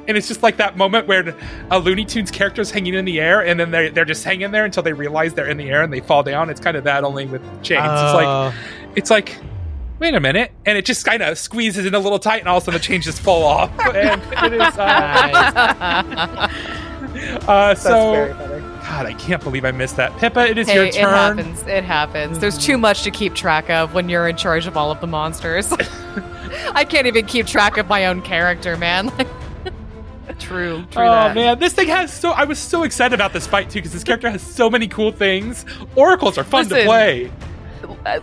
and 0.08 0.16
it's 0.16 0.28
just 0.28 0.42
like 0.42 0.56
that 0.58 0.76
moment 0.76 1.06
where 1.06 1.34
a 1.70 1.78
Looney 1.78 2.04
Tunes 2.04 2.30
character 2.30 2.60
is 2.62 2.70
hanging 2.70 2.94
in 2.94 3.04
the 3.04 3.20
air, 3.20 3.40
and 3.44 3.58
then 3.58 3.70
they're 3.70 3.90
they're 3.90 4.04
just 4.04 4.24
hanging 4.24 4.50
there 4.50 4.64
until 4.64 4.82
they 4.82 4.92
realize 4.92 5.34
they're 5.34 5.48
in 5.48 5.56
the 5.56 5.68
air 5.70 5.82
and 5.82 5.92
they 5.92 6.00
fall 6.00 6.22
down. 6.22 6.50
It's 6.50 6.60
kind 6.60 6.76
of 6.76 6.84
that 6.84 7.04
only 7.04 7.26
with 7.26 7.42
chains. 7.62 7.84
it's 7.84 8.14
like 8.14 8.26
Oh. 8.26 8.52
it's 8.94 9.10
like. 9.10 9.36
Wait 9.98 10.14
a 10.14 10.20
minute, 10.20 10.52
and 10.66 10.76
it 10.76 10.84
just 10.84 11.06
kind 11.06 11.22
of 11.22 11.38
squeezes 11.38 11.86
in 11.86 11.94
a 11.94 11.98
little 11.98 12.18
tight, 12.18 12.40
and 12.40 12.48
all 12.48 12.58
of 12.58 12.62
a 12.62 12.66
sudden 12.66 12.78
the 12.78 12.84
chains 12.84 13.06
just 13.06 13.18
fall 13.18 13.42
off. 13.44 13.70
And 13.96 14.52
it 14.52 14.60
is, 14.60 14.76
uh, 14.76 16.48
uh, 17.48 17.68
That's 17.68 17.82
so 17.82 18.12
very 18.12 18.32
funny. 18.34 18.60
God, 18.60 19.06
I 19.06 19.14
can't 19.14 19.42
believe 19.42 19.64
I 19.64 19.70
missed 19.72 19.96
that. 19.96 20.14
Pippa, 20.18 20.46
it 20.48 20.58
is 20.58 20.68
Hey, 20.68 20.74
your 20.74 20.92
turn. 20.92 21.38
it 21.38 21.42
happens. 21.42 21.62
It 21.66 21.84
happens. 21.84 22.38
There's 22.38 22.58
too 22.58 22.76
much 22.76 23.04
to 23.04 23.10
keep 23.10 23.34
track 23.34 23.70
of 23.70 23.94
when 23.94 24.10
you're 24.10 24.28
in 24.28 24.36
charge 24.36 24.66
of 24.66 24.76
all 24.76 24.90
of 24.90 25.00
the 25.00 25.06
monsters. 25.06 25.72
I 26.74 26.84
can't 26.84 27.06
even 27.06 27.24
keep 27.26 27.46
track 27.46 27.78
of 27.78 27.88
my 27.88 28.04
own 28.06 28.20
character, 28.20 28.76
man. 28.76 29.10
True. 30.46 30.84
True. 30.90 31.02
Oh 31.02 31.10
that. 31.10 31.34
man, 31.34 31.58
this 31.58 31.72
thing 31.72 31.88
has 31.88 32.12
so. 32.12 32.30
I 32.30 32.44
was 32.44 32.58
so 32.58 32.84
excited 32.84 33.14
about 33.14 33.32
this 33.32 33.46
fight 33.46 33.68
too 33.70 33.78
because 33.78 33.92
this 33.92 34.04
character 34.04 34.30
has 34.30 34.42
so 34.42 34.70
many 34.70 34.86
cool 34.88 35.10
things. 35.12 35.64
Oracles 35.96 36.38
are 36.38 36.44
fun 36.44 36.68
to 36.68 36.84
play. 36.84 37.30
Uh, 38.04 38.20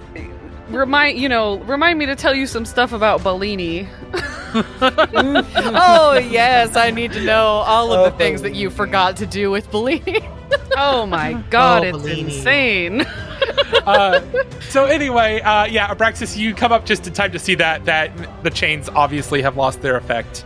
remind 0.70 1.20
you 1.20 1.28
know 1.28 1.58
remind 1.60 2.00
me 2.00 2.06
to 2.06 2.16
tell 2.16 2.34
you 2.34 2.48
some 2.48 2.66
stuff 2.66 2.94
about 2.94 3.22
Bellini. 3.24 3.88
oh 4.82 6.20
yes, 6.30 6.76
I 6.76 6.92
need 6.92 7.12
to 7.14 7.24
know 7.24 7.44
all 7.46 7.92
of 7.92 8.00
Oh, 8.00 8.10
the 8.10 8.18
things 8.18 8.42
that 8.44 8.56
you 8.56 8.70
forgot 8.70 9.18
to 9.18 9.26
do 9.26 9.52
with 9.52 9.70
Bellini. 9.72 10.22
Oh 10.78 11.06
my 11.08 11.34
god, 11.50 11.84
Oh, 11.84 11.88
it's 11.88 11.98
Bellini. 11.98 12.22
insane. 12.36 13.06
Uh, 13.86 14.22
so 14.70 14.86
anyway, 14.86 15.42
uh, 15.42 15.66
yeah, 15.66 15.94
Abraxas, 15.94 16.38
you 16.38 16.54
come 16.56 16.72
up 16.72 16.86
just 16.86 17.06
in 17.06 17.12
time 17.12 17.32
to 17.34 17.40
see 17.40 17.56
that 17.56 17.84
that 17.86 18.12
the 18.44 18.50
chains 18.50 18.88
obviously 18.90 19.42
have 19.42 19.58
lost 19.58 19.82
their 19.82 19.98
effect, 19.98 20.46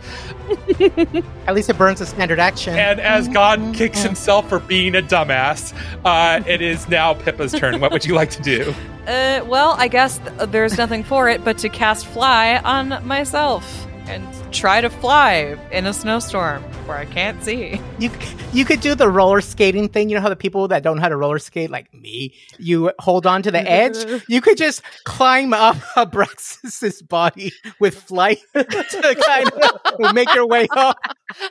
At 1.46 1.54
least 1.54 1.70
it 1.70 1.78
burns 1.78 2.00
a 2.00 2.06
standard 2.06 2.38
action. 2.38 2.74
and 2.74 3.00
as 3.00 3.28
God 3.28 3.74
kicks 3.74 4.02
himself 4.02 4.48
for 4.48 4.58
being 4.60 4.94
a 4.94 5.02
dumbass, 5.02 5.74
uh, 6.04 6.42
it 6.46 6.60
is 6.62 6.88
now 6.88 7.14
Pippa's 7.14 7.52
turn. 7.52 7.80
What 7.80 7.92
would 7.92 8.04
you 8.04 8.14
like 8.14 8.30
to 8.30 8.42
do? 8.42 8.74
Uh, 9.06 9.42
well, 9.46 9.74
I 9.78 9.88
guess 9.88 10.18
th- 10.18 10.50
there's 10.50 10.76
nothing 10.76 11.02
for 11.02 11.28
it 11.28 11.42
but 11.44 11.56
to 11.58 11.68
cast 11.68 12.06
fly 12.06 12.58
on 12.58 13.06
myself 13.06 13.87
and 14.08 14.26
try 14.52 14.80
to 14.80 14.88
fly 14.90 15.56
in 15.70 15.86
a 15.86 15.92
snowstorm 15.92 16.62
where 16.86 16.96
I 16.96 17.04
can't 17.04 17.42
see. 17.44 17.80
You 17.98 18.10
you 18.52 18.64
could 18.64 18.80
do 18.80 18.94
the 18.94 19.08
roller 19.10 19.40
skating 19.40 19.88
thing. 19.88 20.08
You 20.08 20.16
know 20.16 20.22
how 20.22 20.28
the 20.30 20.36
people 20.36 20.66
that 20.68 20.82
don't 20.82 20.96
know 20.96 21.02
how 21.02 21.08
to 21.10 21.16
roller 21.16 21.38
skate, 21.38 21.70
like 21.70 21.92
me, 21.92 22.34
you 22.58 22.90
hold 22.98 23.26
on 23.26 23.42
to 23.42 23.50
the 23.50 23.68
edge. 23.70 23.96
You 24.28 24.40
could 24.40 24.56
just 24.56 24.82
climb 25.04 25.52
up 25.52 25.76
Abraxas's 25.96 27.02
body 27.02 27.52
with 27.80 27.94
flight 27.94 28.38
to 28.54 29.16
kind 29.26 29.50
of 29.52 30.12
make 30.14 30.32
your 30.34 30.46
way 30.46 30.68
up. 30.74 30.96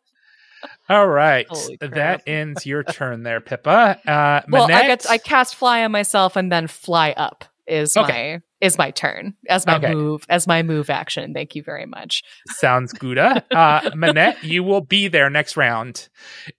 All 0.89 1.09
right, 1.09 1.49
that 1.81 2.23
ends 2.29 2.65
your 2.65 2.85
turn 2.85 3.25
there, 3.25 3.41
Pippa. 3.41 3.99
Uh, 4.07 4.41
Well, 4.51 4.65
I 4.65 4.69
Manette? 4.69 4.87
get 4.87 5.11
I 5.11 5.19
cast 5.19 5.57
fly 5.57 5.85
on 5.85 5.91
myself 5.91 6.37
and 6.37 6.51
then 6.53 6.69
fly 6.69 7.13
up 7.17 7.45
is 7.67 7.97
Okay. 7.97 8.35
my 8.37 8.41
is 8.61 8.79
my 8.79 8.91
turn 8.91 9.35
as 9.49 9.67
my 9.67 9.77
Okay. 9.77 9.93
move 9.93 10.25
as 10.29 10.47
my 10.47 10.63
move 10.63 10.89
action. 10.91 11.35
Thank 11.35 11.55
you 11.55 11.63
very 11.63 11.87
much. 11.87 12.23
Sounds 12.49 12.93
good. 12.93 13.19
Uh, 13.51 13.91
Manette, 13.95 14.43
you 14.45 14.63
will 14.63 14.81
be 14.81 15.09
there 15.09 15.31
next 15.31 15.57
round. 15.57 16.09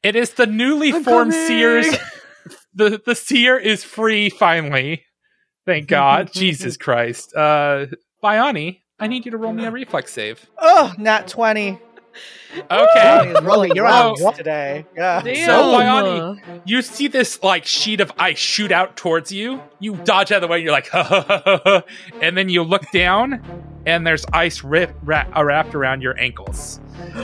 It 0.03 0.15
is 0.15 0.31
the 0.33 0.47
newly 0.47 0.91
formed 0.91 1.33
Seers. 1.33 1.87
The 2.73 3.01
the 3.05 3.15
Seer 3.15 3.57
is 3.57 3.83
free 3.83 4.29
finally. 4.29 5.03
Thank 5.65 5.87
God. 5.89 6.31
Jesus 6.31 6.77
Christ. 6.77 7.35
Uh, 7.35 7.87
Bayani, 8.23 8.79
I 8.99 9.07
need 9.07 9.25
you 9.25 9.31
to 9.31 9.37
roll 9.37 9.53
me 9.53 9.65
a 9.65 9.71
reflex 9.71 10.13
save. 10.13 10.45
Oh, 10.57 10.93
not 10.97 11.27
20. 11.27 11.79
Okay. 12.71 13.33
Rolling, 13.43 13.75
you're 13.75 13.85
on 13.87 14.21
on 14.21 14.33
today. 14.33 14.85
Yeah. 14.95 15.21
Damn. 15.21 15.45
So, 15.45 15.63
Bayani, 15.77 16.61
you 16.65 16.81
see 16.81 17.07
this 17.07 17.43
like 17.43 17.65
sheet 17.65 17.99
of 17.99 18.11
ice 18.17 18.37
shoot 18.37 18.71
out 18.71 18.95
towards 18.95 19.31
you. 19.31 19.61
You 19.79 19.95
dodge 19.97 20.31
out 20.31 20.37
of 20.37 20.41
the 20.41 20.47
way. 20.47 20.57
And 20.57 20.63
you're 20.63 20.73
like, 20.73 20.87
ha, 20.87 21.03
ha, 21.09 21.21
ha, 21.27 21.41
ha, 21.45 21.61
ha. 21.63 21.83
and 22.21 22.37
then 22.37 22.49
you 22.49 22.63
look 22.63 22.89
down, 22.91 23.43
and 23.85 24.07
there's 24.07 24.25
ice 24.33 24.63
rip, 24.63 24.95
wra- 25.03 25.27
wrapped 25.43 25.75
around 25.75 26.01
your 26.01 26.17
ankles. 26.19 26.79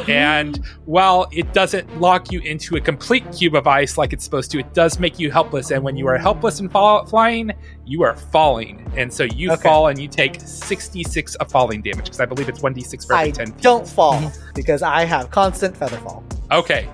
And 0.07 0.59
while 0.85 1.27
it 1.31 1.53
doesn't 1.53 1.99
lock 2.01 2.31
you 2.31 2.39
into 2.41 2.75
a 2.75 2.81
complete 2.81 3.23
cube 3.31 3.55
of 3.55 3.67
ice 3.67 3.97
like 3.97 4.13
it's 4.13 4.23
supposed 4.23 4.51
to, 4.51 4.59
it 4.59 4.73
does 4.73 4.99
make 4.99 5.19
you 5.19 5.31
helpless. 5.31 5.71
And 5.71 5.83
when 5.83 5.95
you 5.95 6.07
are 6.07 6.17
helpless 6.17 6.59
and 6.59 6.71
fall- 6.71 7.05
flying, 7.05 7.51
you 7.85 8.03
are 8.03 8.15
falling. 8.15 8.85
And 8.97 9.11
so 9.13 9.23
you 9.23 9.51
Okay. 9.53 9.61
fall 9.63 9.87
and 9.87 9.99
you 9.99 10.07
take 10.07 10.39
66 10.41 11.35
of 11.35 11.51
falling 11.51 11.81
damage 11.81 12.05
because 12.05 12.19
I 12.19 12.25
believe 12.25 12.49
it's 12.49 12.61
1d6 12.61 13.05
for 13.05 13.13
every 13.13 13.29
I 13.29 13.31
10 13.31 13.47
feet. 13.53 13.61
don't 13.61 13.87
fall 13.87 14.31
because 14.53 14.81
I 14.81 15.05
have 15.05 15.31
constant 15.31 15.75
feather 15.77 15.97
fall. 15.97 16.23
Okay. 16.51 16.87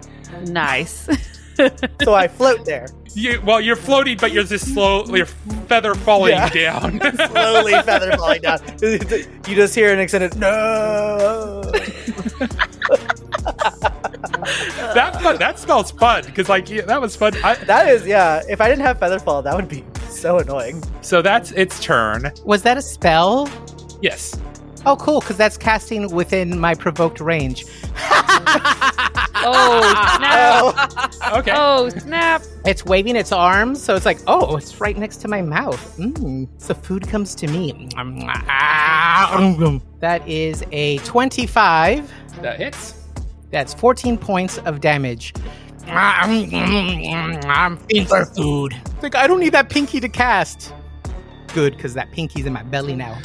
nice. 0.47 1.07
So 2.03 2.13
I 2.13 2.29
float 2.29 2.63
there, 2.63 2.87
You, 3.15 3.41
well, 3.45 3.59
you're 3.59 3.75
floating, 3.75 4.15
but 4.17 4.31
you're 4.31 4.45
just 4.45 4.73
slow. 4.73 5.03
Your 5.07 5.25
feather 5.67 5.93
falling 5.93 6.31
Yeah. 6.31 6.47
down. 6.47 7.01
slowly 7.31 7.73
feather 7.73 8.15
falling 8.15 8.41
down. 8.41 8.59
You 8.81 9.55
just 9.55 9.75
hear 9.75 9.91
an 9.91 9.99
extended 9.99 10.37
no. 10.37 11.61
that 14.93 15.19
fun, 15.21 15.37
that 15.37 15.59
smells 15.59 15.91
fun 15.91 16.23
because 16.25 16.49
like 16.49 16.69
yeah, 16.69 16.81
that 16.81 17.01
was 17.01 17.15
fun. 17.15 17.33
I, 17.43 17.55
That 17.55 17.87
is, 17.89 18.05
yeah. 18.05 18.41
If 18.49 18.61
I 18.61 18.69
didn't 18.69 18.85
have 18.85 18.99
feather 18.99 19.19
fall, 19.19 19.41
that 19.41 19.55
would 19.55 19.69
be 19.69 19.83
so 20.09 20.39
annoying. 20.39 20.83
so 21.01 21.21
that's 21.21 21.51
its 21.51 21.79
turn. 21.83 22.31
Was 22.45 22.63
that 22.63 22.77
a 22.77 22.81
spell? 22.81 23.49
Yes. 24.01 24.39
Oh, 24.85 24.95
cool, 24.95 25.19
because 25.19 25.35
that's 25.35 25.57
casting 25.57 26.09
within 26.09 26.57
my 26.57 26.73
provoked 26.73 27.19
range. 27.19 27.65
oh 29.41 29.81
snap! 30.15 31.11
Oh, 31.21 31.31
Okay. 31.39 31.51
Oh 31.53 31.89
snap! 31.89 32.43
It's 32.65 32.85
waving 32.85 33.15
its 33.17 33.31
arms, 33.31 33.81
so 33.81 33.95
it's 33.95 34.05
like, 34.05 34.19
oh, 34.25 34.55
it's 34.55 34.79
right 34.79 34.97
next 34.97 35.17
to 35.17 35.27
my 35.27 35.41
mouth. 35.41 35.97
Mm, 35.97 36.47
so 36.57 36.73
food 36.73 37.07
comes 37.07 37.35
to 37.35 37.47
me. 37.47 37.89
Um, 37.97 38.21
ah, 38.23 39.35
um, 39.37 39.63
um. 39.63 39.81
That 39.99 40.25
is 40.27 40.63
a 40.71 40.97
25. 40.99 42.11
That 42.41 42.57
hits. 42.57 42.98
That's 43.51 43.73
14 43.73 44.17
points 44.17 44.57
of 44.59 44.79
damage. 44.81 45.33
I'm 45.87 47.77
finger 47.77 48.25
food. 48.25 48.75
Like, 49.01 49.15
I 49.15 49.27
don't 49.27 49.39
need 49.39 49.53
that 49.53 49.69
pinky 49.69 49.99
to 49.99 50.09
cast. 50.09 50.73
Good, 51.53 51.75
because 51.75 51.95
that 51.95 52.11
pinky's 52.11 52.45
in 52.45 52.53
my 52.53 52.61
belly 52.63 52.95
now. 52.95 53.17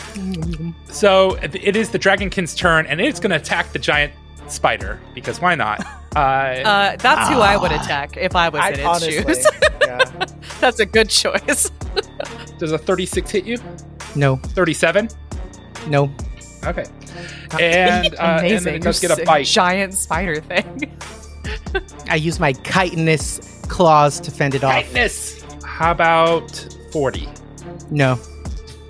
So 0.88 1.34
it 1.42 1.76
is 1.76 1.90
the 1.90 1.98
dragonkin's 1.98 2.54
turn, 2.54 2.86
and 2.86 3.00
it's 3.00 3.20
going 3.20 3.30
to 3.30 3.36
attack 3.36 3.72
the 3.72 3.78
giant 3.78 4.12
spider 4.48 4.98
because 5.14 5.40
why 5.40 5.54
not? 5.54 5.84
Uh, 6.14 6.20
Uh, 6.64 6.96
that's 7.00 7.28
who 7.28 7.40
I 7.40 7.56
would 7.56 7.72
Ah. 7.72 7.82
attack 7.82 8.16
if 8.16 8.36
I 8.36 8.48
was 8.48 8.60
I 8.60 8.68
in 8.68 8.74
its 8.74 8.84
honestly, 8.84 9.10
shoes. 9.34 9.46
yeah. 9.82 10.04
that's 10.60 10.78
a 10.78 10.86
good 10.86 11.10
choice. 11.10 11.72
does 12.60 12.70
a 12.70 12.78
36 12.78 13.28
hit 13.32 13.44
you? 13.44 13.58
No, 14.14 14.36
37. 14.36 15.08
no. 15.88 16.08
Okay. 16.66 16.84
And, 17.60 18.14
uh, 18.14 18.18
and 18.18 18.38
Amazing. 18.46 18.64
then 18.64 18.74
it 18.74 18.82
does 18.82 19.00
get 19.00 19.18
a 19.18 19.24
bite. 19.24 19.46
giant 19.46 19.94
spider 19.94 20.40
thing. 20.40 20.96
I 22.08 22.16
use 22.16 22.38
my 22.40 22.52
chitinous 22.52 23.40
claws 23.68 24.20
to 24.20 24.30
fend 24.30 24.54
it 24.54 24.64
off. 24.64 24.72
Tightness. 24.72 25.42
How 25.64 25.90
about 25.92 26.50
40? 26.92 27.28
No. 27.90 28.18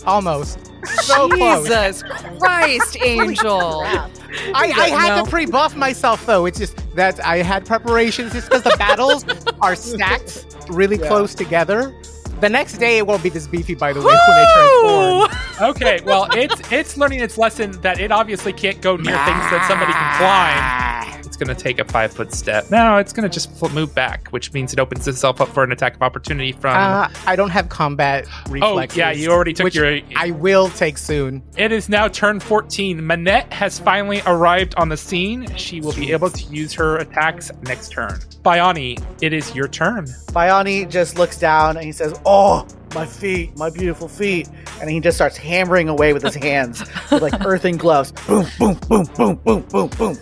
Almost. 0.07 0.59
So. 1.03 1.29
Jesus 1.31 2.03
Christ, 2.39 2.97
Angel. 3.03 3.81
I, 3.83 4.11
I 4.55 4.89
had 4.91 5.17
No. 5.17 5.25
to 5.25 5.31
pre-buff 5.31 5.75
myself 5.77 6.27
though. 6.27 6.45
It's 6.47 6.59
just 6.59 6.77
that 6.95 7.25
I 7.25 7.39
had 7.39 7.65
preparations 7.65 8.33
just 8.33 8.49
because 8.51 8.63
the 8.65 8.77
battles 8.79 9.25
are 9.63 9.75
stacked 9.77 10.45
really 10.69 10.99
Yeah. 10.99 11.09
close 11.09 11.35
together. 11.35 11.95
The 12.41 12.49
next 12.49 12.79
day 12.79 12.99
it 12.99 13.07
won't 13.07 13.23
be 13.23 13.29
this 13.31 13.47
beefy, 13.47 13.75
by 13.75 13.93
the 13.93 14.01
way, 14.01 14.07
when 14.07 14.15
I 14.17 15.29
transform. 15.31 15.41
Okay, 15.71 16.01
well, 16.05 16.27
it's 16.33 16.61
it's 16.73 16.97
learning 16.97 17.21
its 17.21 17.39
lesson 17.39 17.81
that 17.83 18.01
it 18.01 18.11
obviously 18.11 18.53
can't 18.53 18.81
go 18.81 18.97
near 18.97 19.15
things 19.25 19.45
that 19.53 19.65
somebody 19.69 19.93
can 19.93 20.19
climb. 20.19 21.14
It's 21.35 21.45
going 21.45 21.57
to 21.57 21.61
take 21.61 21.81
a 21.81 21.85
five 21.85 22.13
foot 22.13 22.33
step. 22.33 22.71
No, 22.71 22.99
it's 22.99 23.13
going 23.13 23.29
to 23.29 23.29
just 23.29 23.61
move 23.73 23.93
back, 23.93 24.29
which 24.29 24.53
means 24.53 24.73
it 24.73 24.79
opens 24.79 25.09
itself 25.09 25.41
up 25.41 25.49
for 25.49 25.65
an 25.65 25.73
attack 25.73 25.97
of 25.97 26.03
opportunity 26.03 26.53
from. 26.53 26.77
Uh, 26.77 27.09
I 27.27 27.35
don't 27.35 27.51
have 27.51 27.69
combat 27.69 28.29
oh, 28.47 28.53
reflexes. 28.53 28.97
yeah, 28.97 29.11
you 29.11 29.33
already 29.33 29.53
took 29.53 29.65
which 29.65 29.75
your. 29.75 29.99
I 30.15 30.31
will 30.31 30.69
take 30.69 30.97
soon. 30.97 31.43
It 31.57 31.73
is 31.73 31.89
now 31.89 32.07
turn 32.07 32.39
14. 32.39 33.05
Manette 33.05 33.53
has 33.53 33.81
finally 33.81 34.23
arrived 34.27 34.77
on 34.77 34.89
the 34.89 34.97
scene. 34.97 35.53
She 35.57 35.81
will 35.81 35.93
be 35.93 36.13
able 36.13 36.31
to 36.31 36.45
use 36.55 36.73
her 36.75 36.99
attacks 36.99 37.51
next 37.63 37.91
turn. 37.91 38.13
Bayani, 38.45 39.05
it 39.21 39.33
is 39.33 39.53
your 39.57 39.67
turn. 39.67 40.05
Bayani 40.29 40.89
just 40.89 41.19
looks 41.19 41.37
down 41.37 41.77
and 41.77 41.85
he 41.85 41.91
says, 41.91 42.17
"Oh, 42.25 42.65
my 42.95 43.07
feet, 43.07 43.59
my 43.59 43.71
beautiful 43.71 44.07
feet," 44.07 44.49
and 44.81 44.89
he 44.89 45.01
just 45.01 45.17
starts 45.17 45.37
hammering 45.37 45.89
away 45.89 46.13
with 46.13 46.23
his 46.23 46.37
hands 46.37 46.85
with 47.11 47.23
like 47.23 47.35
earthen 47.45 47.77
gloves. 47.77 48.13
Boom, 48.29 48.47
boom, 48.57 48.79
boom, 48.89 49.05
boom, 49.17 49.35
boom, 49.45 49.63
boom, 49.63 49.89
boom. 49.89 50.17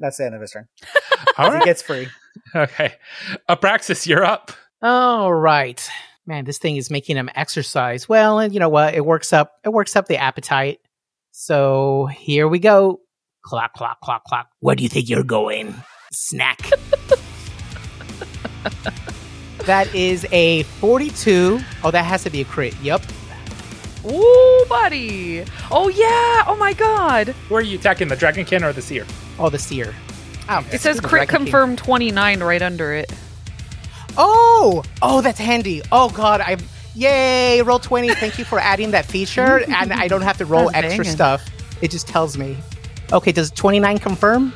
That's 0.00 0.16
the 0.16 0.24
end 0.26 0.34
of 0.34 0.40
his 0.40 0.50
turn. 0.50 0.66
All 1.38 1.52
He 1.52 1.60
gets 1.64 1.82
free. 1.82 2.08
Okay. 2.54 2.94
Abraxas, 3.48 4.06
you're 4.06 4.24
up. 4.24 4.50
All 4.82 5.32
right. 5.32 5.88
Man, 6.26 6.44
this 6.44 6.58
thing 6.58 6.76
is 6.76 6.90
making 6.90 7.16
him 7.16 7.30
exercise. 7.34 8.08
Well, 8.08 8.38
and 8.38 8.52
you 8.54 8.60
know 8.60 8.68
what? 8.68 8.94
It 8.94 9.04
works 9.04 9.32
up 9.32 9.52
it 9.64 9.68
works 9.70 9.94
up 9.96 10.06
the 10.08 10.16
appetite. 10.16 10.80
So 11.32 12.06
here 12.06 12.48
we 12.48 12.58
go. 12.58 13.00
Clock, 13.42 13.74
clock, 13.74 14.00
clock, 14.00 14.24
clock. 14.24 14.48
Where 14.60 14.74
do 14.76 14.82
you 14.82 14.88
think 14.88 15.08
you're 15.08 15.22
going? 15.22 15.74
Snack. 16.12 16.60
that 19.64 19.94
is 19.94 20.26
a 20.32 20.64
42. 20.64 21.60
Oh, 21.84 21.90
that 21.90 22.04
has 22.04 22.22
to 22.24 22.30
be 22.30 22.42
a 22.42 22.44
crit. 22.44 22.74
Yep. 22.80 23.02
Ooh, 24.06 24.64
buddy. 24.68 25.44
Oh 25.70 25.88
yeah. 25.88 26.44
Oh 26.46 26.56
my 26.58 26.72
god. 26.72 27.28
Where 27.48 27.60
are 27.60 27.64
you 27.64 27.78
attacking, 27.78 28.08
the 28.08 28.16
Dragonkin 28.16 28.62
or 28.62 28.72
the 28.72 28.82
Seer? 28.82 29.06
Oh, 29.38 29.50
the 29.50 29.58
seer. 29.58 29.94
Oh, 30.48 30.64
It 30.72 30.80
says 30.80 30.96
the 30.96 31.02
crit 31.02 31.28
Dragon 31.28 31.44
confirmed 31.46 31.78
29 31.78 32.42
right 32.42 32.62
under 32.62 32.92
it. 32.92 33.12
Oh, 34.16 34.82
oh, 35.02 35.20
that's 35.20 35.38
handy. 35.38 35.82
Oh 35.92 36.08
God, 36.10 36.40
I 36.40 36.56
yay! 36.94 37.62
Roll 37.62 37.78
twenty. 37.78 38.08
Thank 38.14 38.38
you 38.38 38.44
for 38.44 38.58
adding 38.72 38.90
that 38.90 39.06
feature, 39.06 39.60
and 39.60 39.92
I 39.92 40.08
don't 40.08 40.22
have 40.22 40.38
to 40.38 40.44
roll 40.46 40.64
That's 40.70 40.84
extra 40.86 41.04
banging. 41.04 41.12
stuff. 41.14 41.48
It 41.80 41.90
just 41.92 42.08
tells 42.08 42.36
me. 42.36 42.56
Okay, 43.12 43.30
does 43.32 43.50
twenty 43.52 43.78
nine 43.78 43.98
confirm? 43.98 44.52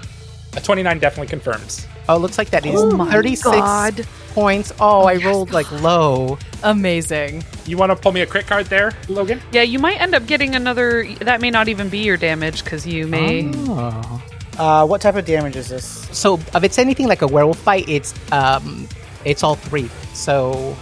A 0.57 0.61
29 0.61 0.99
definitely 1.01 1.27
confirms. 1.29 1.87
Oh, 2.09 2.17
looks 2.19 2.37
like 2.39 2.51
that 2.51 2.67
is 2.67 2.75
Oh 2.77 3.11
thirty 3.11 3.35
six 3.35 3.57
God. 3.57 4.07
points. 4.33 4.73
Oh, 4.81 5.05
I 5.05 5.17
rolled 5.17 5.53
like 5.53 5.71
low. 5.81 6.39
Amazing. 6.63 7.45
You 7.67 7.77
want 7.79 7.91
to 7.91 7.97
pull 7.97 8.13
me 8.13 8.21
a 8.21 8.27
crit 8.27 8.47
card 8.47 8.67
there, 8.67 8.93
Logan? 9.09 9.41
Yeah, 9.53 9.63
you 9.63 9.79
might 9.79 10.01
end 10.01 10.15
up 10.15 10.27
getting 10.27 10.55
another. 10.55 11.07
That 11.21 11.41
may 11.41 11.51
not 11.51 11.69
even 11.69 11.89
be 11.89 11.99
your 11.99 12.17
damage 12.17 12.63
because 12.65 12.87
you 12.87 13.07
may. 13.07 13.51
Oh. 13.55 14.23
Uh, 14.59 14.87
what 14.87 15.01
type 15.01 15.17
of 15.17 15.25
damage 15.25 15.57
is 15.57 15.69
this? 15.69 15.85
So 16.13 16.35
if 16.55 16.63
it's 16.63 16.79
anything 16.79 17.09
like 17.09 17.23
a 17.23 17.27
werewolf 17.27 17.59
fight, 17.59 17.89
it's 17.89 18.15
um, 18.33 18.87
it's 19.25 19.43
all 19.43 19.55
three. 19.57 19.89
So 20.13 20.77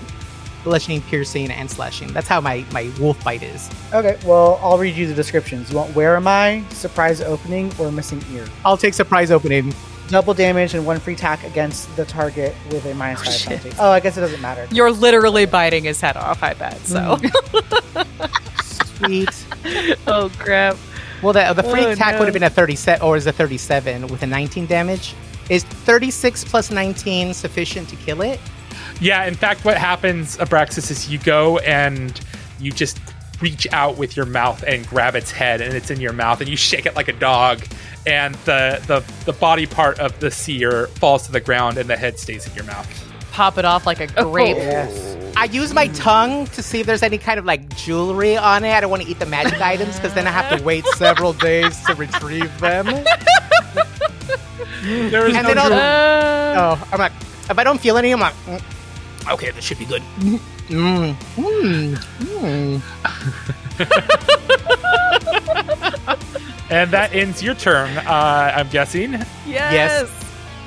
bludgeoning, 0.65 1.03
piercing, 1.03 1.51
and 1.51 1.71
slashing. 1.71 2.13
That's 2.13 2.29
how 2.29 2.41
my 2.41 2.65
my 2.73 2.91
wolf 3.01 3.21
fight 3.23 3.43
is. 3.43 3.71
Okay, 3.95 4.19
well, 4.27 4.59
I'll 4.63 4.79
read 4.79 4.95
you 4.97 5.07
the 5.07 5.15
descriptions. 5.15 5.71
You 5.71 5.77
want 5.77 5.95
where 5.95 6.17
am 6.17 6.27
I, 6.27 6.65
surprise 6.71 7.21
opening, 7.21 7.73
or 7.79 7.91
missing 7.93 8.23
ear? 8.33 8.47
I'll 8.65 8.77
take 8.77 8.95
surprise 8.95 9.31
opening. 9.31 9.73
Double 10.09 10.35
damage 10.35 10.75
and 10.75 10.85
one 10.87 10.99
free 11.01 11.15
attack 11.15 11.43
against 11.45 11.95
the 11.97 12.05
target 12.05 12.55
with 12.71 12.85
a 12.85 12.95
minus 12.95 13.21
oh, 13.21 13.25
five 13.25 13.35
shit. 13.35 13.49
penalty. 13.49 13.77
Oh, 13.79 13.91
I 13.91 14.01
guess 14.01 14.17
it 14.17 14.21
doesn't 14.21 14.41
matter. 14.43 14.67
You're 14.71 14.91
literally 14.91 15.47
biting 15.47 15.85
his 15.85 16.01
head 16.01 16.17
off, 16.17 16.43
I 16.43 16.55
bet. 16.55 16.79
So 16.87 17.17
mm. 17.17 18.97
Sweet. 18.99 19.47
Oh 20.07 20.31
crap! 20.39 20.77
Well, 21.23 21.33
the, 21.33 21.53
the 21.55 21.63
free 21.63 21.85
Oh, 21.85 21.91
attack 21.93 22.15
no. 22.15 22.19
would 22.19 22.27
have 22.27 22.35
been 22.35 22.43
a 22.43 22.51
37, 22.51 23.07
or 23.07 23.17
is 23.17 23.27
a 23.27 23.33
37 23.33 24.09
with 24.09 24.23
a 24.23 24.27
19 24.27 24.67
damage. 24.67 25.15
Is 25.49 25.65
36 25.65 26.45
plus 26.45 26.71
19 26.71 27.33
sufficient 27.33 27.89
to 27.89 27.97
kill 27.97 28.21
it? 28.23 28.41
Yeah, 29.01 29.25
in 29.25 29.35
fact, 29.35 29.65
what 29.65 29.77
happens, 29.79 30.37
Abraxas, 30.39 30.91
is 30.91 31.09
you 31.11 31.19
go 31.19 31.59
and 31.59 32.21
you 32.61 32.71
just 32.73 32.99
reach 33.43 33.67
out 33.73 33.99
with 33.99 34.17
your 34.17 34.25
mouth 34.27 34.63
and 34.63 34.87
grab 34.87 35.15
its 35.15 35.31
head, 35.31 35.61
and 35.61 35.75
it's 35.75 35.91
in 35.91 36.01
your 36.01 36.13
mouth, 36.15 36.41
and 36.41 36.49
you 36.49 36.57
shake 36.57 36.87
it 36.87 36.95
like 36.97 37.09
a 37.09 37.13
dog, 37.13 37.63
and 38.07 38.35
the 38.47 38.81
the, 38.87 39.05
the 39.25 39.33
body 39.39 39.67
part 39.67 39.99
of 39.99 40.19
the 40.21 40.31
seer 40.31 40.87
falls 40.87 41.27
to 41.27 41.33
the 41.33 41.41
ground, 41.41 41.77
and 41.77 41.91
the 41.91 41.97
head 41.97 42.19
stays 42.19 42.47
in 42.47 42.55
your 42.55 42.65
mouth. 42.65 42.89
pop 43.33 43.59
it 43.59 43.65
off 43.65 43.85
like 43.87 44.01
a 44.01 44.07
grape. 44.23 44.57
Yes. 44.57 45.19
I 45.37 45.45
use 45.47 45.73
my 45.73 45.89
tongue 45.89 46.45
to 46.49 46.63
see 46.63 46.81
if 46.81 46.87
there's 46.87 47.03
any 47.03 47.17
kind 47.19 47.39
of 47.39 47.47
like 47.47 47.75
jewelry 47.75 48.37
on 48.37 48.65
it. 48.65 48.73
I 48.73 48.81
don't 48.81 48.91
want 48.91 49.03
to 49.03 49.09
eat 49.09 49.19
the 49.19 49.25
magic 49.27 49.61
items 49.73 49.97
because 49.97 50.13
then 50.15 50.27
I 50.27 50.31
have 50.31 50.59
to 50.59 50.63
wait 50.65 50.85
several 50.97 51.33
days 51.33 51.83
to 51.87 51.95
retrieve 51.95 52.53
them. 52.61 52.85
There 54.83 55.27
is 55.27 55.35
And 55.37 55.47
no 55.47 55.55
then 55.55 55.59
I'll- 55.59 55.73
Uh, 55.73 56.77
Oh, 56.77 56.89
I'm 56.93 56.99
like, 56.99 57.13
if 57.49 57.59
I 57.59 57.65
don't 57.65 57.81
feel 57.81 57.97
any, 57.97 58.13
I'm 58.13 58.21
like, 58.21 58.35
mm, 58.45 58.61
okay, 59.33 59.51
this 59.53 59.65
should 59.65 59.79
be 59.79 59.87
good. 59.87 60.03
Mm, 60.69 61.15
mm, 61.37 61.97
mm. 62.21 62.81
and 66.71 66.91
that 66.91 67.15
ends 67.15 67.43
your 67.43 67.55
turn. 67.55 67.97
Uh, 67.99 68.53
I'm 68.57 68.69
guessing. 68.69 69.13
Yes. 69.47 70.11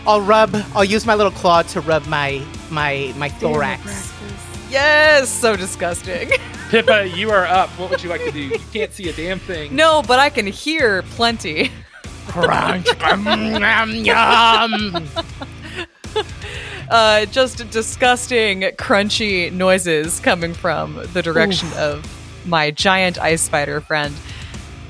I'll 0.08 0.22
rub. 0.22 0.56
I'll 0.76 0.86
use 0.86 1.06
my 1.06 1.16
little 1.16 1.32
claw 1.32 1.64
to 1.64 1.82
rub 1.82 2.06
my 2.08 2.44
my 2.70 3.14
my 3.18 3.30
thorax. 3.30 4.14
Yes. 4.70 5.30
So 5.30 5.56
disgusting. 5.56 6.30
Pippa, 6.70 7.08
you 7.08 7.32
are 7.32 7.46
up. 7.46 7.70
What 7.80 7.90
would 7.90 8.04
you 8.04 8.10
like 8.10 8.24
to 8.26 8.32
do? 8.32 8.40
You 8.40 8.60
can't 8.74 8.92
see 8.92 9.10
a 9.10 9.14
damn 9.14 9.40
thing. 9.40 9.76
No, 9.76 10.04
but 10.06 10.20
I 10.20 10.30
can 10.30 10.48
hear 10.48 11.04
plenty. 11.04 11.72
Crunch. 12.28 12.88
mm, 12.88 14.06
yum, 14.06 15.02
yum. 15.02 15.08
Uh, 16.90 17.26
just 17.26 17.70
disgusting, 17.72 18.62
crunchy 18.78 19.52
noises 19.52 20.20
coming 20.20 20.54
from 20.54 21.02
the 21.14 21.22
direction 21.22 21.68
of 21.78 22.06
my 22.46 22.72
giant 22.72 23.20
ice 23.20 23.42
spider 23.42 23.82
friend. 23.82 24.16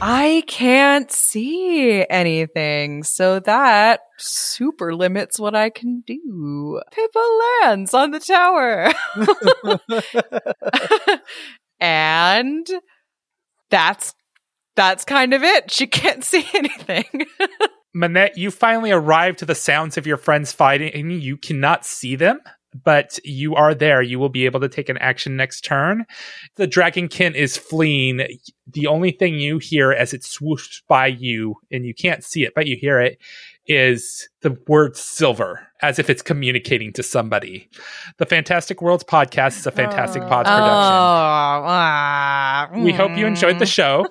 I 0.02 0.44
can't 0.46 1.10
see 1.10 2.06
anything, 2.10 3.04
so 3.04 3.40
that 3.40 4.02
super 4.18 4.94
limits 4.94 5.40
what 5.40 5.56
I 5.56 5.70
can 5.70 6.04
do. 6.06 6.82
Pippa 6.92 7.40
lands 7.64 7.94
on 7.94 8.12
the 8.12 8.20
tower. 8.20 8.92
and 11.80 12.68
that's 13.70 14.14
that's 14.76 15.06
kind 15.06 15.34
of 15.34 15.44
it. 15.44 15.72
She 15.72 15.88
can't 15.88 16.24
see 16.26 16.46
anything. 16.54 17.26
Manette, 17.96 18.38
you 18.38 18.52
finally 18.52 18.92
arrive 18.92 19.38
to 19.38 19.46
the 19.46 19.56
sounds 19.56 19.98
of 19.98 20.06
your 20.06 20.18
friends 20.18 20.52
fighting. 20.52 21.10
You 21.12 21.38
cannot 21.38 21.86
see 21.86 22.18
them, 22.18 22.42
but 22.84 23.18
you 23.24 23.56
are 23.56 23.74
there. 23.74 24.02
You 24.02 24.20
will 24.20 24.28
be 24.28 24.44
able 24.44 24.60
to 24.60 24.68
take 24.68 24.90
an 24.90 24.98
action 24.98 25.38
next 25.38 25.62
turn. 25.62 26.06
The 26.56 26.68
dragonkin 26.68 27.36
is 27.36 27.56
fleeing. 27.56 28.22
The 28.68 28.88
only 28.88 29.12
thing 29.12 29.36
you 29.36 29.60
hear 29.60 29.94
as 29.94 30.14
it 30.14 30.24
swooshes 30.24 30.82
by 30.90 31.08
you, 31.08 31.56
and 31.72 31.86
you 31.86 31.94
can't 31.94 32.22
see 32.22 32.44
it, 32.44 32.54
but 32.54 32.68
you 32.68 32.76
hear 32.76 33.00
it, 33.00 33.18
is 33.66 34.28
the 34.42 34.58
word 34.68 34.98
silver, 34.98 35.66
as 35.82 35.98
if 35.98 36.10
it's 36.10 36.22
communicating 36.22 36.92
to 36.94 37.02
somebody. 37.02 37.70
The 38.18 38.26
Fantastic 38.26 38.82
Worlds 38.82 39.06
podcast 39.06 39.58
is 39.58 39.66
a 39.68 39.72
Fantastic 39.72 40.22
Pods 40.24 40.50
production. 40.50 40.68
ah, 41.66 42.70
We 42.74 42.92
hope 42.92 43.18
you 43.18 43.26
enjoyed 43.26 43.60
the 43.60 43.66
mm. 43.66 43.74
show. 43.74 44.06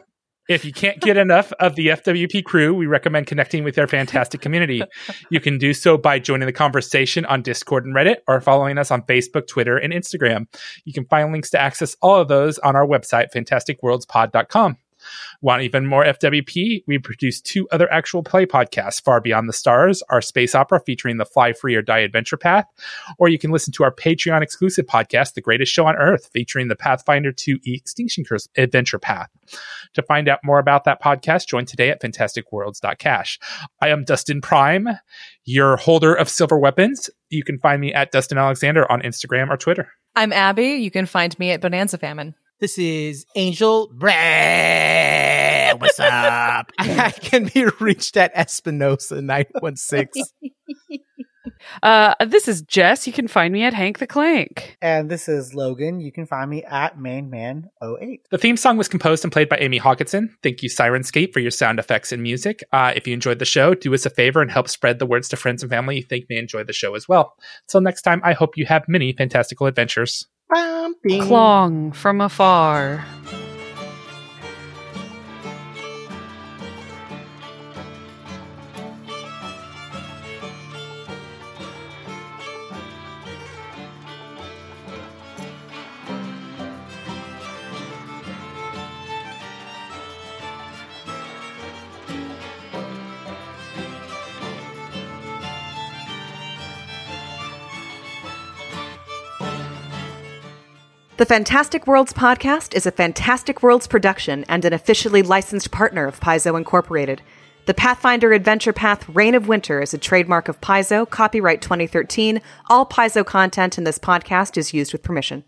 If 0.48 0.64
you 0.64 0.72
can't 0.72 1.00
get 1.00 1.16
enough 1.16 1.52
of 1.58 1.74
the 1.74 1.88
FWP 1.88 2.44
crew, 2.44 2.74
we 2.74 2.86
recommend 2.86 3.26
connecting 3.26 3.64
with 3.64 3.78
our 3.78 3.86
fantastic 3.86 4.42
community. 4.42 4.82
You 5.30 5.40
can 5.40 5.56
do 5.56 5.72
so 5.72 5.96
by 5.96 6.18
joining 6.18 6.46
the 6.46 6.52
conversation 6.52 7.24
on 7.24 7.42
Discord 7.42 7.86
and 7.86 7.94
Reddit 7.94 8.16
or 8.28 8.40
following 8.40 8.76
us 8.76 8.90
on 8.90 9.02
Facebook, 9.02 9.46
Twitter, 9.46 9.78
and 9.78 9.92
Instagram. 9.92 10.46
You 10.84 10.92
can 10.92 11.06
find 11.06 11.32
links 11.32 11.50
to 11.50 11.60
access 11.60 11.96
all 12.02 12.20
of 12.20 12.28
those 12.28 12.58
on 12.58 12.76
our 12.76 12.86
website, 12.86 13.28
fantasticworldspod.com. 13.34 14.76
Want 15.40 15.62
even 15.62 15.86
more 15.86 16.04
FWP? 16.04 16.84
We 16.86 16.98
produce 16.98 17.40
two 17.40 17.68
other 17.70 17.90
actual 17.92 18.22
play 18.22 18.46
podcasts, 18.46 19.02
Far 19.02 19.20
Beyond 19.20 19.48
the 19.48 19.52
Stars, 19.52 20.02
our 20.08 20.20
space 20.20 20.54
opera 20.54 20.80
featuring 20.80 21.18
the 21.18 21.24
Fly 21.24 21.52
Free 21.52 21.74
or 21.74 21.82
Die 21.82 21.98
Adventure 21.98 22.36
Path, 22.36 22.66
or 23.18 23.28
you 23.28 23.38
can 23.38 23.50
listen 23.50 23.72
to 23.74 23.84
our 23.84 23.94
Patreon 23.94 24.42
exclusive 24.42 24.86
podcast, 24.86 25.34
The 25.34 25.40
Greatest 25.40 25.72
Show 25.72 25.86
on 25.86 25.96
Earth, 25.96 26.30
featuring 26.32 26.68
the 26.68 26.76
Pathfinder 26.76 27.32
2 27.32 27.58
E 27.64 27.74
Extinction 27.74 28.24
Curse 28.24 28.48
Adventure 28.56 28.98
Path. 28.98 29.30
To 29.94 30.02
find 30.02 30.28
out 30.28 30.40
more 30.42 30.58
about 30.58 30.84
that 30.84 31.02
podcast, 31.02 31.46
join 31.46 31.66
today 31.66 31.90
at 31.90 32.00
fantasticworlds.cash. 32.00 33.38
I 33.80 33.88
am 33.88 34.04
Dustin 34.04 34.40
Prime, 34.40 34.88
your 35.44 35.76
holder 35.76 36.14
of 36.14 36.28
silver 36.28 36.58
weapons. 36.58 37.10
You 37.30 37.44
can 37.44 37.58
find 37.58 37.80
me 37.80 37.92
at 37.92 38.12
Dustin 38.12 38.38
Alexander 38.38 38.90
on 38.90 39.02
Instagram 39.02 39.50
or 39.50 39.56
Twitter. 39.56 39.88
I'm 40.16 40.32
Abby. 40.32 40.74
You 40.74 40.90
can 40.90 41.06
find 41.06 41.36
me 41.38 41.50
at 41.50 41.60
Bonanza 41.60 41.98
Famine. 41.98 42.34
This 42.60 42.78
is 42.78 43.26
Angel. 43.34 43.90
Brad, 43.92 45.80
what's 45.80 45.98
up? 45.98 46.70
I 46.78 47.10
can 47.10 47.50
be 47.52 47.66
reached 47.80 48.16
at 48.16 48.30
Espinosa 48.34 49.20
916. 49.20 50.24
Uh, 51.82 52.14
this 52.26 52.46
is 52.46 52.62
Jess. 52.62 53.06
You 53.06 53.12
can 53.12 53.26
find 53.26 53.52
me 53.52 53.64
at 53.64 53.72
Hank 53.72 53.98
the 53.98 54.06
Clank. 54.06 54.76
And 54.82 55.10
this 55.10 55.28
is 55.28 55.54
Logan. 55.54 56.00
You 56.00 56.12
can 56.12 56.26
find 56.26 56.50
me 56.50 56.62
at 56.64 56.98
mainman08. 56.98 58.20
The 58.30 58.38
theme 58.38 58.56
song 58.56 58.76
was 58.76 58.88
composed 58.88 59.24
and 59.24 59.32
played 59.32 59.48
by 59.48 59.56
Amy 59.56 59.78
Hawkinson. 59.78 60.36
Thank 60.42 60.62
you, 60.62 60.68
Syrinscape, 60.68 61.32
for 61.32 61.40
your 61.40 61.50
sound 61.50 61.78
effects 61.78 62.12
and 62.12 62.22
music. 62.22 62.64
Uh, 62.72 62.92
if 62.94 63.06
you 63.06 63.14
enjoyed 63.14 63.38
the 63.38 63.44
show, 63.44 63.74
do 63.74 63.94
us 63.94 64.06
a 64.06 64.10
favor 64.10 64.42
and 64.42 64.50
help 64.50 64.68
spread 64.68 64.98
the 64.98 65.06
words 65.06 65.28
to 65.30 65.36
friends 65.36 65.62
and 65.62 65.70
family 65.70 65.96
you 65.96 66.02
think 66.02 66.26
may 66.28 66.36
enjoy 66.36 66.64
the 66.64 66.72
show 66.72 66.94
as 66.94 67.08
well. 67.08 67.34
Till 67.68 67.80
next 67.80 68.02
time, 68.02 68.20
I 68.24 68.34
hope 68.34 68.56
you 68.56 68.66
have 68.66 68.84
many 68.86 69.12
fantastical 69.12 69.66
adventures. 69.66 70.26
Clong 71.22 71.92
from 71.92 72.20
afar. 72.20 73.04
The 101.16 101.24
Fantastic 101.24 101.86
Worlds 101.86 102.12
podcast 102.12 102.74
is 102.74 102.86
a 102.86 102.90
Fantastic 102.90 103.62
Worlds 103.62 103.86
production 103.86 104.44
and 104.48 104.64
an 104.64 104.72
officially 104.72 105.22
licensed 105.22 105.70
partner 105.70 106.08
of 106.08 106.18
Paizo 106.18 106.56
Incorporated. 106.56 107.22
The 107.66 107.74
Pathfinder 107.74 108.32
Adventure 108.32 108.72
Path 108.72 109.08
Reign 109.08 109.36
of 109.36 109.46
Winter 109.46 109.80
is 109.80 109.94
a 109.94 109.98
trademark 109.98 110.48
of 110.48 110.60
Paizo, 110.60 111.08
copyright 111.08 111.62
2013. 111.62 112.42
All 112.68 112.84
Paizo 112.84 113.24
content 113.24 113.78
in 113.78 113.84
this 113.84 114.00
podcast 114.00 114.56
is 114.56 114.74
used 114.74 114.92
with 114.92 115.04
permission. 115.04 115.44